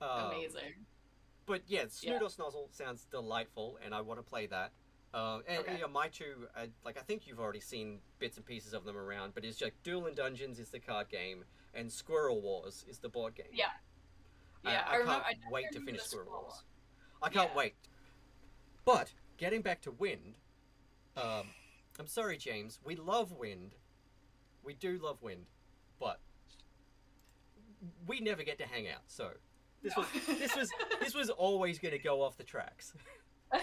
Um, 0.00 0.30
amazing. 0.30 0.86
But 1.44 1.62
yeah, 1.66 1.84
Yeah. 2.00 2.18
Snoodle 2.18 2.34
Snozzle 2.34 2.74
sounds 2.74 3.06
delightful, 3.10 3.78
and 3.84 3.94
I 3.94 4.00
want 4.00 4.18
to 4.18 4.24
play 4.24 4.46
that. 4.46 4.72
Um, 5.14 5.42
and 5.46 5.58
Okay. 5.60 5.76
yeah, 5.78 5.86
my 5.86 6.08
two, 6.08 6.48
uh, 6.56 6.66
like 6.84 6.96
I 6.96 7.02
think 7.02 7.26
you've 7.26 7.38
already 7.40 7.60
seen 7.60 8.00
bits 8.18 8.38
and 8.38 8.46
pieces 8.46 8.72
of 8.72 8.84
them 8.84 8.96
around, 8.96 9.34
but 9.34 9.44
it's 9.44 9.60
like 9.60 9.74
Duel 9.82 10.06
and 10.06 10.16
Dungeons 10.16 10.58
is 10.58 10.70
the 10.70 10.80
card 10.80 11.08
game, 11.10 11.44
and 11.74 11.92
Squirrel 11.92 12.40
Wars 12.40 12.84
is 12.88 12.98
the 12.98 13.08
board 13.10 13.34
game. 13.34 13.46
Yeah. 13.52 13.66
I- 14.64 14.72
Yeah, 14.72 14.84
I, 14.86 14.92
I 14.92 14.96
remember- 14.96 15.12
can't 15.12 15.24
I 15.26 15.32
definitely 15.32 15.52
wait 15.52 15.72
to 15.72 15.80
finish 15.80 16.02
Squirrel 16.02 16.26
Squirrel 16.26 16.42
Wars. 16.44 16.64
I 17.22 17.28
can't 17.28 17.50
Yeah. 17.50 17.56
wait. 17.56 17.74
But 18.86 19.12
getting 19.36 19.60
back 19.60 19.82
to 19.82 19.90
Wynd, 19.92 20.34
um, 21.16 21.48
I'm 21.98 22.06
sorry, 22.06 22.38
James. 22.38 22.80
We 22.82 22.96
love 22.96 23.32
Wynd. 23.32 23.74
We 24.64 24.72
do 24.74 24.98
love 24.98 25.20
Wynd, 25.22 25.46
but 26.00 26.20
we 28.06 28.20
never 28.20 28.42
get 28.44 28.58
to 28.58 28.66
hang 28.66 28.88
out. 28.88 29.02
So 29.08 29.32
this 29.82 29.94
No. 29.96 30.02
was 30.04 30.26
this 30.38 30.56
was 30.56 30.70
this 31.00 31.14
was 31.14 31.28
always 31.46 31.78
going 31.78 31.92
to 31.92 31.98
go 31.98 32.22
off 32.22 32.36
the 32.38 32.44
tracks. 32.44 32.94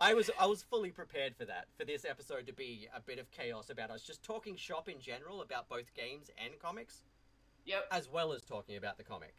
I 0.00 0.14
was 0.14 0.30
I 0.38 0.46
was 0.46 0.62
fully 0.62 0.90
prepared 0.90 1.36
for 1.36 1.44
that 1.44 1.66
for 1.76 1.84
this 1.84 2.06
episode 2.06 2.46
to 2.46 2.52
be 2.54 2.88
a 2.94 3.00
bit 3.00 3.18
of 3.18 3.30
chaos 3.30 3.68
about 3.68 3.90
us 3.90 4.02
just 4.02 4.22
talking 4.22 4.56
shop 4.56 4.88
in 4.88 4.98
general 4.98 5.42
about 5.42 5.68
both 5.68 5.92
games 5.94 6.30
and 6.42 6.58
comics 6.58 7.02
yep. 7.66 7.86
as 7.90 8.08
well 8.08 8.32
as 8.32 8.42
talking 8.42 8.76
about 8.76 8.96
the 8.96 9.04
comic. 9.04 9.34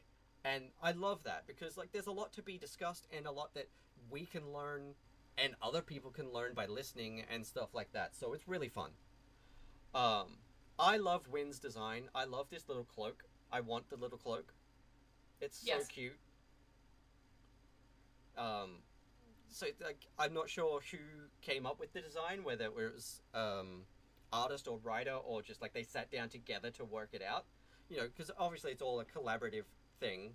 And 0.45 0.65
I 0.81 0.91
love 0.91 1.23
that 1.23 1.47
because 1.47 1.77
like 1.77 1.91
there's 1.91 2.05
a 2.07 2.11
lot 2.11 2.31
to 2.33 2.43
be 2.43 2.59
discussed 2.59 3.07
and 3.15 3.25
a 3.25 3.31
lot 3.31 3.55
that 3.55 3.69
we 4.11 4.25
can 4.25 4.53
learn 4.53 4.93
and 5.35 5.55
other 5.63 5.81
people 5.81 6.11
can 6.11 6.31
learn 6.31 6.53
by 6.53 6.67
listening 6.67 7.23
and 7.31 7.43
stuff 7.45 7.73
like 7.73 7.91
that. 7.93 8.15
So 8.15 8.33
it's 8.33 8.47
really 8.47 8.69
fun. 8.69 8.91
Um 9.95 10.37
I 10.77 10.97
love 10.97 11.27
Wynd's 11.27 11.57
design. 11.57 12.03
I 12.13 12.25
love 12.25 12.47
this 12.51 12.67
little 12.67 12.85
cloak. 12.85 13.23
I 13.51 13.61
want 13.61 13.89
the 13.89 13.95
little 13.95 14.17
cloak. 14.19 14.53
It's 15.39 15.63
Yes. 15.65 15.81
so 15.81 15.87
cute. 15.87 16.19
Um 18.37 18.83
so 19.51 19.67
like 19.83 20.07
I'm 20.17 20.33
not 20.33 20.49
sure 20.49 20.81
who 20.91 20.97
came 21.41 21.65
up 21.65 21.79
with 21.79 21.93
the 21.93 22.01
design, 22.01 22.43
whether 22.43 22.65
it 22.65 22.75
was 22.75 23.21
um 23.33 23.83
artist 24.33 24.67
or 24.67 24.79
writer 24.83 25.13
or 25.13 25.41
just 25.41 25.61
like 25.61 25.73
they 25.73 25.83
sat 25.83 26.09
down 26.09 26.29
together 26.29 26.71
to 26.71 26.85
work 26.85 27.09
it 27.11 27.21
out 27.21 27.45
you 27.91 27.97
know, 27.97 28.07
because 28.07 28.31
obviously 28.39 28.71
it's 28.71 28.81
all 28.81 29.01
a 29.01 29.05
collaborative 29.05 29.65
thing, 29.99 30.31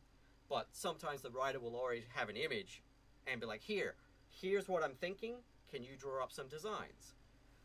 but 0.48 0.68
sometimes 0.72 1.22
the 1.22 1.30
writer 1.30 1.58
will 1.58 1.74
already 1.74 2.04
have 2.14 2.28
an 2.28 2.36
image 2.36 2.82
and 3.26 3.40
be 3.40 3.46
like, 3.46 3.62
here, 3.62 3.94
here's 4.28 4.68
what 4.68 4.84
I'm 4.84 4.92
thinking. 5.00 5.36
Can 5.72 5.82
you 5.82 5.96
draw 5.98 6.22
up 6.22 6.30
some 6.30 6.48
designs? 6.48 7.14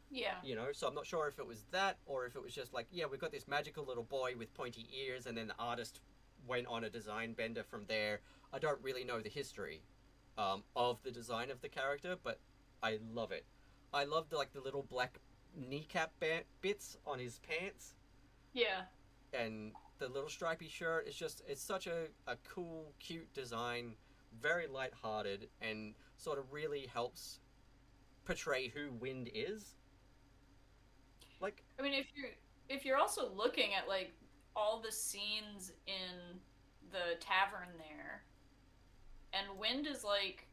Yeah. 0.09 0.35
You 0.43 0.55
know, 0.55 0.67
so 0.71 0.87
I'm 0.87 0.95
not 0.95 1.05
sure 1.05 1.27
if 1.27 1.39
it 1.39 1.45
was 1.45 1.65
that 1.71 1.97
or 2.05 2.25
if 2.25 2.35
it 2.35 2.41
was 2.41 2.53
just 2.53 2.73
like, 2.73 2.87
yeah, 2.91 3.05
we've 3.09 3.19
got 3.19 3.31
this 3.33 3.47
magical 3.47 3.85
little 3.85 4.03
boy 4.03 4.33
with 4.37 4.53
pointy 4.53 4.87
ears, 4.97 5.25
and 5.25 5.37
then 5.37 5.47
the 5.47 5.55
artist 5.59 5.99
went 6.47 6.67
on 6.67 6.85
a 6.85 6.89
design 6.89 7.33
bender 7.33 7.63
from 7.63 7.83
there. 7.87 8.21
I 8.53 8.59
don't 8.59 8.79
really 8.81 9.03
know 9.03 9.19
the 9.19 9.29
history 9.29 9.81
um, 10.37 10.63
of 10.75 11.01
the 11.03 11.11
design 11.11 11.49
of 11.51 11.61
the 11.61 11.69
character, 11.69 12.15
but 12.23 12.39
I 12.83 12.99
love 13.13 13.31
it. 13.31 13.45
I 13.93 14.05
love 14.05 14.29
the, 14.29 14.37
like 14.37 14.53
the 14.53 14.61
little 14.61 14.83
black 14.83 15.19
kneecap 15.55 16.11
ba- 16.19 16.43
bits 16.61 16.97
on 17.05 17.19
his 17.19 17.39
pants 17.39 17.95
Yeah. 18.53 18.83
and 19.33 19.73
the 19.99 20.07
little 20.07 20.29
stripy 20.29 20.69
shirt 20.69 21.07
is 21.07 21.13
just 21.15 21.43
it's 21.47 21.61
such 21.61 21.87
a, 21.87 22.05
a 22.25 22.37
cool 22.47 22.93
cute 22.99 23.31
design 23.33 23.95
very 24.41 24.65
light-hearted 24.67 25.49
and 25.61 25.93
sort 26.17 26.39
of 26.39 26.53
really 26.53 26.87
helps 26.91 27.39
portray 28.23 28.69
who 28.69 28.91
Wynd 28.99 29.29
is 29.33 29.75
like 31.41 31.63
I 31.77 31.81
mean, 31.81 31.93
if 31.93 32.07
you're 32.15 32.29
if 32.69 32.85
you're 32.85 32.97
also 32.97 33.29
looking 33.35 33.73
at 33.73 33.87
like 33.87 34.13
all 34.55 34.79
the 34.81 34.91
scenes 34.91 35.73
in 35.87 36.39
the 36.91 37.15
tavern 37.19 37.69
there, 37.77 38.23
and 39.33 39.57
Wynd 39.59 39.87
is 39.87 40.03
like 40.03 40.47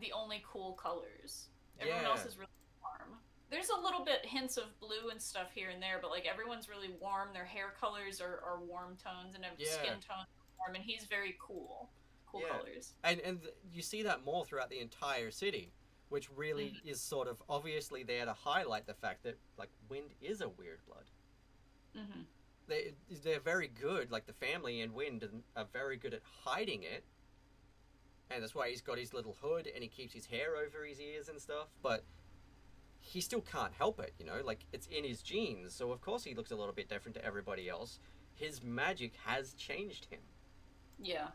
the 0.00 0.12
only 0.12 0.42
cool 0.46 0.72
colors. 0.72 1.48
Everyone 1.78 2.02
Yeah. 2.02 2.08
else 2.10 2.24
is 2.26 2.36
really 2.36 2.50
warm. 2.82 3.18
There's 3.50 3.68
a 3.68 3.76
little 3.78 4.04
bit 4.04 4.24
hints 4.24 4.56
of 4.56 4.78
blue 4.80 5.10
and 5.10 5.20
stuff 5.20 5.52
here 5.52 5.68
and 5.70 5.82
there, 5.82 5.98
but 6.00 6.10
like 6.10 6.26
everyone's 6.26 6.68
really 6.68 6.88
warm. 7.00 7.32
Their 7.32 7.44
hair 7.44 7.74
colors 7.80 8.20
are, 8.20 8.40
are 8.44 8.60
warm 8.60 8.96
tones 8.96 9.34
and 9.34 9.44
Yeah. 9.58 9.66
skin 9.70 9.92
tones 9.94 10.26
are 10.28 10.58
warm, 10.58 10.74
and 10.74 10.84
he's 10.84 11.04
very 11.04 11.36
cool. 11.38 11.90
Cool 12.26 12.40
Yeah. 12.42 12.48
colors. 12.58 12.94
and 13.04 13.20
and 13.20 13.42
th- 13.42 13.54
you 13.70 13.82
see 13.82 14.02
that 14.04 14.24
more 14.24 14.44
throughout 14.44 14.70
the 14.70 14.78
entire 14.80 15.30
city 15.30 15.72
which 16.08 16.28
really 16.30 16.78
is 16.84 17.00
sort 17.00 17.26
of 17.26 17.42
obviously 17.48 18.02
there 18.02 18.26
to 18.26 18.34
highlight 18.34 18.86
the 18.86 18.92
fact 18.94 19.22
that 19.22 19.38
like 19.56 19.70
Wynd 19.88 20.14
is 20.20 20.42
a 20.42 20.48
weird 20.48 20.84
blood 20.86 21.10
hmm 21.94 22.22
they 22.66 22.94
they're 23.22 23.40
very 23.40 23.68
good. 23.68 24.10
Like 24.10 24.24
the 24.26 24.32
family 24.34 24.80
and 24.82 24.94
Wynd 24.94 25.42
are 25.56 25.64
very 25.72 25.96
good 25.96 26.14
at 26.14 26.22
hiding 26.22 26.84
it, 26.84 27.04
and 28.34 28.42
that's 28.42 28.54
why 28.54 28.68
he's 28.70 28.80
got 28.80 28.98
his 28.98 29.12
little 29.14 29.36
hood 29.42 29.68
and 29.72 29.82
he 29.82 29.88
keeps 29.88 30.14
his 30.14 30.26
hair 30.26 30.56
over 30.56 30.84
his 30.84 31.00
ears 31.00 31.28
and 31.28 31.40
stuff. 31.40 31.68
But 31.82 32.04
he 33.00 33.20
still 33.20 33.40
can't 33.40 33.72
help 33.72 33.98
it, 34.00 34.14
you 34.18 34.24
know. 34.26 34.40
Like 34.44 34.60
it's 34.72 34.86
in 34.86 35.04
his 35.04 35.22
genes, 35.22 35.74
so 35.74 35.90
of 35.92 36.00
course 36.00 36.24
he 36.24 36.34
looks 36.34 36.50
a 36.50 36.56
little 36.56 36.74
bit 36.74 36.88
different 36.88 37.16
to 37.16 37.24
everybody 37.24 37.68
else. 37.68 37.98
His 38.34 38.62
magic 38.62 39.12
has 39.26 39.52
changed 39.54 40.06
him, 40.10 40.20
Yeah. 41.00 41.28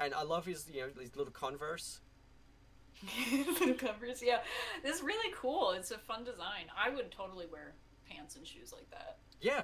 and 0.00 0.12
I 0.14 0.22
love 0.22 0.44
his 0.46 0.68
you 0.72 0.80
know 0.82 0.88
his 1.00 1.16
little 1.16 1.32
Converse. 1.32 2.00
the 3.60 3.74
covers, 3.74 4.22
yeah. 4.22 4.38
This 4.82 4.96
is 4.96 5.02
really 5.02 5.32
cool. 5.36 5.72
It's 5.72 5.90
a 5.90 5.98
fun 5.98 6.24
design. 6.24 6.66
I 6.76 6.90
would 6.90 7.10
totally 7.10 7.46
wear 7.50 7.74
pants 8.08 8.36
and 8.36 8.46
shoes 8.46 8.72
like 8.72 8.88
that. 8.90 9.18
Yeah, 9.40 9.62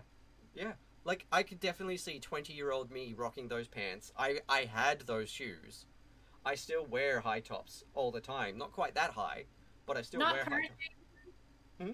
yeah. 0.54 0.72
Like 1.04 1.26
I 1.32 1.42
could 1.42 1.60
definitely 1.60 1.96
see 1.96 2.18
twenty-year-old 2.18 2.90
me 2.90 3.14
rocking 3.16 3.48
those 3.48 3.68
pants. 3.68 4.12
I 4.18 4.40
I 4.48 4.64
had 4.64 5.00
those 5.00 5.28
shoes. 5.28 5.86
I 6.44 6.54
still 6.54 6.86
wear 6.86 7.20
high 7.20 7.40
tops 7.40 7.84
all 7.94 8.10
the 8.10 8.20
time. 8.20 8.58
Not 8.58 8.72
quite 8.72 8.94
that 8.94 9.10
high, 9.10 9.44
but 9.86 9.96
I 9.96 10.02
still 10.02 10.20
Not 10.20 10.34
wear 10.34 10.44
high 10.44 10.68
tops. 10.68 10.88
Hmm? 11.80 11.90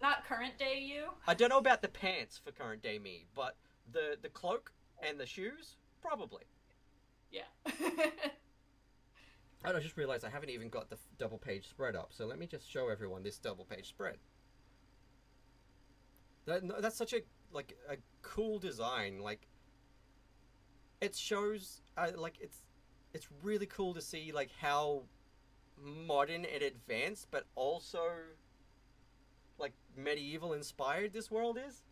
Not 0.00 0.24
current 0.24 0.58
day 0.58 0.80
you. 0.80 1.10
I 1.26 1.34
don't 1.34 1.50
know 1.50 1.58
about 1.58 1.82
the 1.82 1.88
pants 1.88 2.40
for 2.42 2.52
current 2.52 2.82
day 2.82 2.98
me, 2.98 3.26
but 3.34 3.56
the 3.92 4.16
the 4.20 4.28
cloak 4.28 4.72
and 5.02 5.18
the 5.18 5.26
shoes 5.26 5.76
probably. 6.00 6.44
Yeah. 7.30 7.42
And 9.64 9.76
I 9.76 9.80
just 9.80 9.96
realized 9.96 10.24
I 10.24 10.30
haven't 10.30 10.50
even 10.50 10.70
got 10.70 10.88
the 10.88 10.96
double 11.18 11.38
page 11.38 11.68
spread 11.68 11.94
up, 11.94 12.12
so 12.12 12.24
let 12.24 12.38
me 12.38 12.46
just 12.46 12.70
show 12.70 12.88
everyone 12.88 13.22
this 13.22 13.38
double 13.38 13.64
page 13.66 13.88
spread. 13.88 14.16
That 16.46 16.62
that's 16.80 16.96
such 16.96 17.12
a 17.12 17.20
like 17.52 17.76
a 17.88 17.96
cool 18.22 18.58
design. 18.58 19.18
Like 19.20 19.46
it 21.00 21.14
shows 21.16 21.82
uh, 21.96 22.10
like 22.16 22.36
it's 22.40 22.62
it's 23.12 23.28
really 23.42 23.66
cool 23.66 23.94
to 23.94 24.00
see 24.00 24.32
like 24.32 24.50
how 24.60 25.02
modern 25.78 26.44
and 26.44 26.62
advanced, 26.62 27.28
but 27.30 27.46
also 27.54 28.02
like 29.58 29.72
medieval 29.96 30.52
inspired 30.52 31.12
this 31.12 31.30
world 31.30 31.58
is. 31.58 31.82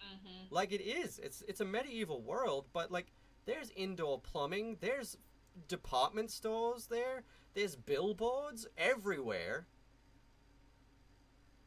hmm 0.00 0.46
Like 0.50 0.72
it 0.72 0.80
is. 0.82 1.18
It's 1.18 1.42
it's 1.48 1.60
a 1.60 1.64
medieval 1.64 2.20
world, 2.22 2.66
but 2.72 2.90
like 2.90 3.12
there's 3.46 3.70
indoor 3.70 4.20
plumbing, 4.20 4.78
there's 4.80 5.16
department 5.68 6.30
stores 6.30 6.86
there, 6.86 7.22
there's 7.54 7.76
billboards 7.76 8.66
everywhere. 8.76 9.66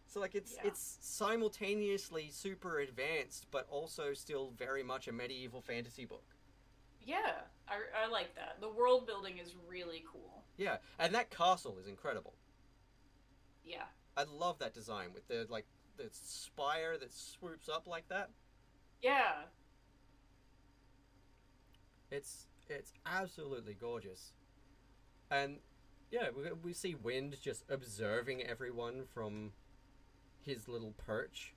So 0.08 0.20
like 0.20 0.36
it's 0.36 0.56
Yeah. 0.56 0.68
it's 0.70 0.98
simultaneously 1.02 2.30
super 2.32 2.80
advanced 2.80 3.48
but 3.52 3.68
also 3.70 4.14
still 4.14 4.52
very 4.52 4.84
much 4.84 5.08
a 5.08 5.12
medieval 5.12 5.62
fantasy 5.62 6.06
book. 6.06 6.24
Yeah, 7.02 7.42
I, 7.68 8.04
I 8.04 8.08
like 8.08 8.36
that. 8.36 8.60
The 8.60 8.70
world 8.70 9.06
building 9.08 9.38
is 9.38 9.56
really 9.68 10.04
cool. 10.12 10.44
Yeah, 10.58 10.78
and 11.00 11.14
that 11.16 11.30
castle 11.30 11.78
is 11.80 11.88
incredible. 11.88 12.34
Yeah. 13.64 13.86
I 14.18 14.24
love 14.24 14.60
that 14.60 14.74
design 14.74 15.14
with 15.14 15.28
the 15.28 15.46
like 15.50 15.66
the 15.98 16.10
spire 16.12 16.98
that 16.98 17.14
swoops 17.14 17.70
up 17.70 17.88
like 17.88 18.08
that. 18.10 18.30
Yeah. 19.02 19.44
It's 22.10 22.48
it's 22.70 22.94
absolutely 23.06 23.74
gorgeous, 23.74 24.34
and 25.30 25.60
yeah, 26.10 26.30
we 26.36 26.44
we 26.64 26.74
see 26.74 26.96
Wynd 26.96 27.36
just 27.42 27.64
observing 27.70 28.44
everyone 28.44 29.04
from 29.14 29.52
his 30.42 30.68
little 30.68 30.94
perch. 30.98 31.54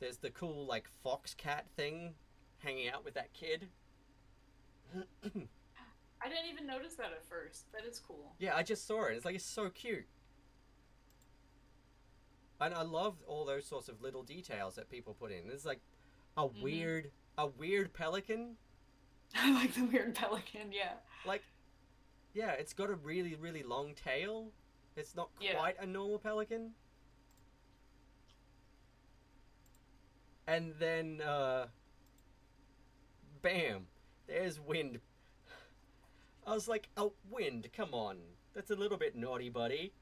There's 0.00 0.18
the 0.18 0.30
cool 0.30 0.66
like 0.66 0.88
fox 1.02 1.34
cat 1.34 1.66
thing, 1.76 2.14
hanging 2.58 2.88
out 2.88 3.04
with 3.04 3.14
that 3.14 3.32
kid. 3.32 3.68
I 4.94 6.28
didn't 6.28 6.50
even 6.52 6.66
notice 6.66 6.94
that 6.96 7.12
at 7.12 7.24
first. 7.24 7.72
That 7.72 7.84
is 7.84 7.98
cool. 7.98 8.34
Yeah, 8.38 8.54
I 8.56 8.62
just 8.62 8.86
saw 8.86 9.04
it. 9.06 9.14
It's 9.14 9.24
like 9.24 9.34
it's 9.36 9.44
so 9.44 9.70
cute. 9.70 10.06
And 12.60 12.74
I 12.74 12.82
love 12.82 13.16
all 13.26 13.44
those 13.44 13.66
sorts 13.66 13.88
of 13.88 14.00
little 14.02 14.22
details 14.22 14.76
that 14.76 14.88
people 14.88 15.14
put 15.18 15.32
in. 15.32 15.48
There's 15.48 15.64
like 15.64 15.80
a 16.36 16.48
Mhm. 16.48 16.62
weird 16.62 17.10
a 17.38 17.46
weird 17.46 17.92
pelican. 17.94 18.56
I 19.34 19.50
like 19.52 19.72
the 19.74 19.84
weird 19.84 20.14
pelican, 20.14 20.70
yeah. 20.72 20.94
Like 21.24 21.42
yeah, 22.34 22.52
it's 22.52 22.72
got 22.72 22.88
a 22.90 22.94
really, 22.94 23.34
really 23.34 23.62
long 23.62 23.94
tail. 23.94 24.52
It's 24.96 25.14
not 25.14 25.30
Yeah. 25.40 25.54
quite 25.54 25.78
a 25.78 25.86
normal 25.86 26.18
pelican. 26.18 26.74
And 30.46 30.74
then 30.78 31.20
uh 31.20 31.66
bam, 33.42 33.86
there's 34.26 34.60
Wynd. 34.60 35.00
I 36.46 36.54
was 36.54 36.68
like, 36.68 36.88
oh 36.96 37.12
Wynd, 37.30 37.68
come 37.76 37.94
on. 37.94 38.18
That's 38.54 38.70
a 38.70 38.74
little 38.76 38.98
bit 38.98 39.16
naughty, 39.16 39.48
buddy. 39.48 39.92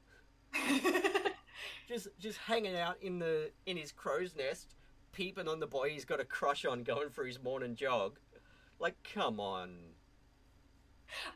just 1.87 2.07
just 2.19 2.37
hanging 2.39 2.75
out 2.75 2.97
in 3.01 3.19
the 3.19 3.51
in 3.65 3.77
his 3.77 3.91
crow's 3.91 4.35
nest, 4.35 4.75
peeping 5.11 5.47
on 5.47 5.59
the 5.59 5.67
boy 5.67 5.89
he's 5.89 6.05
got 6.05 6.19
a 6.19 6.25
crush 6.25 6.65
on 6.65 6.83
going 6.83 7.09
for 7.09 7.25
his 7.25 7.41
morning 7.41 7.75
jog. 7.75 8.17
Like, 8.79 8.95
come 9.03 9.39
on. 9.39 9.77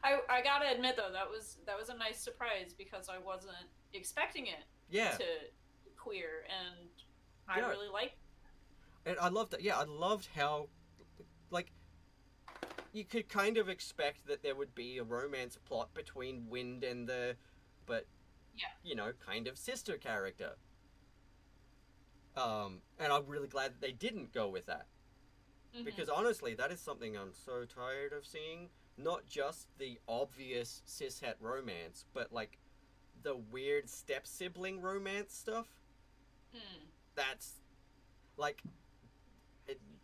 I 0.03 0.19
I 0.29 0.41
gotta 0.41 0.71
admit 0.71 0.95
though, 0.97 1.11
that 1.11 1.29
was 1.29 1.57
that 1.65 1.77
was 1.77 1.89
a 1.89 1.95
nice 1.95 2.19
surprise 2.19 2.73
because 2.77 3.07
I 3.09 3.17
wasn't 3.19 3.55
expecting 3.93 4.47
it 4.47 4.63
Yeah. 4.89 5.11
to 5.11 5.25
queer 5.97 6.45
and 6.49 6.89
I 7.47 7.59
Yeah. 7.59 7.69
really 7.69 7.89
liked 7.89 8.17
And 9.05 9.17
I 9.19 9.29
loved 9.29 9.53
it. 9.53 9.61
Yeah, 9.61 9.77
I 9.77 9.83
loved 9.83 10.29
how 10.35 10.67
like 11.51 11.71
you 12.91 13.05
could 13.05 13.29
kind 13.29 13.57
of 13.57 13.69
expect 13.69 14.25
that 14.27 14.41
there 14.41 14.55
would 14.55 14.73
be 14.73 14.97
a 14.97 15.03
romance 15.03 15.57
plot 15.65 15.93
between 15.93 16.47
Wynd 16.49 16.83
and 16.83 17.07
the 17.07 17.35
but 17.85 18.07
Yeah. 18.55 18.67
you 18.83 18.95
know, 18.95 19.11
kind 19.25 19.47
of 19.47 19.57
sister 19.57 19.97
character. 19.97 20.57
Um 22.35 22.81
and 22.99 23.13
I'm 23.13 23.25
really 23.27 23.47
glad 23.47 23.73
that 23.73 23.81
they 23.81 23.91
didn't 23.91 24.33
go 24.33 24.49
with 24.49 24.65
that. 24.65 24.87
Mhm. 25.75 25.85
Because 25.85 26.09
honestly, 26.09 26.55
that 26.55 26.71
is 26.71 26.79
something 26.79 27.15
I'm 27.15 27.33
so 27.33 27.65
tired 27.65 28.11
of 28.13 28.25
seeing. 28.25 28.69
Not 28.97 29.27
just 29.27 29.67
the 29.77 29.99
obvious 30.07 30.81
cishet 30.87 31.35
romance, 31.41 32.05
but 32.13 32.31
like 32.31 32.57
the 33.21 33.35
weird 33.35 33.89
step 33.89 34.25
sibling 34.25 34.81
romance 34.81 35.33
stuff. 35.35 35.67
Hmm. 36.53 36.85
That's 37.15 37.55
like 38.37 38.63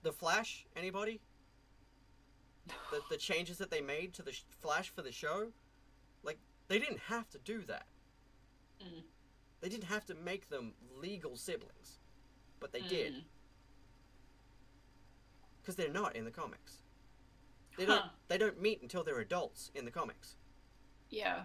the 0.04 0.12
Flash. 0.12 0.66
Anybody? 0.76 1.20
The 2.92 3.02
the 3.10 3.18
changes 3.18 3.58
that 3.58 3.72
they 3.72 3.82
made 3.82 4.14
to 4.14 4.22
the 4.24 4.32
sh- 4.32 4.44
Flash 4.62 4.90
for 4.90 5.02
the 5.02 5.12
show, 5.12 5.48
like 6.24 6.38
they 6.68 6.80
didn't 6.80 7.00
have 7.08 7.30
to 7.32 7.38
do 7.40 7.62
that. 7.64 7.86
Mm. 8.82 9.02
They 9.62 9.70
didn't 9.70 9.86
have 9.86 10.06
to 10.06 10.16
make 10.16 10.50
them 10.50 10.74
legal 11.00 11.36
siblings, 11.36 12.00
but 12.60 12.72
they 12.72 12.82
did 12.82 13.14
Mm. 13.14 13.24
because 15.62 15.76
they're 15.76 15.90
not 15.90 16.16
in 16.16 16.26
the 16.26 16.32
comics. 16.32 16.78
They 17.78 17.86
don't. 17.86 18.06
They 18.28 18.38
don't 18.38 18.62
meet 18.62 18.82
until 18.82 19.04
they're 19.04 19.20
adults 19.20 19.72
in 19.74 19.86
the 19.86 19.92
comics. 19.92 20.36
Yeah. 21.10 21.44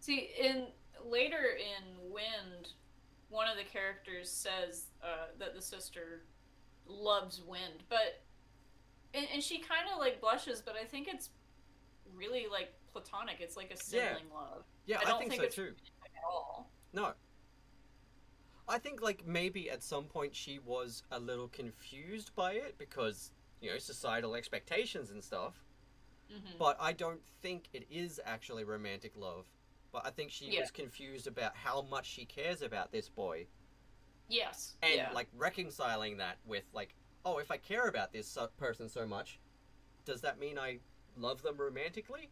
See, 0.00 0.30
in 0.38 0.66
later 1.04 1.56
in 1.56 2.10
Wynd, 2.10 2.72
one 3.32 3.48
of 3.48 3.56
the 3.56 3.64
characters 3.64 4.30
says 4.30 4.84
uh, 5.02 5.26
that 5.38 5.54
the 5.54 5.62
sister 5.62 6.22
loves 6.86 7.40
Wynd, 7.40 7.82
but 7.88 8.20
and, 9.14 9.26
and 9.32 9.42
she 9.42 9.58
kind 9.58 9.88
of 9.92 9.98
like 9.98 10.20
blushes, 10.20 10.62
but 10.64 10.74
I 10.80 10.84
think 10.84 11.08
it's 11.08 11.30
really 12.14 12.46
like 12.50 12.72
platonic. 12.92 13.36
It's 13.40 13.56
like 13.56 13.70
a 13.72 13.76
sibling 13.76 14.30
love 14.34 14.64
Yeah, 14.86 14.98
I 14.98 15.02
I, 15.02 15.04
don't 15.06 15.18
think, 15.20 15.30
think 15.32 15.42
so 15.42 15.46
it's- 15.46 15.56
too. 15.56 15.74
at 16.04 16.22
all. 16.30 16.70
No. 16.92 17.12
I 18.68 18.78
think 18.78 19.02
like 19.02 19.26
maybe 19.26 19.68
at 19.70 19.82
some 19.82 20.04
point 20.04 20.34
she 20.36 20.58
was 20.64 21.02
a 21.10 21.18
little 21.18 21.48
confused 21.48 22.34
by 22.34 22.52
it 22.52 22.76
because 22.78 23.32
you 23.60 23.70
know 23.70 23.78
societal 23.78 24.34
expectations 24.34 25.10
and 25.10 25.22
stuff. 25.24 25.54
hmm 26.30 26.36
But 26.58 26.76
I 26.80 26.92
don't 26.92 27.20
think 27.42 27.64
it 27.72 27.86
is 27.90 28.20
actually 28.24 28.64
romantic 28.64 29.12
love. 29.16 29.46
But 29.92 30.06
I 30.06 30.10
think 30.10 30.30
she 30.30 30.46
Yeah. 30.50 30.60
was 30.60 30.70
confused 30.70 31.26
about 31.26 31.54
how 31.54 31.82
much 31.82 32.06
she 32.06 32.24
cares 32.24 32.62
about 32.62 32.90
this 32.92 33.08
boy 33.10 33.46
Yes. 34.28 34.76
and 34.82 34.94
yeah. 34.96 35.12
like 35.12 35.28
reconciling 35.34 36.16
that 36.16 36.38
with 36.46 36.64
like, 36.72 36.94
oh, 37.24 37.38
if 37.38 37.50
I 37.50 37.58
care 37.58 37.88
about 37.88 38.12
this 38.12 38.26
so- 38.26 38.48
person 38.56 38.88
so 38.88 39.06
much, 39.06 39.38
does 40.04 40.22
that 40.22 40.38
mean 40.38 40.58
I 40.58 40.80
love 41.16 41.42
them 41.42 41.56
romantically? 41.56 42.30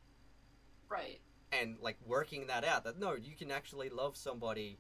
right. 0.89 1.21
And 1.53 1.79
like 1.81 1.97
working 2.07 2.47
that 2.47 2.65
out 2.65 2.83
that 2.85 2.97
no, 2.99 3.15
you 3.15 3.35
can 3.37 3.51
actually 3.51 3.89
love 3.91 4.17
somebody 4.17 4.79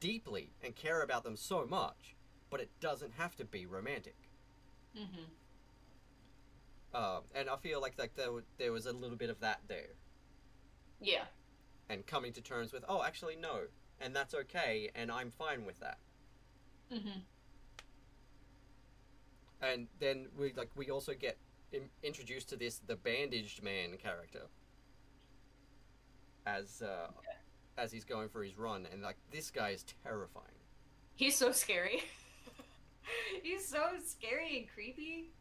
deeply 0.00 0.52
and 0.62 0.74
care 0.74 1.02
about 1.02 1.24
them 1.24 1.36
so 1.36 1.66
much, 1.66 2.14
but 2.50 2.60
it 2.60 2.70
doesn't 2.80 3.12
have 3.14 3.34
to 3.36 3.44
be 3.44 3.66
romantic. 3.66 4.16
Mm-hmm. 4.96 5.24
Um, 6.94 7.22
and 7.34 7.50
I 7.50 7.56
feel 7.56 7.80
like 7.80 7.98
like 7.98 8.14
there, 8.14 8.30
there 8.58 8.72
was 8.72 8.86
a 8.86 8.92
little 8.92 9.16
bit 9.16 9.28
of 9.30 9.40
that 9.40 9.60
there. 9.68 9.90
Yeah. 11.00 11.24
And 11.88 12.06
coming 12.06 12.32
to 12.34 12.40
terms 12.42 12.72
with, 12.72 12.84
oh, 12.88 13.02
actually, 13.02 13.36
no, 13.36 13.62
and 14.00 14.14
that's 14.14 14.34
okay, 14.34 14.90
and 14.94 15.10
I'm 15.10 15.30
fine 15.30 15.64
with 15.64 15.80
that. 15.80 15.98
hmm 16.90 17.20
And 19.60 19.88
then 19.98 20.28
we 20.36 20.52
like 20.54 20.70
we 20.76 20.90
also 20.90 21.14
get 21.14 21.38
in, 21.72 21.90
introduced 22.02 22.48
to 22.50 22.56
this 22.56 22.78
the 22.78 22.96
bandaged 22.96 23.62
man 23.62 23.96
character 23.96 24.48
as 26.46 26.82
uh, 26.82 27.08
as 27.76 27.92
he's 27.92 28.04
going 28.04 28.28
for 28.28 28.42
his 28.42 28.58
run, 28.58 28.86
and 28.92 29.02
like 29.02 29.16
this 29.30 29.50
guy 29.50 29.70
is 29.70 29.84
terrifying. 30.04 30.46
He's 31.14 31.36
so 31.36 31.52
scary. 31.52 32.02
He's 33.42 33.66
so 33.68 33.98
scary 34.04 34.58
and 34.58 34.68
creepy. 34.68 35.32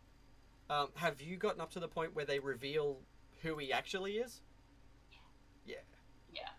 Um, 0.70 0.90
have 0.96 1.22
you 1.22 1.38
gotten 1.38 1.62
up 1.62 1.72
to 1.72 1.80
the 1.80 1.88
point 1.88 2.16
where 2.16 2.26
they 2.26 2.40
reveal 2.40 3.00
who 3.42 3.58
he 3.58 3.72
actually 3.74 4.18
is? 4.18 4.42
Yeah, 5.66 5.82
Yeah. 6.30 6.50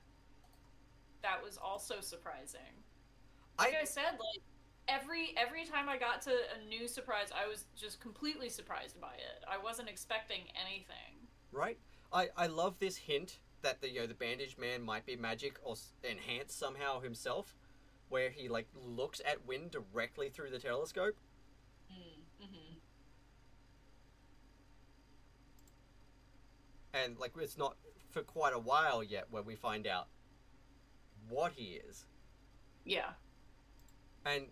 That 1.23 1.43
was 1.43 1.59
also 1.59 2.01
surprising. 2.01 2.85
Like 3.59 3.75
I, 3.81 3.85
said, 3.85 4.13
like 4.13 4.43
every 4.87 5.35
every 5.37 5.65
time 5.65 5.89
I 5.89 5.99
got 5.99 6.23
to 6.23 6.31
a 6.31 6.69
new 6.69 6.87
surprise, 6.87 7.29
I 7.35 7.49
was 7.49 7.65
just 7.77 8.01
completely 8.01 8.49
surprised 8.49 9.01
by 9.01 9.15
it. 9.15 9.45
I 9.51 9.59
wasn't 9.59 9.89
expecting 9.89 10.43
anything. 10.61 11.27
right. 11.53 11.79
I 12.13 12.29
I 12.37 12.47
love 12.47 12.79
this 12.79 12.97
hint 12.97 13.41
that 13.63 13.81
the 13.81 13.91
you 13.91 14.01
know 14.01 14.07
the 14.07 14.15
bandaged 14.15 14.59
man 14.59 14.83
might 14.83 15.05
be 15.05 15.17
magic 15.17 15.59
or 15.63 15.75
enhanced 16.05 16.59
somehow 16.59 17.01
himself, 17.01 17.57
where 18.09 18.31
he 18.31 18.49
like 18.49 18.69
looks 18.75 19.21
at 19.27 19.47
Wynd 19.47 19.73
directly 19.73 20.29
through 20.31 20.51
the 20.51 20.59
telescope. 20.59 21.17
Mm-hmm. 21.93 22.79
and 26.95 27.19
like 27.19 27.33
it's 27.39 27.59
not 27.59 27.77
for 28.11 28.23
quite 28.23 28.55
a 28.55 28.59
while 28.59 29.03
yet 29.03 29.27
when 29.31 29.45
we 29.45 29.55
find 29.55 29.87
out 29.87 30.09
what 31.29 31.53
he 31.53 31.81
is 31.89 32.07
Yeah. 32.85 33.11
and 34.25 34.47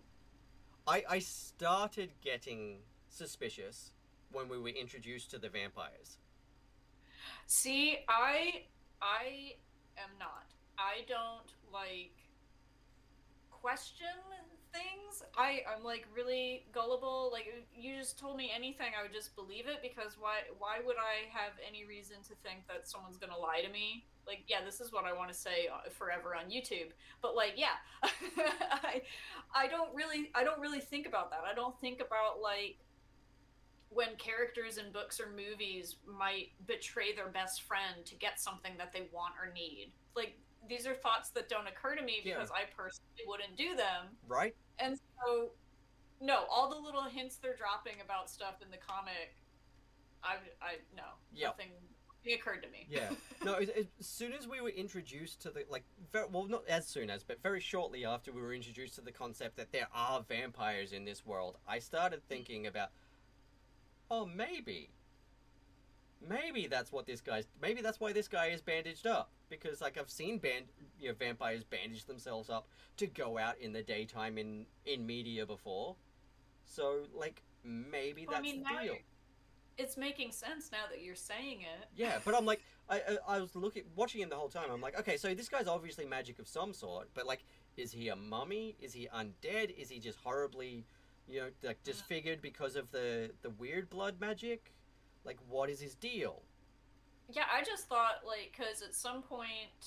i 0.87 1.03
i 1.09 1.19
started 1.19 2.11
getting 2.23 2.79
suspicious 3.09 3.93
when 4.31 4.47
we 4.49 4.57
were 4.57 4.69
introduced 4.69 5.31
to 5.31 5.37
the 5.39 5.49
vampires 5.49 6.17
See, 7.49 7.99
I 8.09 8.63
I 9.01 9.55
am 9.97 10.09
not. 10.19 10.47
I 10.77 11.03
don't 11.07 11.49
like 11.71 12.15
question 13.51 14.07
things. 14.77 15.23
I 15.35 15.61
I'm 15.67 15.83
like 15.83 16.07
really 16.15 16.65
gullible. 16.71 17.29
Like 17.31 17.65
you 17.75 17.95
just 17.97 18.19
told 18.19 18.37
me 18.37 18.51
anything, 18.53 18.91
I 18.97 19.03
would 19.03 19.13
just 19.13 19.35
believe 19.35 19.67
it 19.67 19.81
because 19.81 20.17
why 20.19 20.45
why 20.59 20.77
would 20.85 20.97
I 20.97 21.27
have 21.35 21.53
any 21.67 21.85
reason 21.85 22.17
to 22.27 22.35
think 22.43 22.67
that 22.67 22.87
someone's 22.87 23.17
gonna 23.17 23.37
lie 23.37 23.61
to 23.65 23.71
me? 23.71 24.05
Like 24.25 24.43
yeah, 24.47 24.63
this 24.63 24.79
is 24.79 24.91
what 24.91 25.05
I 25.05 25.13
want 25.13 25.29
to 25.29 25.37
say 25.37 25.67
uh, 25.73 25.89
forever 25.89 26.35
on 26.35 26.51
YouTube. 26.51 26.91
But 27.21 27.35
like 27.35 27.53
yeah, 27.55 27.77
I 28.03 29.01
I 29.55 29.67
don't 29.67 29.93
really 29.95 30.31
I 30.35 30.43
don't 30.43 30.59
really 30.59 30.81
think 30.81 31.07
about 31.07 31.31
that. 31.31 31.41
I 31.49 31.53
don't 31.53 31.79
think 31.79 32.01
about 32.01 32.41
like 32.41 32.77
when 33.89 34.15
characters 34.17 34.77
in 34.77 34.91
books 34.91 35.19
or 35.19 35.29
movies 35.29 35.95
might 36.05 36.49
betray 36.67 37.15
their 37.15 37.29
best 37.29 37.61
friend 37.63 38.05
to 38.05 38.15
get 38.15 38.39
something 38.39 38.73
that 38.77 38.91
they 38.91 39.07
want 39.13 39.33
or 39.41 39.51
need. 39.53 39.91
Like 40.15 40.37
these 40.69 40.85
are 40.87 40.93
thoughts 40.93 41.29
that 41.31 41.49
don't 41.49 41.67
occur 41.67 41.95
to 41.95 42.01
me 42.01 42.21
Yeah. 42.23 42.35
because 42.35 42.51
I 42.51 42.63
personally 42.75 43.23
wouldn't 43.27 43.55
do 43.57 43.75
them. 43.75 44.07
right? 44.27 44.55
And 44.79 44.97
so, 45.25 45.51
no, 46.21 46.45
all 46.49 46.69
the 46.69 46.77
little 46.77 47.03
hints 47.03 47.37
they're 47.37 47.55
dropping 47.55 48.01
about 48.03 48.29
stuff 48.29 48.55
in 48.61 48.69
the 48.71 48.77
comic, 48.77 49.35
I, 50.23 50.35
I 50.61 50.75
no, 50.95 51.03
Yeah. 51.33 51.47
nothing, 51.47 51.69
nothing 52.23 52.33
occurred 52.39 52.63
to 52.63 52.69
me. 52.69 52.87
Yeah. 52.89 53.09
No, 53.45 53.53
as, 53.53 53.69
as 53.69 53.85
soon 54.01 54.33
as 54.33 54.47
we 54.47 54.59
were 54.61 54.69
introduced 54.69 55.41
to 55.43 55.51
the 55.51 55.63
like, 55.69 55.83
very, 56.11 56.25
well, 56.31 56.47
not 56.47 56.67
as 56.67 56.87
soon 56.87 57.09
as, 57.09 57.23
but 57.23 57.41
very 57.43 57.59
shortly 57.61 58.03
after 58.03 58.31
we 58.33 58.41
were 58.41 58.53
introduced 58.53 58.95
to 58.95 59.01
the 59.01 59.11
concept 59.11 59.55
that 59.57 59.71
there 59.71 59.87
are 59.93 60.23
vampires 60.27 60.91
in 60.91 61.05
this 61.05 61.25
world, 61.25 61.57
I 61.67 61.79
started 61.79 62.23
thinking 62.27 62.65
about, 62.67 62.89
oh, 64.09 64.25
maybe, 64.25 64.89
maybe 66.27 66.67
that's 66.67 66.91
what 66.91 67.05
this 67.05 67.21
guy's. 67.21 67.47
Maybe 67.61 67.81
that's 67.81 67.99
why 67.99 68.13
this 68.13 68.27
guy 68.27 68.47
is 68.47 68.61
bandaged 68.61 69.07
up 69.07 69.29
because 69.49 69.81
like 69.81 69.97
I've 69.97 70.09
seen 70.09 70.37
band, 70.39 70.65
you 70.99 71.09
know, 71.09 71.15
vampires 71.15 71.63
bandage 71.63 72.05
themselves 72.05 72.49
up 72.49 72.67
to 72.97 73.07
go 73.07 73.37
out 73.37 73.57
in 73.59 73.73
the 73.73 73.83
daytime 73.83 74.37
in 74.37 74.65
in 74.85 75.05
media 75.05 75.45
before, 75.45 75.95
so 76.65 77.03
like 77.13 77.41
maybe 77.63 78.25
Well, 78.27 78.37
I 78.37 78.41
that's 78.41 78.53
mean, 78.53 78.63
the 78.63 78.83
deal. 78.83 78.95
it's 79.77 79.97
making 79.97 80.31
sense 80.31 80.71
now 80.71 80.85
that 80.89 81.01
you're 81.03 81.15
saying 81.15 81.61
it. 81.61 81.87
Yeah, 81.95 82.19
but 82.25 82.35
I'm 82.35 82.45
like, 82.45 82.61
I, 82.89 83.01
I 83.27 83.35
I 83.37 83.39
was 83.41 83.55
looking, 83.55 83.83
watching 83.95 84.21
him 84.21 84.29
the 84.29 84.35
whole 84.35 84.49
time. 84.49 84.69
I'm 84.71 84.81
like, 84.81 84.97
okay, 84.99 85.17
so 85.17 85.33
this 85.33 85.49
guy's 85.49 85.67
obviously 85.67 86.05
magic 86.05 86.39
of 86.39 86.47
some 86.47 86.73
sort, 86.73 87.09
but 87.13 87.25
like, 87.25 87.43
is 87.75 87.91
he 87.91 88.09
a 88.09 88.15
mummy? 88.15 88.75
Is 88.81 88.93
he 88.93 89.07
undead? 89.13 89.77
Is 89.77 89.89
he 89.89 89.99
just 89.99 90.17
horribly, 90.23 90.85
you 91.27 91.41
know, 91.41 91.47
like 91.63 91.77
uh. 91.77 91.79
disfigured 91.83 92.41
because 92.41 92.75
of 92.75 92.89
the 92.91 93.31
the 93.41 93.49
weird 93.51 93.89
blood 93.89 94.15
magic? 94.19 94.73
Like, 95.27 95.37
what 95.49 95.69
is 95.69 95.79
his 95.79 95.93
deal? 95.93 96.41
Yeah, 97.29 97.43
I 97.53 97.61
just 97.61 97.87
thought 97.89 98.21
like 98.25 98.55
because 98.57 98.81
at 98.81 98.95
some 98.95 99.21
point, 99.21 99.85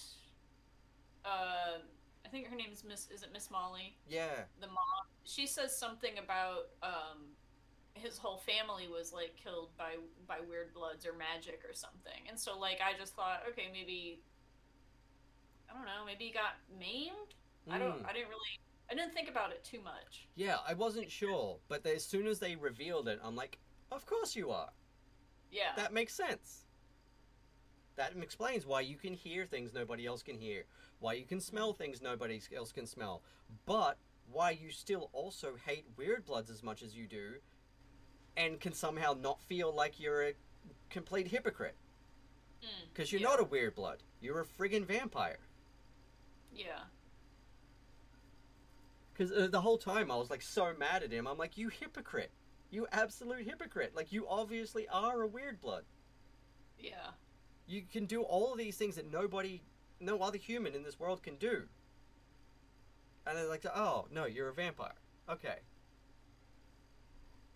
uh, 1.24 1.78
I 2.24 2.28
think 2.28 2.46
her 2.48 2.54
name 2.54 2.68
is 2.70 2.84
Miss. 2.84 3.08
Is 3.10 3.22
it 3.22 3.30
Miss 3.32 3.50
Molly? 3.50 3.96
Yeah, 4.08 4.44
The 4.60 4.66
mom. 4.66 4.76
She 5.24 5.46
says 5.46 5.76
something 5.76 6.18
about 6.22 6.68
um, 6.82 7.32
his 7.94 8.18
whole 8.18 8.36
family 8.36 8.88
was 8.88 9.12
like 9.14 9.34
killed 9.42 9.70
by 9.78 9.94
by 10.28 10.36
weird 10.46 10.74
bloods 10.74 11.06
or 11.06 11.14
magic 11.14 11.62
or 11.66 11.72
something, 11.72 12.28
and 12.28 12.38
so 12.38 12.58
like 12.58 12.80
I 12.84 12.96
just 12.98 13.14
thought, 13.16 13.42
okay, 13.50 13.68
maybe. 13.72 14.20
I 15.70 15.72
don't 15.72 15.84
know. 15.86 16.04
Maybe 16.04 16.24
he 16.26 16.32
got 16.32 16.58
maimed. 16.78 17.34
I 17.70 17.78
don't. 17.78 18.02
Mm. 18.02 18.08
I 18.08 18.12
didn't 18.12 18.28
really. 18.28 18.60
I 18.90 18.94
didn't 18.94 19.14
think 19.14 19.30
about 19.30 19.52
it 19.52 19.62
too 19.64 19.80
much. 19.80 20.26
yeah, 20.34 20.56
I 20.68 20.74
wasn't 20.74 21.08
sure, 21.10 21.58
but 21.68 21.86
as 21.86 22.04
soon 22.04 22.26
as 22.26 22.40
they 22.40 22.56
revealed 22.56 23.06
it, 23.06 23.20
I'm 23.22 23.36
like, 23.36 23.56
of 23.92 24.04
course 24.04 24.34
you 24.34 24.50
are. 24.50 24.68
Yeah. 25.50 25.72
That 25.76 25.92
makes 25.92 26.14
sense. 26.14 26.64
That 27.96 28.12
explains 28.22 28.66
why 28.66 28.80
you 28.82 28.96
can 28.96 29.12
hear 29.12 29.44
things 29.44 29.74
nobody 29.74 30.06
else 30.06 30.22
can 30.22 30.38
hear, 30.38 30.64
why 31.00 31.14
you 31.14 31.24
can 31.24 31.40
smell 31.40 31.72
things 31.72 32.00
nobody 32.00 32.40
else 32.56 32.72
can 32.72 32.86
smell, 32.86 33.22
but 33.66 33.98
why 34.32 34.52
you 34.52 34.70
still 34.70 35.10
also 35.12 35.54
hate 35.66 35.84
weird 35.96 36.24
bloods 36.24 36.50
as 36.50 36.62
much 36.62 36.82
as 36.82 36.96
you 36.96 37.06
do, 37.06 37.34
and 38.36 38.60
can 38.60 38.72
somehow 38.72 39.12
not 39.12 39.42
feel 39.42 39.74
like 39.74 40.00
you're 40.00 40.28
a 40.28 40.32
complete 40.88 41.28
hypocrite. 41.28 41.74
Mm, 42.62 42.88
Because 42.92 43.12
you're 43.12 43.20
yeah. 43.20 43.28
not 43.28 43.40
a 43.40 43.44
weird 43.44 43.74
blood, 43.74 43.98
you're 44.20 44.40
a 44.40 44.44
friggin' 44.46 44.86
vampire. 44.86 45.38
Yeah. 46.54 46.80
Because 49.12 49.32
uh, 49.32 49.48
the 49.50 49.60
whole 49.60 49.78
time 49.78 50.10
I 50.10 50.16
was 50.16 50.30
like 50.30 50.42
so 50.42 50.72
mad 50.78 51.02
at 51.02 51.12
him, 51.12 51.26
I'm 51.26 51.36
like, 51.36 51.58
you 51.58 51.68
hypocrite. 51.68 52.30
You 52.70 52.86
absolute 52.92 53.46
hypocrite. 53.46 53.94
Like, 53.94 54.12
you 54.12 54.26
obviously 54.28 54.86
are 54.88 55.22
a 55.22 55.26
weird 55.26 55.60
blood. 55.60 55.84
Yeah. 56.78 57.10
You 57.66 57.82
can 57.90 58.06
do 58.06 58.22
all 58.22 58.52
of 58.52 58.58
these 58.58 58.76
things 58.76 58.96
that 58.96 59.10
nobody, 59.10 59.62
no 60.00 60.18
other 60.20 60.38
human 60.38 60.74
in 60.74 60.82
this 60.82 60.98
world 60.98 61.22
can 61.22 61.36
do. 61.36 61.64
And 63.26 63.36
they're 63.36 63.48
like, 63.48 63.66
oh, 63.66 64.06
no, 64.12 64.24
you're 64.24 64.48
a 64.48 64.54
vampire. 64.54 64.94
Okay. 65.28 65.58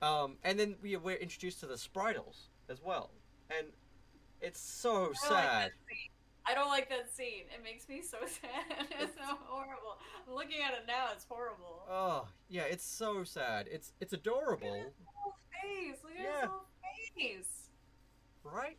Um, 0.03 0.37
and 0.45 0.59
then 0.59 0.77
we, 0.83 0.97
we're 0.97 1.17
introduced 1.17 1.61
to 1.61 1.67
the 1.67 1.75
Spritles 1.75 2.49
as 2.69 2.83
well. 2.83 3.11
And 3.57 3.69
it's 4.41 4.61
so 4.61 4.91
I 4.91 5.07
like 5.07 5.17
sad. 5.19 5.73
scene. 5.89 6.11
I 6.47 6.55
don't 6.55 6.69
like 6.69 6.89
that 6.91 7.11
scene. 7.15 7.45
It 7.55 7.63
makes 7.65 7.89
me 7.89 8.03
so 8.03 8.19
sad. 8.27 8.87
it's 9.01 9.15
so 9.17 9.37
horrible. 9.47 9.99
I'm 10.29 10.35
looking 10.35 10.61
at 10.63 10.75
it 10.75 10.85
now. 10.87 11.07
It's 11.15 11.25
horrible. 11.29 11.83
Oh, 11.91 12.27
yeah, 12.49 12.63
it's 12.63 12.85
so 12.85 13.25
sad. 13.25 13.67
It's 13.71 13.93
it's 14.01 14.13
adorable, 14.13 14.69
Whole 15.15 15.35
face. 15.63 15.97
Look 16.05 16.13
at 16.13 16.23
Yeah. 16.23 16.41
his 16.43 16.51
whole 16.51 16.67
face. 17.17 17.69
right? 18.43 18.77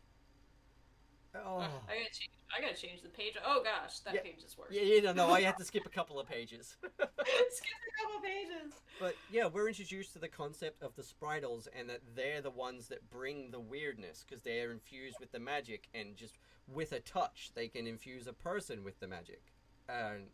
Oh. 1.36 1.58
I 1.58 1.98
gotta 1.98 2.14
change. 2.14 2.30
I 2.56 2.62
gotta 2.62 2.76
change 2.76 3.02
the 3.02 3.10
page. 3.10 3.34
Oh 3.44 3.64
gosh, 3.64 4.00
that 4.00 4.14
Yeah. 4.16 4.22
page 4.22 4.44
is 4.46 4.58
worse. 4.58 4.70
Yeah, 4.72 4.82
yeah, 4.82 5.02
no, 5.02 5.14
no, 5.14 5.30
I 5.32 5.42
had 5.42 5.58
to 5.58 5.66
skip 5.66 5.86
a 5.86 5.90
couple 5.90 6.20
of 6.20 6.28
pages. 6.28 6.78
Skip 6.84 7.00
a 7.00 8.04
couple 8.04 8.22
pages. 8.22 8.74
But 9.00 9.16
yeah, 9.32 9.48
we're 9.48 9.68
introduced 9.68 10.14
to 10.14 10.20
the 10.20 10.28
concept 10.28 10.84
of 10.84 10.96
the 10.96 11.02
Spritles 11.02 11.68
and 11.78 11.90
that 11.90 12.02
they're 12.16 12.42
the 12.42 12.52
ones 12.52 12.88
that 12.90 13.10
bring 13.10 13.52
the 13.52 13.60
weirdness 13.60 14.24
because 14.28 14.44
they're 14.44 14.72
infused 14.72 15.18
with 15.20 15.32
the 15.32 15.40
magic 15.40 15.88
and 15.94 16.16
just 16.16 16.36
with 16.68 16.92
a 16.94 17.00
touch 17.00 17.52
they 17.54 17.68
can 17.68 17.86
infuse 17.88 18.28
a 18.28 18.34
person 18.34 18.84
with 18.84 19.00
the 19.00 19.08
magic. 19.08 19.42
And 19.90 20.28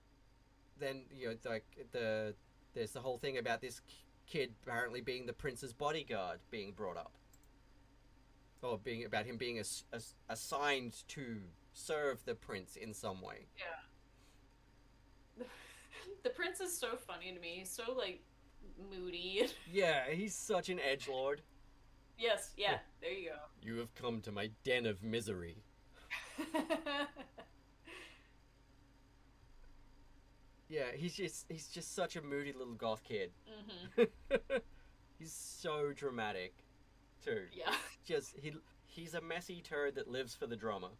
then 0.80 1.04
you 1.14 1.30
know 1.30 1.36
like 1.50 1.66
the 1.92 2.34
there's 2.74 2.92
the 2.92 3.02
whole 3.02 3.18
thing 3.18 3.38
about 3.38 3.62
this 3.62 3.82
kid 4.28 4.54
apparently 4.64 5.02
being 5.02 5.26
the 5.26 5.34
prince's 5.34 5.74
bodyguard 5.74 6.40
being 6.50 6.72
brought 6.72 6.98
up. 6.98 7.12
Or 8.62 8.78
being 8.78 9.06
about 9.06 9.26
him 9.26 9.38
being 9.38 9.58
as, 9.58 9.86
as, 9.92 10.14
assigned 10.30 10.94
to 11.10 11.38
serve 11.74 12.24
the 12.26 12.36
prince 12.36 12.76
in 12.76 12.94
some 12.94 13.22
way. 13.22 13.48
Yeah. 13.58 15.46
the 16.24 16.30
prince 16.30 16.60
is 16.60 16.78
so 16.78 16.96
funny 16.98 17.32
to 17.34 17.40
me. 17.40 17.56
He's 17.60 17.72
so 17.72 17.94
like 17.98 18.22
moody. 18.92 19.46
Yeah, 19.72 20.10
he's 20.12 20.36
such 20.36 20.70
an 20.70 20.80
edge 20.80 21.08
lord. 21.08 21.42
yes, 22.18 22.52
yeah. 22.58 22.78
There 23.02 23.12
you 23.12 23.30
go. 23.30 23.36
You 23.62 23.78
have 23.78 23.94
come 23.96 24.22
to 24.22 24.32
my 24.32 24.50
den 24.64 24.86
of 24.86 25.02
misery. 25.04 25.58
Yeah, 30.70 30.92
he's 30.96 31.14
just 31.14 31.46
he's 31.50 31.68
just 31.68 31.94
such 31.96 32.16
a 32.16 32.22
moody 32.22 32.54
little 32.54 32.76
goth 32.76 33.04
kid. 33.04 33.32
hmm 33.46 34.04
he's 35.20 35.34
so 35.34 35.92
dramatic, 35.94 36.54
too. 37.24 37.42
Yeah. 37.54 37.74
Just 38.06 38.36
he 38.42 38.54
he's 38.86 39.14
a 39.14 39.22
messy 39.22 39.62
turd 39.62 39.96
that 39.96 40.08
lives 40.08 40.34
for 40.34 40.48
the 40.48 40.56
drama. 40.56 40.92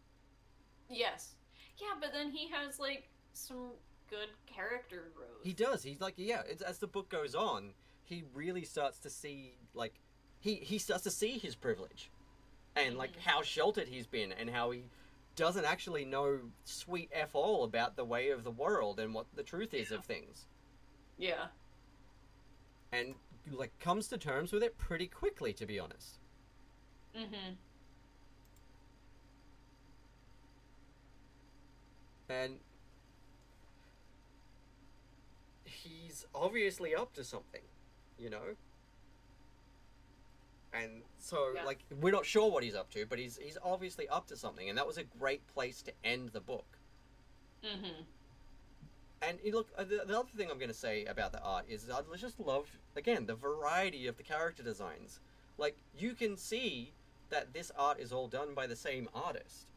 Yes. 0.92 1.34
Yeah, 1.78 1.94
but 2.00 2.12
then 2.12 2.30
he 2.30 2.48
has 2.50 2.78
like 2.78 3.08
some 3.32 3.70
good 4.10 4.28
character 4.46 5.10
growth. 5.16 5.42
He 5.42 5.52
does. 5.52 5.82
He's 5.82 6.00
like 6.00 6.14
yeah. 6.16 6.42
It's, 6.48 6.62
as 6.62 6.78
the 6.78 6.86
book 6.86 7.08
goes 7.08 7.34
on, 7.34 7.70
he 8.04 8.24
really 8.34 8.64
starts 8.64 8.98
to 9.00 9.10
see 9.10 9.54
like 9.74 9.94
he 10.40 10.56
he 10.56 10.78
starts 10.78 11.04
to 11.04 11.10
see 11.10 11.38
his 11.38 11.54
privilege, 11.54 12.10
and 12.76 12.96
like 12.96 13.12
Mhm. 13.16 13.20
how 13.20 13.42
sheltered 13.42 13.88
he's 13.88 14.06
been, 14.06 14.32
and 14.32 14.50
how 14.50 14.70
he 14.70 14.84
doesn't 15.34 15.64
actually 15.64 16.04
know 16.04 16.40
sweet 16.64 17.08
f 17.12 17.34
all 17.34 17.64
about 17.64 17.96
the 17.96 18.04
way 18.04 18.28
of 18.30 18.44
the 18.44 18.50
world 18.50 19.00
and 19.00 19.14
what 19.14 19.26
the 19.34 19.42
truth 19.42 19.72
is 19.72 19.90
of 19.90 20.04
things. 20.04 20.46
Yeah. 21.18 21.46
and 22.92 23.14
like 23.50 23.76
comes 23.80 24.08
to 24.08 24.18
terms 24.18 24.52
with 24.52 24.62
it 24.62 24.76
pretty 24.76 25.06
quickly 25.06 25.52
to 25.54 25.64
be 25.66 25.78
honest 25.78 26.18
Mm-hmm. 27.16 27.54
And 32.32 32.58
he's 35.64 36.26
obviously 36.34 36.94
up 36.94 37.12
to 37.14 37.24
something 37.24 37.62
you 38.18 38.30
know 38.30 38.56
and 40.72 41.02
so 41.18 41.52
Yeah. 41.54 41.64
like 41.64 41.80
we're 42.00 42.12
not 42.12 42.24
sure 42.26 42.50
what 42.50 42.62
he's 42.62 42.74
up 42.74 42.90
to 42.90 43.04
but 43.06 43.18
he's 43.18 43.36
he's 43.38 43.58
obviously 43.62 44.08
up 44.08 44.26
to 44.28 44.36
something 44.36 44.68
and 44.68 44.78
that 44.78 44.86
was 44.86 44.98
a 44.98 45.04
great 45.04 45.46
place 45.48 45.82
to 45.82 45.92
end 46.04 46.30
the 46.30 46.40
book 46.40 46.78
Mm-hmm. 47.64 48.02
And 49.22 49.38
you 49.44 49.52
look, 49.52 49.68
uh, 49.78 49.84
the, 49.84 50.02
the 50.04 50.18
other 50.18 50.28
thing 50.36 50.50
I'm 50.50 50.58
going 50.58 50.66
to 50.66 50.74
say 50.74 51.04
about 51.04 51.30
the 51.30 51.40
art 51.40 51.64
is 51.68 51.88
I 51.88 52.00
just 52.16 52.40
love 52.40 52.66
again 52.96 53.24
the 53.26 53.36
variety 53.36 54.08
of 54.08 54.16
the 54.16 54.24
character 54.24 54.64
designs. 54.64 55.20
Like 55.58 55.76
you 55.96 56.14
can 56.14 56.36
see 56.36 56.92
that 57.30 57.52
this 57.54 57.70
art 57.78 58.00
is 58.00 58.10
all 58.12 58.26
done 58.26 58.52
by 58.52 58.66
the 58.66 58.74
same 58.74 59.08
artist, 59.14 59.68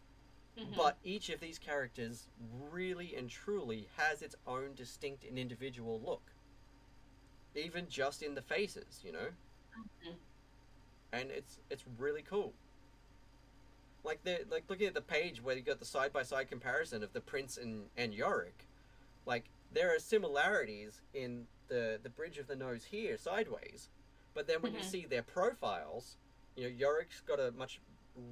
Mm-hmm. 0.58 0.74
but 0.78 0.98
each 1.04 1.30
of 1.30 1.42
these 1.42 1.60
characters 1.60 2.28
really 2.72 3.14
and 3.16 3.30
truly 3.30 3.90
has 3.98 4.22
its 4.22 4.36
own 4.48 4.74
distinct 4.74 5.26
and 5.26 5.38
individual 5.38 6.00
look. 6.04 6.32
Even 7.56 7.90
just 7.90 8.24
in 8.24 8.36
the 8.36 8.42
faces, 8.42 9.02
you 9.04 9.12
know. 9.12 9.28
Mhm. 10.06 10.16
And 11.12 11.30
it's 11.32 11.60
it's 11.70 11.84
really 11.98 12.22
cool. 12.22 12.54
Like 14.04 14.24
the 14.24 14.46
like 14.50 14.64
looking 14.70 14.88
at 14.88 14.94
the 14.94 15.02
page 15.02 15.42
where 15.44 15.56
you 15.56 15.62
got 15.62 15.80
the 15.80 15.86
side 15.86 16.14
by 16.14 16.24
side 16.24 16.48
comparison 16.50 17.04
of 17.04 17.12
the 17.14 17.22
prince 17.22 17.58
and 17.58 17.90
and 17.98 18.14
Yorick, 18.14 18.66
like 19.26 19.46
there 19.74 19.94
are 19.94 20.00
similarities 20.00 21.02
in 21.14 21.48
the 21.68 22.00
the 22.02 22.10
bridge 22.10 22.38
of 22.38 22.48
the 22.48 22.56
nose 22.56 22.86
here 22.86 23.18
sideways, 23.18 23.90
but 24.34 24.48
then 24.48 24.62
when 24.62 24.74
you 24.74 24.80
Mhm. 24.80 24.84
see 24.92 25.06
their 25.06 25.24
profiles, 25.24 26.18
you 26.56 26.64
know 26.64 26.70
Yorick's 26.70 27.22
got 27.22 27.40
a 27.40 27.52
much 27.52 27.80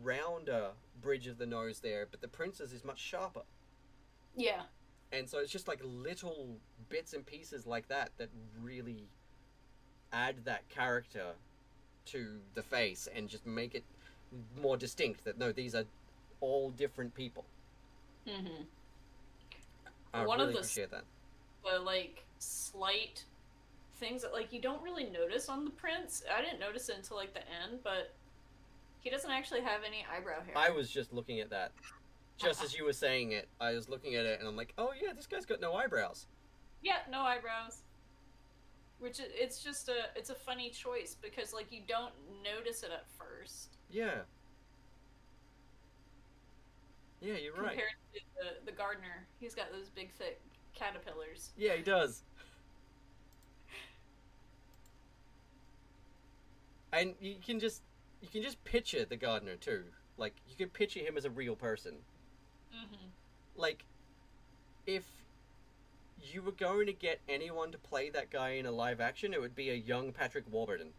rounder 0.02 0.72
bridge 1.02 1.28
of 1.28 1.38
the 1.38 1.46
nose 1.46 1.80
there, 1.80 2.08
but 2.10 2.22
the 2.22 2.28
prince's 2.28 2.72
is 2.74 2.84
much 2.86 3.00
sharper. 3.00 3.42
Yeah. 4.36 4.64
and 5.12 5.30
so 5.30 5.38
it's 5.40 5.52
just 5.52 5.68
like 5.68 5.80
little 5.84 6.58
bits 6.90 7.14
and 7.14 7.24
pieces 7.26 7.68
like 7.68 7.88
that 7.90 8.10
that 8.18 8.30
really 8.62 9.04
add 10.12 10.46
that 10.46 10.68
character 10.70 11.34
to 12.06 12.40
the 12.56 12.64
face 12.64 13.08
and 13.16 13.30
just 13.30 13.46
make 13.46 13.76
it 13.76 13.84
more 14.62 14.76
distinct 14.76 15.24
that 15.26 15.38
no 15.38 15.52
these 15.52 15.76
are 15.76 15.86
all 16.42 16.72
different 16.72 17.14
people 17.14 17.46
Mm-hmm. 18.28 18.64
i 20.14 20.26
One 20.26 20.40
of 20.40 20.48
really 20.48 20.54
the- 20.54 20.60
appreciate 20.60 20.90
that 20.92 21.04
The 21.64 21.80
like 21.80 22.24
slight 22.40 23.24
things 23.98 24.22
that 24.24 24.34
like 24.34 24.52
you 24.52 24.62
don't 24.62 24.82
really 24.82 25.06
notice 25.06 25.48
on 25.50 25.64
the 25.66 25.72
prince. 25.72 26.24
I 26.36 26.42
didn't 26.42 26.60
notice 26.60 26.90
it 26.90 26.96
until 26.98 27.18
like 27.18 27.34
the 27.34 27.42
end, 27.42 27.80
but 27.84 28.14
he 29.04 29.10
doesn't 29.10 29.32
actually 29.32 29.62
have 29.62 29.82
any 29.86 30.06
eyebrow 30.16 30.42
hair. 30.44 30.58
i 30.58 30.70
was 30.70 30.90
just 30.90 31.14
looking 31.14 31.40
at 31.40 31.50
that 31.50 31.72
just 32.38 32.60
uh-huh. 32.60 32.66
as 32.66 32.76
you 32.76 32.84
were 32.84 32.94
saying 32.94 33.32
it 33.32 33.48
i 33.62 33.74
was 33.74 33.88
looking 33.90 34.16
at 34.16 34.26
it 34.26 34.40
and 34.40 34.48
i'm 34.48 34.56
like 34.56 34.74
oh 34.78 34.92
yeah 35.00 35.14
this 35.14 35.28
guy's 35.28 35.46
got 35.46 35.62
no 35.62 35.74
eyebrows 35.74 36.28
Yeah, 36.82 36.98
no 37.10 37.22
eyebrows. 37.22 37.84
Which 39.00 39.20
it's 39.20 39.64
just 39.64 39.90
a 39.90 40.10
it's 40.16 40.30
a 40.30 40.36
funny 40.36 40.70
choice 40.70 41.16
because 41.22 41.54
like 41.54 41.72
you 41.72 41.82
don't 41.88 42.14
notice 42.44 42.84
it 42.84 42.92
at 42.92 43.06
first 43.18 43.78
yeah 43.90 44.24
yeah 47.22 47.36
you're 47.36 47.54
right 47.54 47.70
compared 47.72 47.96
to 48.14 48.20
the, 48.38 48.72
the 48.72 48.78
gardener. 48.78 49.28
He's 49.40 49.56
got 49.56 49.72
those 49.72 49.90
big 49.90 50.12
thick 50.12 50.42
caterpillars. 50.74 51.52
Yeah, 51.58 51.76
he 51.76 51.84
does. 51.84 52.24
And 56.94 57.16
you 57.20 57.38
can 57.44 57.60
just 57.60 57.82
you 58.24 58.30
can 58.30 58.42
just 58.42 58.64
picture 58.64 59.04
the 59.04 59.18
gardener 59.18 59.56
too. 59.58 59.84
Like 60.18 60.34
you 60.48 60.56
can 60.56 60.70
picture 60.70 61.02
him 61.02 61.18
as 61.18 61.26
a 61.26 61.30
real 61.30 61.56
person. 61.56 61.96
Mm-hmm. 62.74 63.08
Like 63.58 63.84
if 64.88 65.04
you 66.32 66.42
were 66.42 66.54
going 66.54 66.88
to 66.88 66.94
get 66.94 67.20
anyone 67.28 67.72
to 67.74 67.78
play 67.78 68.10
that 68.10 68.32
guy 68.32 68.52
in 68.52 68.66
a 68.66 68.72
live 68.72 69.02
action, 69.02 69.34
it 69.34 69.42
would 69.42 69.56
be 69.56 69.70
a 69.70 69.76
young 69.76 70.14
Patrick 70.14 70.46
Warburton 70.50 70.90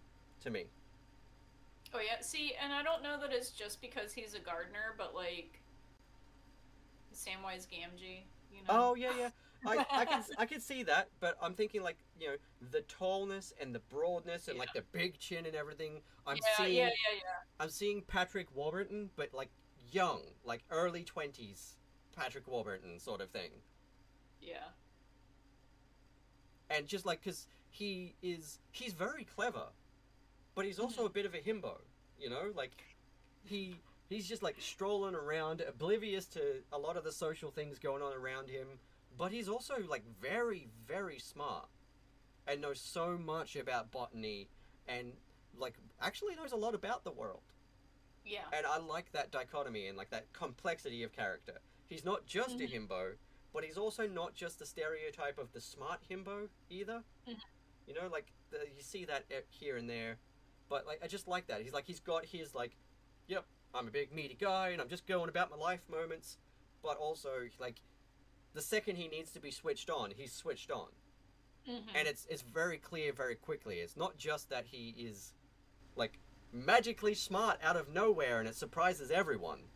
to 0.42 0.50
me. 0.50 0.66
Oh 1.94 1.98
yeah, 1.98 2.20
see, 2.20 2.52
and 2.62 2.72
I 2.72 2.82
don't 2.82 3.02
know 3.02 3.18
that 3.20 3.32
it's 3.32 3.50
just 3.50 3.80
because 3.80 4.12
he's 4.12 4.34
a 4.34 4.40
gardener, 4.40 4.94
but 4.98 5.14
like 5.14 5.60
Samwise 7.14 7.66
Gamgee, 7.68 8.24
you 8.52 8.58
know. 8.68 8.90
Oh 8.90 8.94
yeah, 8.94 9.12
yeah. 9.18 9.30
I, 9.66 9.86
I 9.90 10.04
can 10.04 10.22
I 10.38 10.46
can 10.46 10.60
see 10.60 10.82
that, 10.84 11.08
but 11.20 11.36
I'm 11.42 11.54
thinking 11.54 11.82
like 11.82 11.96
you 12.20 12.28
know 12.28 12.36
the 12.70 12.82
tallness 12.82 13.52
and 13.60 13.74
the 13.74 13.80
broadness 13.80 14.48
and 14.48 14.58
like 14.58 14.72
the 14.74 14.82
big 14.92 15.18
chin 15.18 15.46
and 15.46 15.54
everything. 15.54 16.00
I'm 16.26 16.36
yeah, 16.36 16.56
seeing 16.56 16.76
yeah, 16.76 16.84
yeah, 16.84 17.14
yeah. 17.16 17.20
I'm 17.60 17.70
seeing 17.70 18.02
Patrick 18.02 18.48
Warburton, 18.54 19.10
but 19.16 19.32
like 19.32 19.50
young, 19.90 20.22
like 20.44 20.62
early 20.70 21.04
twenties 21.04 21.76
Patrick 22.16 22.46
Warburton 22.46 22.98
sort 22.98 23.20
of 23.20 23.30
thing, 23.30 23.50
Yeah. 24.40 24.68
and 26.70 26.86
just 26.86 27.04
like 27.06 27.22
because 27.22 27.46
he 27.70 28.14
is 28.22 28.58
he's 28.70 28.92
very 28.92 29.24
clever, 29.24 29.66
but 30.54 30.64
he's 30.64 30.78
also 30.78 31.02
mm-hmm. 31.02 31.06
a 31.06 31.10
bit 31.10 31.26
of 31.26 31.34
a 31.34 31.38
himbo, 31.38 31.78
you 32.18 32.30
know, 32.30 32.52
like 32.54 32.72
he 33.44 33.76
he's 34.08 34.28
just 34.28 34.42
like 34.42 34.56
strolling 34.58 35.14
around, 35.14 35.60
oblivious 35.60 36.26
to 36.26 36.62
a 36.72 36.78
lot 36.78 36.96
of 36.96 37.04
the 37.04 37.12
social 37.12 37.50
things 37.50 37.78
going 37.78 38.02
on 38.02 38.12
around 38.12 38.48
him, 38.48 38.66
but 39.18 39.32
he's 39.32 39.48
also 39.48 39.74
like 39.88 40.02
very 40.20 40.68
very 40.86 41.18
smart 41.18 41.68
and 42.46 42.60
knows 42.60 42.80
so 42.80 43.16
much 43.16 43.56
about 43.56 43.90
botany 43.90 44.48
and 44.88 45.12
like 45.58 45.74
actually 46.00 46.34
knows 46.34 46.52
a 46.52 46.56
lot 46.56 46.74
about 46.74 47.04
the 47.04 47.10
world. 47.12 47.42
Yeah. 48.24 48.40
And 48.52 48.66
I 48.66 48.78
like 48.78 49.12
that 49.12 49.30
dichotomy 49.30 49.86
and 49.86 49.96
like 49.96 50.10
that 50.10 50.32
complexity 50.32 51.02
of 51.02 51.12
character. 51.12 51.58
He's 51.88 52.04
not 52.04 52.26
just 52.26 52.56
a 52.60 52.64
Mhm. 52.64 52.88
himbo, 52.88 53.16
but 53.52 53.64
he's 53.64 53.76
also 53.78 54.06
not 54.08 54.34
just 54.34 54.58
the 54.58 54.66
stereotype 54.66 55.38
of 55.38 55.52
the 55.52 55.60
smart 55.60 56.00
himbo 56.10 56.48
either. 56.70 57.04
Mhm. 57.26 57.40
You 57.86 57.94
know, 57.94 58.08
like 58.08 58.32
the, 58.50 58.66
you 58.74 58.82
see 58.82 59.04
that 59.04 59.24
e- 59.30 59.42
here 59.50 59.76
and 59.76 59.88
there, 59.88 60.18
but 60.68 60.86
like 60.86 61.02
I 61.02 61.06
just 61.06 61.28
like 61.28 61.46
that. 61.48 61.60
He's 61.62 61.72
like 61.72 61.84
he's 61.86 62.00
got 62.00 62.24
his 62.24 62.54
like, 62.54 62.76
yep, 63.26 63.46
I'm 63.74 63.86
a 63.88 63.90
big 63.90 64.12
meaty 64.12 64.34
guy 64.34 64.70
and 64.70 64.80
I'm 64.82 64.88
just 64.88 65.06
going 65.06 65.28
about 65.28 65.50
my 65.50 65.56
life 65.56 65.86
moments, 65.88 66.38
but 66.82 66.96
also 66.96 67.48
like 67.58 67.80
the 68.54 68.62
second 68.62 68.96
he 68.96 69.08
needs 69.08 69.30
to 69.32 69.40
be 69.40 69.50
switched 69.50 69.90
on, 69.90 70.12
he's 70.16 70.32
switched 70.32 70.70
on 70.70 70.88
Mhm. 71.68 71.84
and 71.94 72.06
it's 72.08 72.26
it's 72.26 72.42
very 72.42 72.78
clear 72.78 73.12
very 73.12 73.34
quickly. 73.36 73.80
It's 73.80 73.96
not 73.96 74.16
just 74.16 74.48
that 74.50 74.66
he 74.66 74.90
is 74.98 75.32
like 75.96 76.18
magically 76.52 77.14
smart 77.14 77.58
out 77.62 77.76
of 77.76 77.88
nowhere 77.88 78.38
and 78.38 78.48
it 78.48 78.54
surprises 78.54 79.10
everyone. 79.10 79.68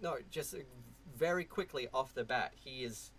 No, 0.00 0.18
just 0.30 0.54
uh, 0.54 0.58
very 1.14 1.44
quickly 1.44 1.88
off 1.92 2.12
the 2.14 2.24
bat, 2.24 2.52
he 2.56 2.84
is 2.84 3.10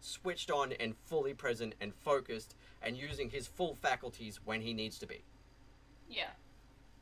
switched 0.00 0.50
on 0.50 0.72
and 0.72 0.96
fully 0.96 1.34
present 1.34 1.74
and 1.80 1.94
focused 1.94 2.54
and 2.82 2.96
using 2.96 3.30
his 3.30 3.46
full 3.46 3.74
faculties 3.74 4.40
when 4.44 4.60
he 4.60 4.74
needs 4.74 4.98
to 4.98 5.06
be. 5.06 5.24
yeah. 6.08 6.30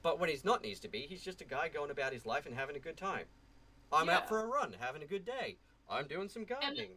But 0.02 0.18
when 0.18 0.28
he's 0.28 0.44
not 0.44 0.62
needs 0.62 0.80
to 0.80 0.88
be, 0.88 1.02
he's 1.06 1.22
just 1.22 1.40
a 1.40 1.44
guy 1.44 1.68
going 1.68 1.90
about 1.92 2.12
his 2.12 2.26
life 2.26 2.44
and 2.44 2.54
having 2.56 2.74
a 2.74 2.80
good 2.80 2.96
time. 2.96 3.26
I'm 3.92 4.08
Yeah. 4.08 4.16
out 4.16 4.28
for 4.28 4.40
a 4.40 4.46
run, 4.46 4.72
having 4.74 5.00
a 5.02 5.06
good 5.06 5.24
day. 5.24 5.58
I'm 5.88 6.06
doing 6.06 6.28
some 6.28 6.44
gardening. 6.44 6.92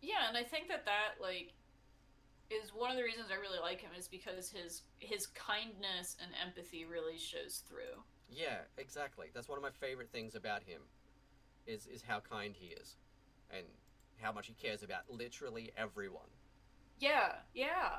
Yeah, 0.00 0.28
and 0.28 0.36
I 0.36 0.42
think 0.42 0.68
that 0.68 0.84
that 0.86 1.20
like 1.20 1.52
is 2.50 2.70
one 2.74 2.90
of 2.90 2.96
the 2.96 3.02
reasons 3.02 3.28
I 3.30 3.40
really 3.40 3.60
like 3.60 3.80
him 3.80 3.92
is 3.96 4.08
because 4.08 4.50
his 4.50 4.82
his 4.98 5.26
kindness 5.26 6.16
and 6.20 6.32
empathy 6.44 6.84
really 6.84 7.18
shows 7.18 7.62
through. 7.68 8.02
Yeah, 8.28 8.58
exactly. 8.78 9.28
That's 9.34 9.48
one 9.48 9.58
of 9.58 9.62
my 9.62 9.70
favorite 9.70 10.10
things 10.10 10.34
about 10.34 10.62
him, 10.62 10.82
is 11.66 11.86
is 11.86 12.02
how 12.02 12.20
kind 12.20 12.54
he 12.56 12.68
is, 12.68 12.96
and 13.50 13.64
how 14.20 14.32
much 14.32 14.46
he 14.46 14.54
cares 14.54 14.82
about 14.82 15.02
literally 15.08 15.70
everyone. 15.76 16.28
Yeah, 16.98 17.32
yeah. 17.54 17.90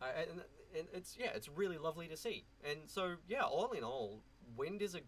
Uh, 0.00 0.06
and, 0.18 0.40
and 0.76 0.88
it's 0.92 1.16
yeah, 1.18 1.30
it's 1.34 1.48
really 1.48 1.78
lovely 1.78 2.08
to 2.08 2.16
see. 2.16 2.44
And 2.64 2.80
so 2.86 3.14
yeah, 3.28 3.42
all 3.42 3.72
in 3.72 3.82
all, 3.82 4.22
Wynd 4.56 4.82
is 4.82 4.94
a 4.94 5.00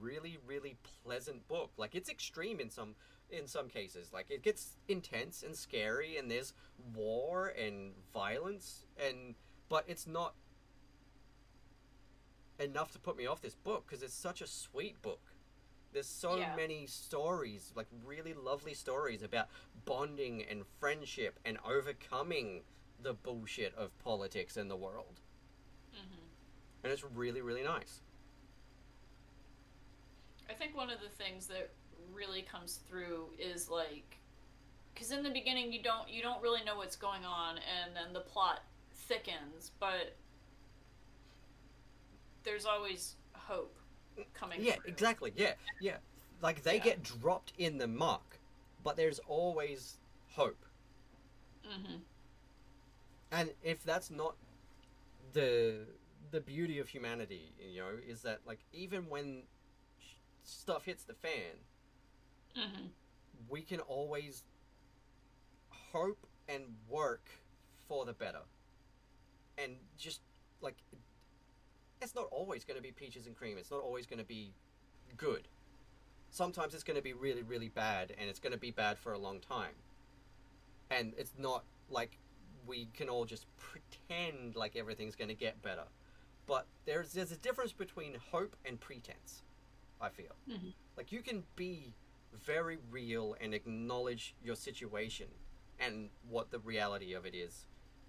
really 0.00 0.38
really 0.46 0.76
pleasant 1.04 1.46
book. 1.48 1.72
Like 1.76 1.94
it's 1.94 2.08
extreme 2.10 2.60
in 2.60 2.70
some 2.70 2.94
in 3.30 3.46
some 3.46 3.68
cases. 3.68 4.12
Like 4.12 4.26
it 4.30 4.42
gets 4.42 4.76
intense 4.88 5.42
and 5.42 5.56
scary, 5.56 6.16
and 6.16 6.30
there's 6.30 6.52
war 6.94 7.48
and 7.48 7.92
violence, 8.12 8.86
and 8.96 9.34
but 9.68 9.84
it's 9.88 10.06
not 10.06 10.34
enough 12.58 12.92
to 12.92 12.98
put 12.98 13.16
me 13.16 13.26
off 13.26 13.40
this 13.40 13.54
book 13.54 13.84
because 13.86 14.02
it's 14.02 14.14
such 14.14 14.40
a 14.40 14.46
sweet 14.46 15.00
book. 15.02 15.20
There's 15.92 16.06
so 16.08 16.36
Yeah. 16.36 16.56
many 16.56 16.86
stories, 16.86 17.72
like 17.74 17.86
really 18.04 18.34
lovely 18.34 18.74
stories 18.74 19.22
about 19.22 19.48
bonding 19.84 20.42
and 20.42 20.64
friendship 20.80 21.38
and 21.44 21.58
overcoming 21.68 22.62
the 23.02 23.12
bullshit 23.14 23.74
of 23.74 23.96
politics 23.98 24.56
in 24.56 24.68
the 24.68 24.76
world. 24.76 25.20
hmm 25.92 26.26
And 26.84 26.92
it's 26.92 27.04
really, 27.04 27.40
really 27.40 27.62
nice. 27.62 28.02
I 30.52 30.54
think 30.54 30.76
one 30.76 30.90
of 30.90 31.00
the 31.00 31.08
things 31.08 31.46
that 31.48 31.70
really 32.12 32.42
comes 32.42 32.76
through 32.88 33.28
is 33.38 33.70
like 33.70 34.18
because 34.94 35.12
in 35.12 35.22
the 35.22 35.30
beginning 35.30 35.72
you 35.72 35.82
don't 35.82 36.08
you 36.08 36.22
don't 36.22 36.42
really 36.42 36.64
know 36.64 36.76
what's 36.76 36.96
going 36.96 37.24
on 37.24 37.56
and 37.58 37.96
then 37.96 38.12
the 38.12 38.20
plot 38.20 38.60
thickens 38.94 39.70
but 39.80 40.16
there's 42.44 42.66
always 42.66 43.16
hope 43.34 43.78
coming 44.34 44.60
Yeah, 44.60 44.76
through. 44.82 44.82
exactly. 44.84 45.32
Yeah, 45.36 45.54
yeah. 45.78 45.98
Like 46.40 46.62
they 46.62 46.74
Yeah. 46.74 46.80
get 46.80 47.02
dropped 47.02 47.52
in 47.58 47.78
the 47.78 47.86
muck, 47.86 48.38
but 48.82 48.96
there's 48.96 49.18
always 49.20 49.98
hope. 50.30 50.64
hmm 51.64 52.02
And 53.30 53.52
if 53.62 53.82
that's 53.84 54.10
not 54.10 54.36
the 55.32 55.86
the 56.30 56.40
beauty 56.40 56.78
of 56.78 56.88
humanity, 56.88 57.52
you 57.60 57.80
know, 57.80 57.98
is 58.06 58.22
that 58.22 58.40
like 58.46 58.60
even 58.72 59.08
when 59.08 59.44
stuff 60.42 60.84
hits 60.84 61.04
the 61.04 61.14
fan, 61.14 61.58
hmm 62.54 62.86
we 63.48 63.62
can 63.62 63.80
always 63.80 64.44
hope 65.92 66.26
and 66.48 66.62
work 66.88 67.28
for 67.88 68.04
the 68.04 68.12
better. 68.12 68.42
And 69.58 69.74
just 69.98 70.20
like 70.60 70.76
it's 72.00 72.14
not 72.14 72.28
always 72.30 72.64
going 72.64 72.76
to 72.76 72.82
be 72.82 72.90
peaches 72.90 73.26
and 73.26 73.36
cream. 73.36 73.58
It's 73.58 73.70
not 73.70 73.80
always 73.80 74.06
going 74.06 74.18
to 74.18 74.24
be 74.24 74.52
good. 75.16 75.48
Sometimes 76.30 76.74
it's 76.74 76.82
going 76.82 76.96
to 76.96 77.02
be 77.02 77.12
really 77.12 77.42
really 77.42 77.68
bad 77.68 78.14
and 78.18 78.28
it's 78.28 78.40
going 78.40 78.52
to 78.52 78.58
be 78.58 78.70
bad 78.70 78.98
for 78.98 79.12
a 79.12 79.18
long 79.18 79.40
time. 79.40 79.74
And 80.90 81.12
it's 81.16 81.34
not 81.38 81.64
like 81.90 82.18
we 82.66 82.88
can 82.94 83.08
all 83.08 83.24
just 83.24 83.46
pretend 83.58 84.56
like 84.56 84.76
everything's 84.76 85.16
going 85.16 85.28
to 85.28 85.34
get 85.34 85.60
better. 85.62 85.84
But 86.46 86.66
there's 86.86 87.12
there's 87.12 87.32
a 87.32 87.36
difference 87.36 87.72
between 87.72 88.16
hope 88.30 88.56
and 88.64 88.80
pretense. 88.80 89.42
I 90.02 90.08
feel. 90.10 90.36
Mhm. 90.48 90.74
Like 90.96 91.12
you 91.12 91.22
can 91.22 91.44
be 91.56 91.94
very 92.32 92.78
real 92.90 93.36
and 93.40 93.54
acknowledge 93.54 94.34
your 94.42 94.56
situation 94.56 95.28
and 95.78 96.10
what 96.28 96.50
the 96.50 96.58
reality 96.58 97.12
of 97.14 97.24
it 97.26 97.34
is 97.34 97.66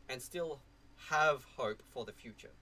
and 0.09 0.21
still 0.21 0.61
have 1.09 1.45
hope 1.57 1.81
for 1.83 2.03
the 2.05 2.13
future. 2.13 2.55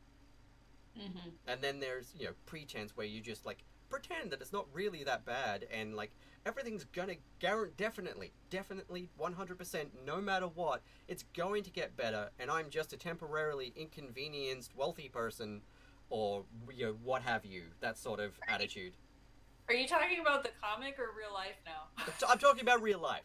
Mm-hmm. 0.99 1.29
and 1.47 1.61
then 1.61 1.79
there's 1.79 2.13
you 2.19 2.25
know 2.25 2.33
pretense 2.45 2.97
where 2.97 3.07
you 3.07 3.21
just 3.21 3.45
like 3.45 3.63
pretend 3.89 4.29
that 4.31 4.41
it's 4.41 4.51
not 4.51 4.67
really 4.73 5.05
that 5.05 5.23
bad 5.23 5.65
and 5.71 5.95
like 5.95 6.11
everything's 6.45 6.83
gonna 6.83 7.15
guarantee 7.39 7.73
definitely 7.77 8.33
definitely 8.49 9.07
100% 9.17 9.85
no 10.05 10.19
matter 10.19 10.47
what 10.47 10.81
it's 11.07 11.23
going 11.33 11.63
to 11.63 11.69
get 11.71 11.95
better 11.95 12.29
and 12.39 12.51
i'm 12.51 12.69
just 12.69 12.91
a 12.91 12.97
temporarily 12.97 13.71
inconvenienced 13.77 14.75
wealthy 14.75 15.07
person 15.07 15.61
or 16.09 16.43
you 16.75 16.87
know 16.87 16.95
what 17.05 17.21
have 17.21 17.45
you 17.45 17.63
that 17.79 17.97
sort 17.97 18.19
of 18.19 18.37
attitude 18.49 18.97
Are 19.67 19.73
you 19.73 19.87
talking 19.87 20.19
about 20.19 20.43
the 20.43 20.49
comic 20.61 20.97
or 20.99 21.09
real 21.17 21.33
life 21.33 21.55
now? 21.65 21.87
i'm 22.29 22.37
talking 22.39 22.61
about 22.61 22.81
real 22.81 22.99
life 22.99 23.23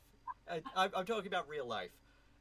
I, 0.50 0.62
I'm, 0.76 0.90
I'm 0.96 1.04
talking 1.06 1.26
about 1.26 1.48
real 1.48 1.66
life 1.66 1.90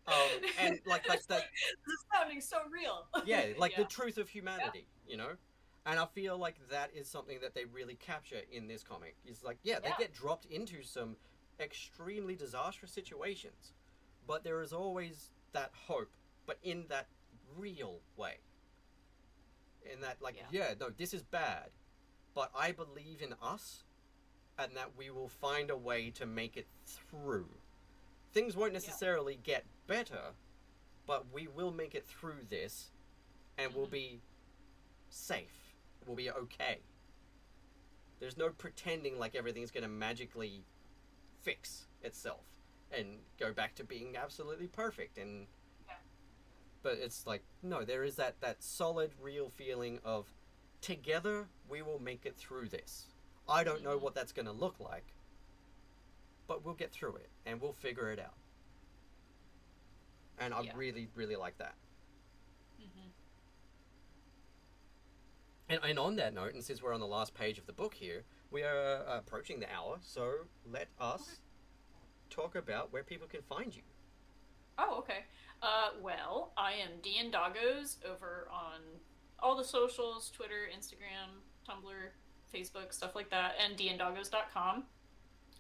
um, 0.08 0.14
and 0.60 0.80
like 0.86 1.08
like 1.10 1.26
that 1.28 1.44
this 1.86 1.94
is 1.94 2.06
sounding 2.14 2.42
so 2.42 2.58
real. 2.72 3.06
yeah 3.26 3.46
like 3.58 3.72
Yeah. 3.72 3.84
the 3.84 3.90
truth 3.90 4.18
of 4.18 4.30
humanity 4.30 4.88
you 5.08 5.18
know 5.18 5.32
and 5.86 6.00
i 6.00 6.06
feel 6.06 6.38
like 6.38 6.56
that 6.70 6.92
is 6.96 7.08
something 7.10 7.40
that 7.42 7.54
they 7.56 7.66
really 7.66 7.96
capture 7.96 8.42
in 8.52 8.68
this 8.68 8.84
comic 8.84 9.16
is 9.26 9.44
like 9.44 9.58
yeah 9.64 9.80
they 9.80 9.90
Yeah. 9.90 9.96
get 9.98 10.14
dropped 10.14 10.46
into 10.46 10.84
some 10.84 11.16
extremely 11.60 12.36
disastrous 12.36 12.92
situations 12.92 13.74
but 14.28 14.44
there 14.44 14.62
is 14.62 14.74
always 14.74 15.32
that 15.54 15.72
hope 15.88 16.12
but 16.46 16.58
in 16.64 16.86
that 16.90 17.08
real 17.58 18.00
way 18.18 18.36
in 19.92 20.02
that 20.02 20.18
like 20.22 20.36
yeah, 20.36 20.46
Yeah. 20.52 20.74
no 20.80 20.90
this 20.90 21.14
is 21.14 21.24
bad 21.24 21.70
but 22.36 22.52
i 22.56 22.72
believe 22.72 23.22
in 23.24 23.34
us 23.42 23.84
and 24.60 24.76
that 24.76 24.96
we 24.96 25.10
will 25.10 25.28
find 25.30 25.70
a 25.72 25.76
way 25.78 26.10
to 26.12 26.26
make 26.26 26.56
it 26.58 26.68
through 26.86 27.48
things 28.34 28.56
won't 28.56 28.74
necessarily 28.74 29.40
get 29.44 29.66
better 29.88 30.34
but 31.08 31.26
we 31.34 31.48
will 31.48 31.72
make 31.72 31.96
it 31.96 32.06
through 32.06 32.44
this 32.50 32.92
and 33.58 33.74
we'll 33.74 33.88
Mhm. 33.88 33.92
be 33.92 34.22
safe. 35.10 35.74
We'll 36.06 36.16
be 36.16 36.30
okay. 36.32 36.80
There's 38.20 38.38
no 38.38 38.50
pretending 38.50 39.20
like 39.20 39.36
everything's 39.36 39.72
going 39.72 39.84
to 39.84 39.90
magically 39.90 40.66
fix 41.42 41.88
itself 42.02 42.44
and 42.92 43.20
go 43.38 43.54
back 43.54 43.76
to 43.76 43.84
being 43.84 44.18
absolutely 44.18 44.68
perfect 44.68 45.18
and 45.18 45.48
Yeah. 45.88 45.98
but 46.82 46.98
it's 46.98 47.26
like 47.28 47.44
no, 47.62 47.86
there 47.86 48.04
is 48.04 48.16
that 48.16 48.40
that 48.42 48.64
solid 48.64 49.14
real 49.20 49.50
feeling 49.50 50.00
of 50.04 50.34
together 50.86 51.48
we 51.68 51.82
will 51.82 51.98
make 52.00 52.28
it 52.28 52.38
through 52.38 52.70
this. 52.70 53.08
I 53.50 53.64
don't 53.64 53.84
know 53.84 53.98
what 53.98 54.14
that's 54.14 54.32
going 54.32 54.46
to 54.46 54.52
look 54.52 54.80
like, 54.80 55.16
but 56.48 56.64
we'll 56.64 56.76
get 56.76 56.92
through 56.92 57.16
it 57.16 57.30
and 57.48 57.60
we'll 57.60 57.74
figure 57.74 58.12
it 58.12 58.20
out. 58.20 58.36
And 60.38 60.54
I 60.54 60.62
Yeah. 60.62 60.74
really 60.76 61.10
really 61.16 61.36
like 61.36 61.58
that. 61.58 61.76
Mhm. 62.80 63.12
And, 65.70 65.80
and 65.84 65.98
on 65.98 66.16
that 66.18 66.36
note, 66.36 66.54
and 66.54 66.64
since 66.64 66.84
we're 66.84 66.94
on 66.94 67.00
the 67.00 67.08
last 67.08 67.34
page 67.34 67.58
of 67.58 67.66
the 67.66 67.74
book 67.74 67.96
here, 67.96 68.24
we 68.52 68.62
are 68.62 69.04
uh, 69.08 69.18
approaching 69.18 69.60
the 69.60 69.72
hour, 69.74 69.98
so 70.02 70.46
let 70.72 70.88
us 71.00 71.40
talk 72.30 72.54
about 72.56 72.94
where 72.94 73.04
people 73.04 73.28
can 73.28 73.42
find 73.42 73.76
you. 73.76 73.82
Oh, 74.78 75.00
okay. 75.00 75.26
Uh, 75.64 75.92
well, 76.00 76.52
I 76.58 76.74
am 76.74 77.02
DnDoggos 77.02 78.06
over 78.06 78.48
on 78.52 78.82
all 79.40 79.56
the 79.56 79.64
socials 79.64 80.30
Twitter, 80.30 80.70
Instagram, 80.76 81.42
Tumblr, 81.68 82.10
Facebook, 82.54 82.94
stuff 82.94 83.16
like 83.16 83.30
that, 83.30 83.54
and 83.64 83.78
dndoggos.com. 83.78 84.84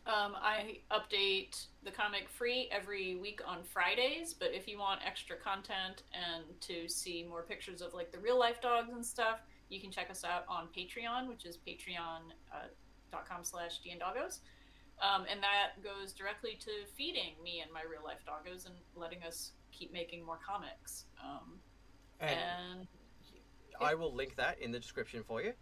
Um, 0.07 0.35
I 0.39 0.77
update 0.91 1.65
the 1.83 1.89
comic 1.89 2.29
free 2.29 2.69
every 2.71 3.15
week 3.15 3.41
on 3.45 3.63
Fridays, 3.63 4.35
but 4.35 4.49
if 4.53 4.67
you 4.67 4.77
want 4.77 5.01
extra 5.05 5.35
content 5.35 6.03
and 6.13 6.43
to 6.61 6.87
see 6.87 7.25
more 7.27 7.41
pictures 7.41 7.81
of 7.81 7.95
like 7.95 8.11
the 8.11 8.19
real 8.19 8.37
life 8.37 8.61
dogs 8.61 8.93
and 8.93 9.03
stuff, 9.03 9.39
you 9.69 9.81
can 9.81 9.89
check 9.89 10.11
us 10.11 10.23
out 10.23 10.45
on 10.47 10.67
Patreon, 10.77 11.27
which 11.27 11.45
is 11.45 11.57
patreon.com 11.57 13.43
slash 13.43 13.79
dndoggos. 13.81 14.41
Um, 15.01 15.25
and 15.29 15.41
that 15.41 15.83
goes 15.83 16.13
directly 16.13 16.57
to 16.61 16.69
feeding 16.95 17.33
me 17.43 17.61
and 17.61 17.71
my 17.73 17.81
real 17.81 18.03
life 18.03 18.23
doggos 18.27 18.67
and 18.67 18.75
letting 18.95 19.23
us 19.23 19.53
keep 19.71 19.91
making 19.91 20.23
more 20.23 20.37
comics. 20.45 21.05
Um, 21.21 21.59
And 22.19 22.29
and 22.29 22.87
I 23.81 23.95
will 23.95 24.13
link 24.13 24.35
that 24.35 24.59
in 24.59 24.71
the 24.71 24.79
description 24.79 25.23
for 25.23 25.41
you. 25.41 25.53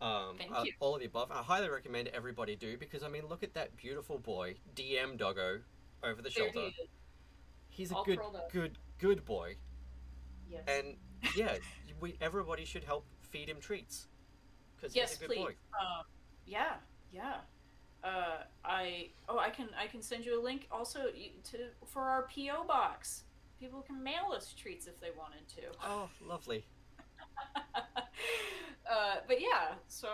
Um, 0.00 0.36
Thank 0.38 0.52
uh, 0.54 0.62
you. 0.64 0.72
All 0.80 0.94
of 0.94 1.00
the 1.00 1.06
above. 1.06 1.30
I 1.30 1.42
highly 1.42 1.68
recommend 1.68 2.08
everybody 2.08 2.56
do 2.56 2.76
because 2.76 3.02
I 3.02 3.08
mean, 3.08 3.22
look 3.28 3.42
at 3.42 3.54
that 3.54 3.76
beautiful 3.76 4.18
boy, 4.18 4.54
DM 4.74 5.16
Doggo, 5.16 5.60
over 6.02 6.22
the 6.22 6.22
there 6.22 6.52
shoulder. 6.52 6.70
he. 6.76 6.88
He's 7.68 7.92
a 7.92 7.96
all 7.96 8.04
good, 8.04 8.18
good, 8.52 8.78
good 8.98 9.24
boy. 9.24 9.56
Yes. 10.50 10.62
And 10.66 10.96
yeah, 11.36 11.56
we 12.00 12.16
everybody 12.20 12.64
should 12.64 12.84
help 12.84 13.06
feed 13.30 13.48
him 13.48 13.60
treats 13.60 14.08
because 14.76 14.94
yes, 14.94 15.10
he's 15.10 15.18
a 15.18 15.20
good 15.20 15.28
please. 15.28 15.42
boy. 15.42 15.54
Um, 15.80 16.04
yeah, 16.46 16.74
yeah. 17.12 17.36
Uh, 18.02 18.44
I 18.64 19.08
oh, 19.28 19.38
I 19.38 19.50
can 19.50 19.68
I 19.78 19.86
can 19.86 20.02
send 20.02 20.24
you 20.24 20.40
a 20.40 20.42
link 20.42 20.66
also 20.72 21.00
to 21.50 21.58
for 21.86 22.02
our 22.02 22.28
PO 22.34 22.64
box. 22.66 23.24
People 23.58 23.82
can 23.82 24.02
mail 24.02 24.32
us 24.34 24.54
treats 24.54 24.86
if 24.86 24.98
they 25.00 25.10
wanted 25.16 25.46
to. 25.48 25.62
Oh, 25.84 26.08
lovely. 26.26 26.64
uh, 28.90 29.16
but 29.26 29.40
yeah, 29.40 29.74
so 29.88 30.08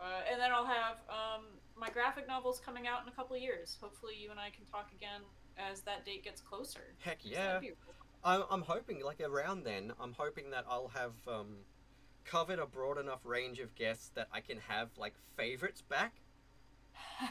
uh, 0.00 0.20
and 0.30 0.40
then 0.40 0.50
I'll 0.52 0.66
have 0.66 0.96
um, 1.08 1.44
my 1.76 1.90
graphic 1.90 2.26
novels 2.28 2.60
coming 2.64 2.86
out 2.86 3.02
in 3.02 3.08
a 3.08 3.12
couple 3.12 3.36
of 3.36 3.42
years. 3.42 3.78
Hopefully, 3.80 4.14
you 4.18 4.30
and 4.30 4.38
I 4.40 4.50
can 4.50 4.64
talk 4.66 4.90
again 4.94 5.22
as 5.58 5.80
that 5.82 6.04
date 6.04 6.24
gets 6.24 6.40
closer. 6.40 6.94
Heck 6.98 7.18
yeah. 7.24 7.60
I'm, 8.22 8.42
I'm 8.50 8.62
hoping, 8.62 9.02
like 9.02 9.20
around 9.20 9.64
then, 9.64 9.92
I'm 9.98 10.12
hoping 10.12 10.50
that 10.50 10.64
I'll 10.68 10.88
have 10.88 11.12
um, 11.26 11.56
covered 12.24 12.58
a 12.58 12.66
broad 12.66 12.98
enough 12.98 13.20
range 13.24 13.60
of 13.60 13.74
guests 13.74 14.10
that 14.14 14.28
I 14.32 14.40
can 14.40 14.58
have 14.68 14.88
like 14.96 15.14
favorites 15.36 15.82
back. 15.82 16.14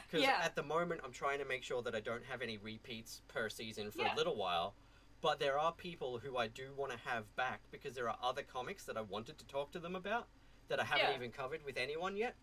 Because 0.05 0.23
yeah, 0.23 0.39
at 0.43 0.55
the 0.55 0.61
moment, 0.63 1.01
I'm 1.03 1.11
trying 1.11 1.39
to 1.39 1.45
make 1.45 1.63
sure 1.63 1.81
that 1.81 1.95
I 1.95 1.99
don't 1.99 2.23
have 2.25 2.41
any 2.43 2.57
repeats 2.57 3.21
per 3.27 3.49
season 3.49 3.89
for 3.91 4.01
Yeah. 4.01 4.13
a 4.13 4.15
little 4.15 4.35
while. 4.35 4.75
But 5.21 5.39
there 5.39 5.59
are 5.59 5.73
people 5.73 6.17
who 6.19 6.37
I 6.37 6.47
do 6.47 6.73
want 6.75 6.91
to 6.93 6.97
have 6.99 7.35
back 7.35 7.61
because 7.71 7.93
there 7.93 8.09
are 8.09 8.17
other 8.23 8.41
comics 8.43 8.85
that 8.85 8.95
I 8.97 9.01
wanted 9.01 9.37
to 9.39 9.45
talk 9.47 9.71
to 9.71 9.79
them 9.79 9.95
about 9.95 10.27
that 10.69 10.79
I 10.79 10.85
haven't 10.85 11.09
Yeah. 11.09 11.15
even 11.15 11.31
covered 11.31 11.63
with 11.63 11.77
anyone 11.77 12.15
yet. 12.15 12.35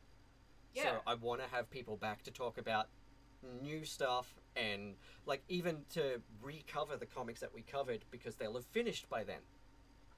yeah, 0.75 0.83
So 0.83 1.03
I 1.07 1.15
want 1.15 1.41
to 1.41 1.49
have 1.49 1.71
people 1.71 1.97
back 1.97 2.23
to 2.25 2.31
talk 2.31 2.59
about 2.59 2.89
new 3.63 3.85
stuff 3.85 4.39
and 4.57 4.97
like 5.25 5.43
even 5.49 5.85
to 5.91 6.21
recover 6.43 6.97
the 6.97 7.07
comics 7.07 7.41
that 7.41 7.55
we 7.55 7.63
covered 7.63 8.05
because 8.11 8.37
they'll 8.37 8.55
have 8.55 8.67
finished 8.67 9.09
by 9.09 9.25
then. 9.25 9.41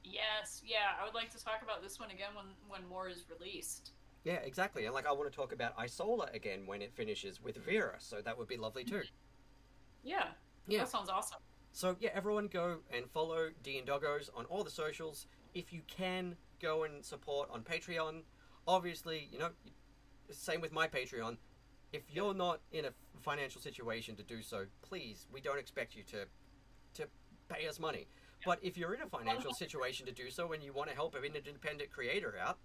yes, 0.03 0.63
yeah. 0.65 0.97
I 1.01 1.05
would 1.05 1.15
like 1.15 1.31
to 1.31 1.45
talk 1.45 1.63
about 1.63 1.83
this 1.83 2.01
one 2.01 2.11
again 2.11 2.35
when 2.35 2.47
when 2.69 2.89
more 2.89 3.09
is 3.09 3.25
released. 3.29 3.93
Yeah, 4.25 4.37
exactly. 4.37 4.85
And 4.87 4.95
like 4.95 5.07
I 5.07 5.13
want 5.13 5.31
to 5.31 5.37
talk 5.37 5.53
about 5.53 5.79
Isola 5.79 6.29
again 6.33 6.67
when 6.67 6.83
it 6.83 6.93
finishes 6.95 7.41
with 7.41 7.57
Vera, 7.57 7.97
so 8.01 8.21
that 8.23 8.37
would 8.37 8.49
be 8.49 8.57
lovely 8.57 8.85
too. 8.85 9.03
Yeah, 10.03 10.33
Yeah. 10.67 10.79
that 10.81 10.89
sounds 10.89 11.09
awesome. 11.11 11.41
So 11.73 11.97
yeah, 12.01 12.11
everyone 12.15 12.49
go 12.49 12.79
and 12.93 13.11
follow 13.11 13.51
DnDoggos 13.63 14.31
on 14.37 14.45
all 14.47 14.65
the 14.65 14.71
socials. 14.71 15.27
If 15.55 15.73
you 15.73 15.83
can, 15.87 16.37
go 16.61 16.85
and 16.85 17.05
support 17.05 17.49
on 17.53 17.63
Patreon. 17.63 18.23
Obviously, 18.67 19.29
you 19.33 19.39
know, 19.39 19.51
same 20.31 20.61
with 20.61 20.73
my 20.73 20.89
Patreon. 20.89 21.37
If 21.93 22.03
you're 22.13 22.35
not 22.35 22.61
in 22.73 22.85
a 22.85 22.91
financial 23.21 23.61
situation 23.61 24.17
to 24.17 24.23
do 24.23 24.43
so, 24.43 24.67
please, 24.83 25.27
we 25.33 25.41
don't 25.41 25.59
expect 25.59 25.95
you 25.95 26.03
to 26.05 26.27
to 26.95 27.09
pay 27.49 27.67
us 27.69 27.79
money. 27.79 28.09
But 28.45 28.59
if 28.63 28.77
you're 28.77 28.95
in 28.95 29.03
a 29.03 29.07
financial 29.07 29.53
situation 29.53 30.07
to 30.07 30.13
do 30.13 30.31
so 30.31 30.53
and 30.53 30.63
you 30.63 30.73
want 30.73 30.89
to 30.91 30.95
help 30.95 31.15
an 31.15 31.25
independent 31.25 31.91
creator 31.91 32.35
out, 32.41 32.59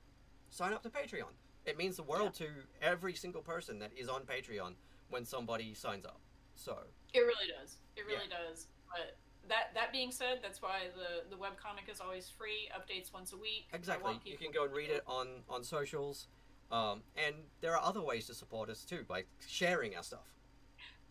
sign 0.49 0.73
up 0.73 0.83
to 0.83 0.89
Patreon. 0.89 1.33
It 1.65 1.77
means 1.77 1.95
the 1.95 2.03
world 2.03 2.33
to 2.35 2.47
every 2.81 3.15
single 3.15 3.41
person 3.41 3.79
that 3.79 3.91
is 3.95 4.09
on 4.09 4.21
Patreon 4.21 4.73
when 5.09 5.25
somebody 5.25 5.73
signs 5.73 6.05
up. 6.05 6.19
So 6.55 6.77
It 7.13 7.19
really 7.19 7.47
does. 7.59 7.77
It 7.95 8.05
really 8.05 8.27
does. 8.29 8.67
But 8.93 9.17
that 9.49 9.73
that 9.73 9.91
being 9.91 10.11
said, 10.11 10.39
that's 10.41 10.61
why 10.61 10.83
the 10.95 11.29
the 11.29 11.41
webcomic 11.41 11.91
is 11.91 11.99
always 11.99 12.29
free. 12.29 12.69
Updates 12.77 13.13
once 13.13 13.33
a 13.33 13.37
week. 13.37 13.67
Exactly. 13.73 14.13
You 14.25 14.37
can 14.37 14.51
go 14.51 14.65
and 14.65 14.73
read 14.73 14.89
it 14.89 15.03
on 15.07 15.27
on 15.49 15.63
socials, 15.63 16.27
um, 16.71 17.01
and 17.17 17.35
there 17.61 17.75
are 17.75 17.83
other 17.83 18.01
ways 18.01 18.27
to 18.27 18.33
support 18.33 18.69
us 18.69 18.83
too 18.85 19.03
by 19.07 19.23
sharing 19.47 19.95
our 19.95 20.03
stuff. 20.03 20.33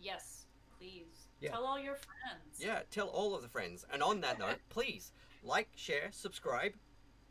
Yes, 0.00 0.46
please. 0.78 1.28
Yeah. 1.40 1.50
Tell 1.50 1.64
all 1.64 1.78
your 1.78 1.96
friends. 1.96 2.58
Yeah, 2.58 2.80
tell 2.90 3.08
all 3.08 3.34
of 3.34 3.42
the 3.42 3.48
friends. 3.48 3.84
And 3.92 4.02
on 4.02 4.20
that 4.20 4.38
note, 4.38 4.58
please 4.68 5.12
like, 5.42 5.68
share, 5.74 6.08
subscribe 6.12 6.72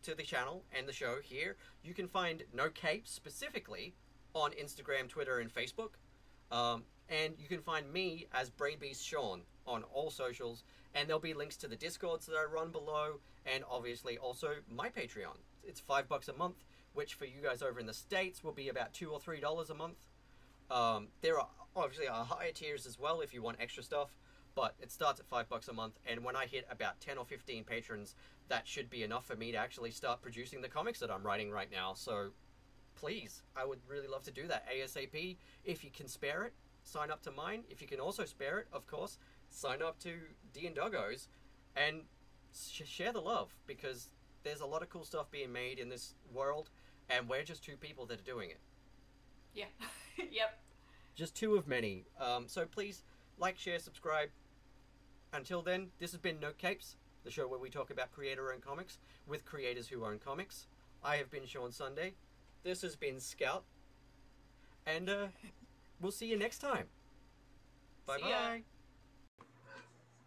to 0.03 0.15
the 0.15 0.23
channel 0.23 0.63
and 0.77 0.87
the 0.87 0.93
show 0.93 1.17
here. 1.23 1.55
You 1.83 1.93
can 1.93 2.07
find 2.07 2.43
No 2.53 2.69
Cape 2.69 3.07
specifically 3.07 3.95
on 4.33 4.51
Instagram, 4.51 5.07
Twitter, 5.07 5.39
and 5.39 5.53
Facebook. 5.53 5.91
Um, 6.51 6.83
and 7.11 7.35
you 7.37 7.47
can 7.47 7.61
find 7.61 7.91
me 7.91 8.25
as 8.33 8.49
Brainbeast 8.49 9.05
Shaun 9.05 9.41
on 9.67 9.83
all 9.93 10.09
socials. 10.09 10.63
And 10.95 11.07
there'll 11.07 11.21
be 11.21 11.33
links 11.33 11.55
to 11.57 11.67
the 11.67 11.75
Discords 11.75 12.25
that 12.25 12.35
I 12.35 12.43
run 12.43 12.71
below, 12.71 13.19
and 13.45 13.63
obviously 13.69 14.17
also 14.17 14.55
my 14.69 14.89
Patreon. 14.89 15.37
It's 15.63 15.79
five 15.79 16.09
bucks 16.09 16.27
a 16.27 16.33
month, 16.33 16.65
which 16.93 17.13
for 17.13 17.25
you 17.25 17.41
guys 17.41 17.61
over 17.61 17.79
in 17.79 17.85
the 17.85 17.93
States 17.93 18.43
will 18.43 18.51
be 18.51 18.67
about 18.67 18.93
two 18.93 19.09
or 19.09 19.19
three 19.19 19.39
dollars 19.39 19.69
a 19.69 19.73
month. 19.73 19.95
Um, 20.69 21.07
there 21.21 21.39
are 21.39 21.47
obviously 21.75 22.07
are 22.07 22.25
higher 22.25 22.51
tiers 22.51 22.85
as 22.85 22.99
well 22.99 23.21
if 23.21 23.33
you 23.33 23.41
want 23.41 23.57
extra 23.61 23.83
stuff, 23.83 24.09
but 24.53 24.75
it 24.81 24.91
starts 24.91 25.19
at 25.21 25.27
five 25.27 25.47
bucks 25.47 25.69
a 25.69 25.73
month. 25.73 25.93
And 26.05 26.25
when 26.25 26.35
I 26.35 26.45
hit 26.45 26.67
about 26.69 26.99
ten 26.99 27.17
or 27.17 27.25
fifteen 27.25 27.63
patrons, 27.63 28.15
that 28.49 28.67
should 28.67 28.89
be 28.89 29.03
enough 29.03 29.25
for 29.25 29.37
me 29.37 29.53
to 29.53 29.57
actually 29.57 29.91
start 29.91 30.21
producing 30.21 30.61
the 30.61 30.67
comics 30.67 30.99
that 30.99 31.09
I'm 31.09 31.25
writing 31.25 31.51
right 31.51 31.71
now. 31.71 31.93
So 31.93 32.31
please, 32.95 33.43
I 33.55 33.63
would 33.65 33.79
really 33.87 34.07
love 34.07 34.23
to 34.23 34.31
do 34.31 34.47
that 34.47 34.65
ASAP. 34.69 35.37
If 35.63 35.85
you 35.85 35.89
can 35.89 36.09
spare 36.09 36.43
it, 36.43 36.53
sign 36.83 37.11
up 37.11 37.21
to 37.23 37.31
mine. 37.31 37.63
If 37.69 37.81
you 37.81 37.87
can 37.87 37.99
also 37.99 38.25
spare 38.25 38.59
it, 38.59 38.67
of 38.71 38.87
course, 38.87 39.17
sign 39.49 39.81
up 39.81 39.99
to 39.99 40.13
DnDoggo's, 40.53 41.27
and 41.75 42.01
sh- 42.53 42.81
share 42.85 43.13
the 43.13 43.21
love 43.21 43.55
because 43.67 44.09
there's 44.43 44.61
a 44.61 44.65
lot 44.65 44.81
of 44.81 44.89
cool 44.89 45.05
stuff 45.05 45.29
being 45.31 45.51
made 45.51 45.79
in 45.79 45.89
this 45.89 46.15
world, 46.33 46.69
and 47.09 47.29
we're 47.29 47.43
just 47.43 47.63
two 47.63 47.77
people 47.77 48.05
that 48.07 48.19
are 48.19 48.23
doing 48.23 48.49
it. 48.49 48.59
Yeah. 49.53 49.65
yep. 50.31 50.59
Just 51.15 51.35
two 51.35 51.55
of 51.55 51.67
many. 51.67 52.05
Um, 52.19 52.45
so 52.47 52.65
please 52.65 53.03
like, 53.37 53.57
share, 53.57 53.79
subscribe. 53.79 54.29
Until 55.33 55.61
then, 55.61 55.87
this 55.99 56.11
has 56.11 56.19
been 56.19 56.39
No 56.39 56.51
Capes, 56.57 56.95
the 57.23 57.31
show 57.31 57.47
where 57.47 57.59
we 57.59 57.69
talk 57.69 57.89
about 57.89 58.11
creator-owned 58.11 58.61
comics 58.61 58.99
with 59.27 59.45
creators 59.45 59.87
who 59.87 60.05
own 60.05 60.19
comics. 60.19 60.67
I 61.03 61.17
have 61.17 61.31
been 61.31 61.45
Shaun 61.45 61.71
Sunday. 61.71 62.13
This 62.63 62.81
has 62.83 62.95
been 62.95 63.19
Scout, 63.19 63.63
and 64.85 65.09
uh, 65.09 65.27
we'll 66.01 66.11
see 66.11 66.27
you 66.27 66.37
next 66.37 66.59
time. 66.59 66.85
Bye 68.05 68.17
bye. 68.19 68.61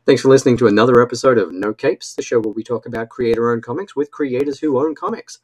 Thanks 0.06 0.22
for 0.22 0.28
listening 0.28 0.58
to 0.58 0.66
another 0.66 1.00
episode 1.00 1.38
of 1.38 1.52
No 1.52 1.72
Capes, 1.72 2.14
the 2.14 2.22
show 2.22 2.38
where 2.38 2.52
we 2.52 2.62
talk 2.62 2.84
about 2.84 3.08
creator 3.08 3.50
owned 3.50 3.62
comics 3.62 3.96
with 3.96 4.10
creators 4.10 4.60
who 4.60 4.78
own 4.78 4.94
comics. 4.94 5.38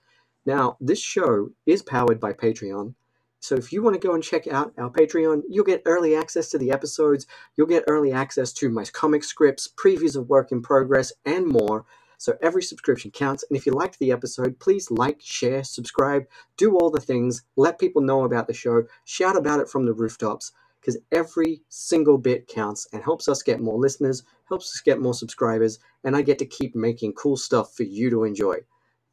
Now, 0.44 0.76
this 0.80 1.00
show 1.00 1.50
is 1.64 1.82
powered 1.82 2.20
by 2.20 2.34
Patreon. 2.34 2.94
So 3.40 3.54
if 3.54 3.72
you 3.72 3.82
want 3.82 4.00
to 4.00 4.06
go 4.06 4.14
and 4.14 4.22
check 4.22 4.46
out 4.46 4.74
our 4.76 4.90
Patreon, 4.90 5.42
you'll 5.48 5.64
get 5.64 5.82
early 5.86 6.14
access 6.14 6.50
to 6.50 6.58
the 6.58 6.70
episodes, 6.72 7.26
you'll 7.56 7.66
get 7.66 7.84
early 7.88 8.12
access 8.12 8.52
to 8.54 8.68
my 8.68 8.84
comic 8.84 9.24
scripts, 9.24 9.66
previews 9.66 10.14
of 10.14 10.28
work 10.28 10.52
in 10.52 10.60
progress, 10.60 11.10
and 11.24 11.46
more. 11.46 11.86
So 12.20 12.36
every 12.42 12.62
subscription 12.62 13.10
counts. 13.12 13.46
And 13.48 13.56
if 13.56 13.64
you 13.64 13.72
liked 13.72 13.98
the 13.98 14.12
episode, 14.12 14.58
please 14.58 14.90
like, 14.90 15.22
share, 15.22 15.64
subscribe, 15.64 16.26
do 16.58 16.76
all 16.76 16.90
the 16.90 17.00
things, 17.00 17.44
let 17.56 17.78
people 17.78 18.02
know 18.02 18.24
about 18.24 18.46
the 18.46 18.52
show, 18.52 18.84
shout 19.06 19.38
about 19.38 19.58
it 19.58 19.70
from 19.70 19.86
the 19.86 19.94
rooftops 19.94 20.52
because 20.80 20.98
every 21.12 21.62
single 21.70 22.18
bit 22.18 22.46
counts 22.46 22.86
and 22.92 23.02
helps 23.02 23.26
us 23.26 23.42
get 23.42 23.62
more 23.62 23.78
listeners, 23.78 24.22
helps 24.50 24.66
us 24.74 24.82
get 24.82 25.00
more 25.00 25.14
subscribers, 25.14 25.78
and 26.04 26.14
I 26.14 26.20
get 26.20 26.38
to 26.40 26.46
keep 26.46 26.76
making 26.76 27.14
cool 27.14 27.38
stuff 27.38 27.74
for 27.74 27.84
you 27.84 28.10
to 28.10 28.24
enjoy. 28.24 28.56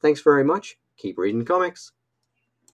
Thanks 0.02 0.20
very 0.20 0.44
much. 0.44 0.78
Keep 0.98 1.18
reading 1.18 1.46
comics. 1.46 1.94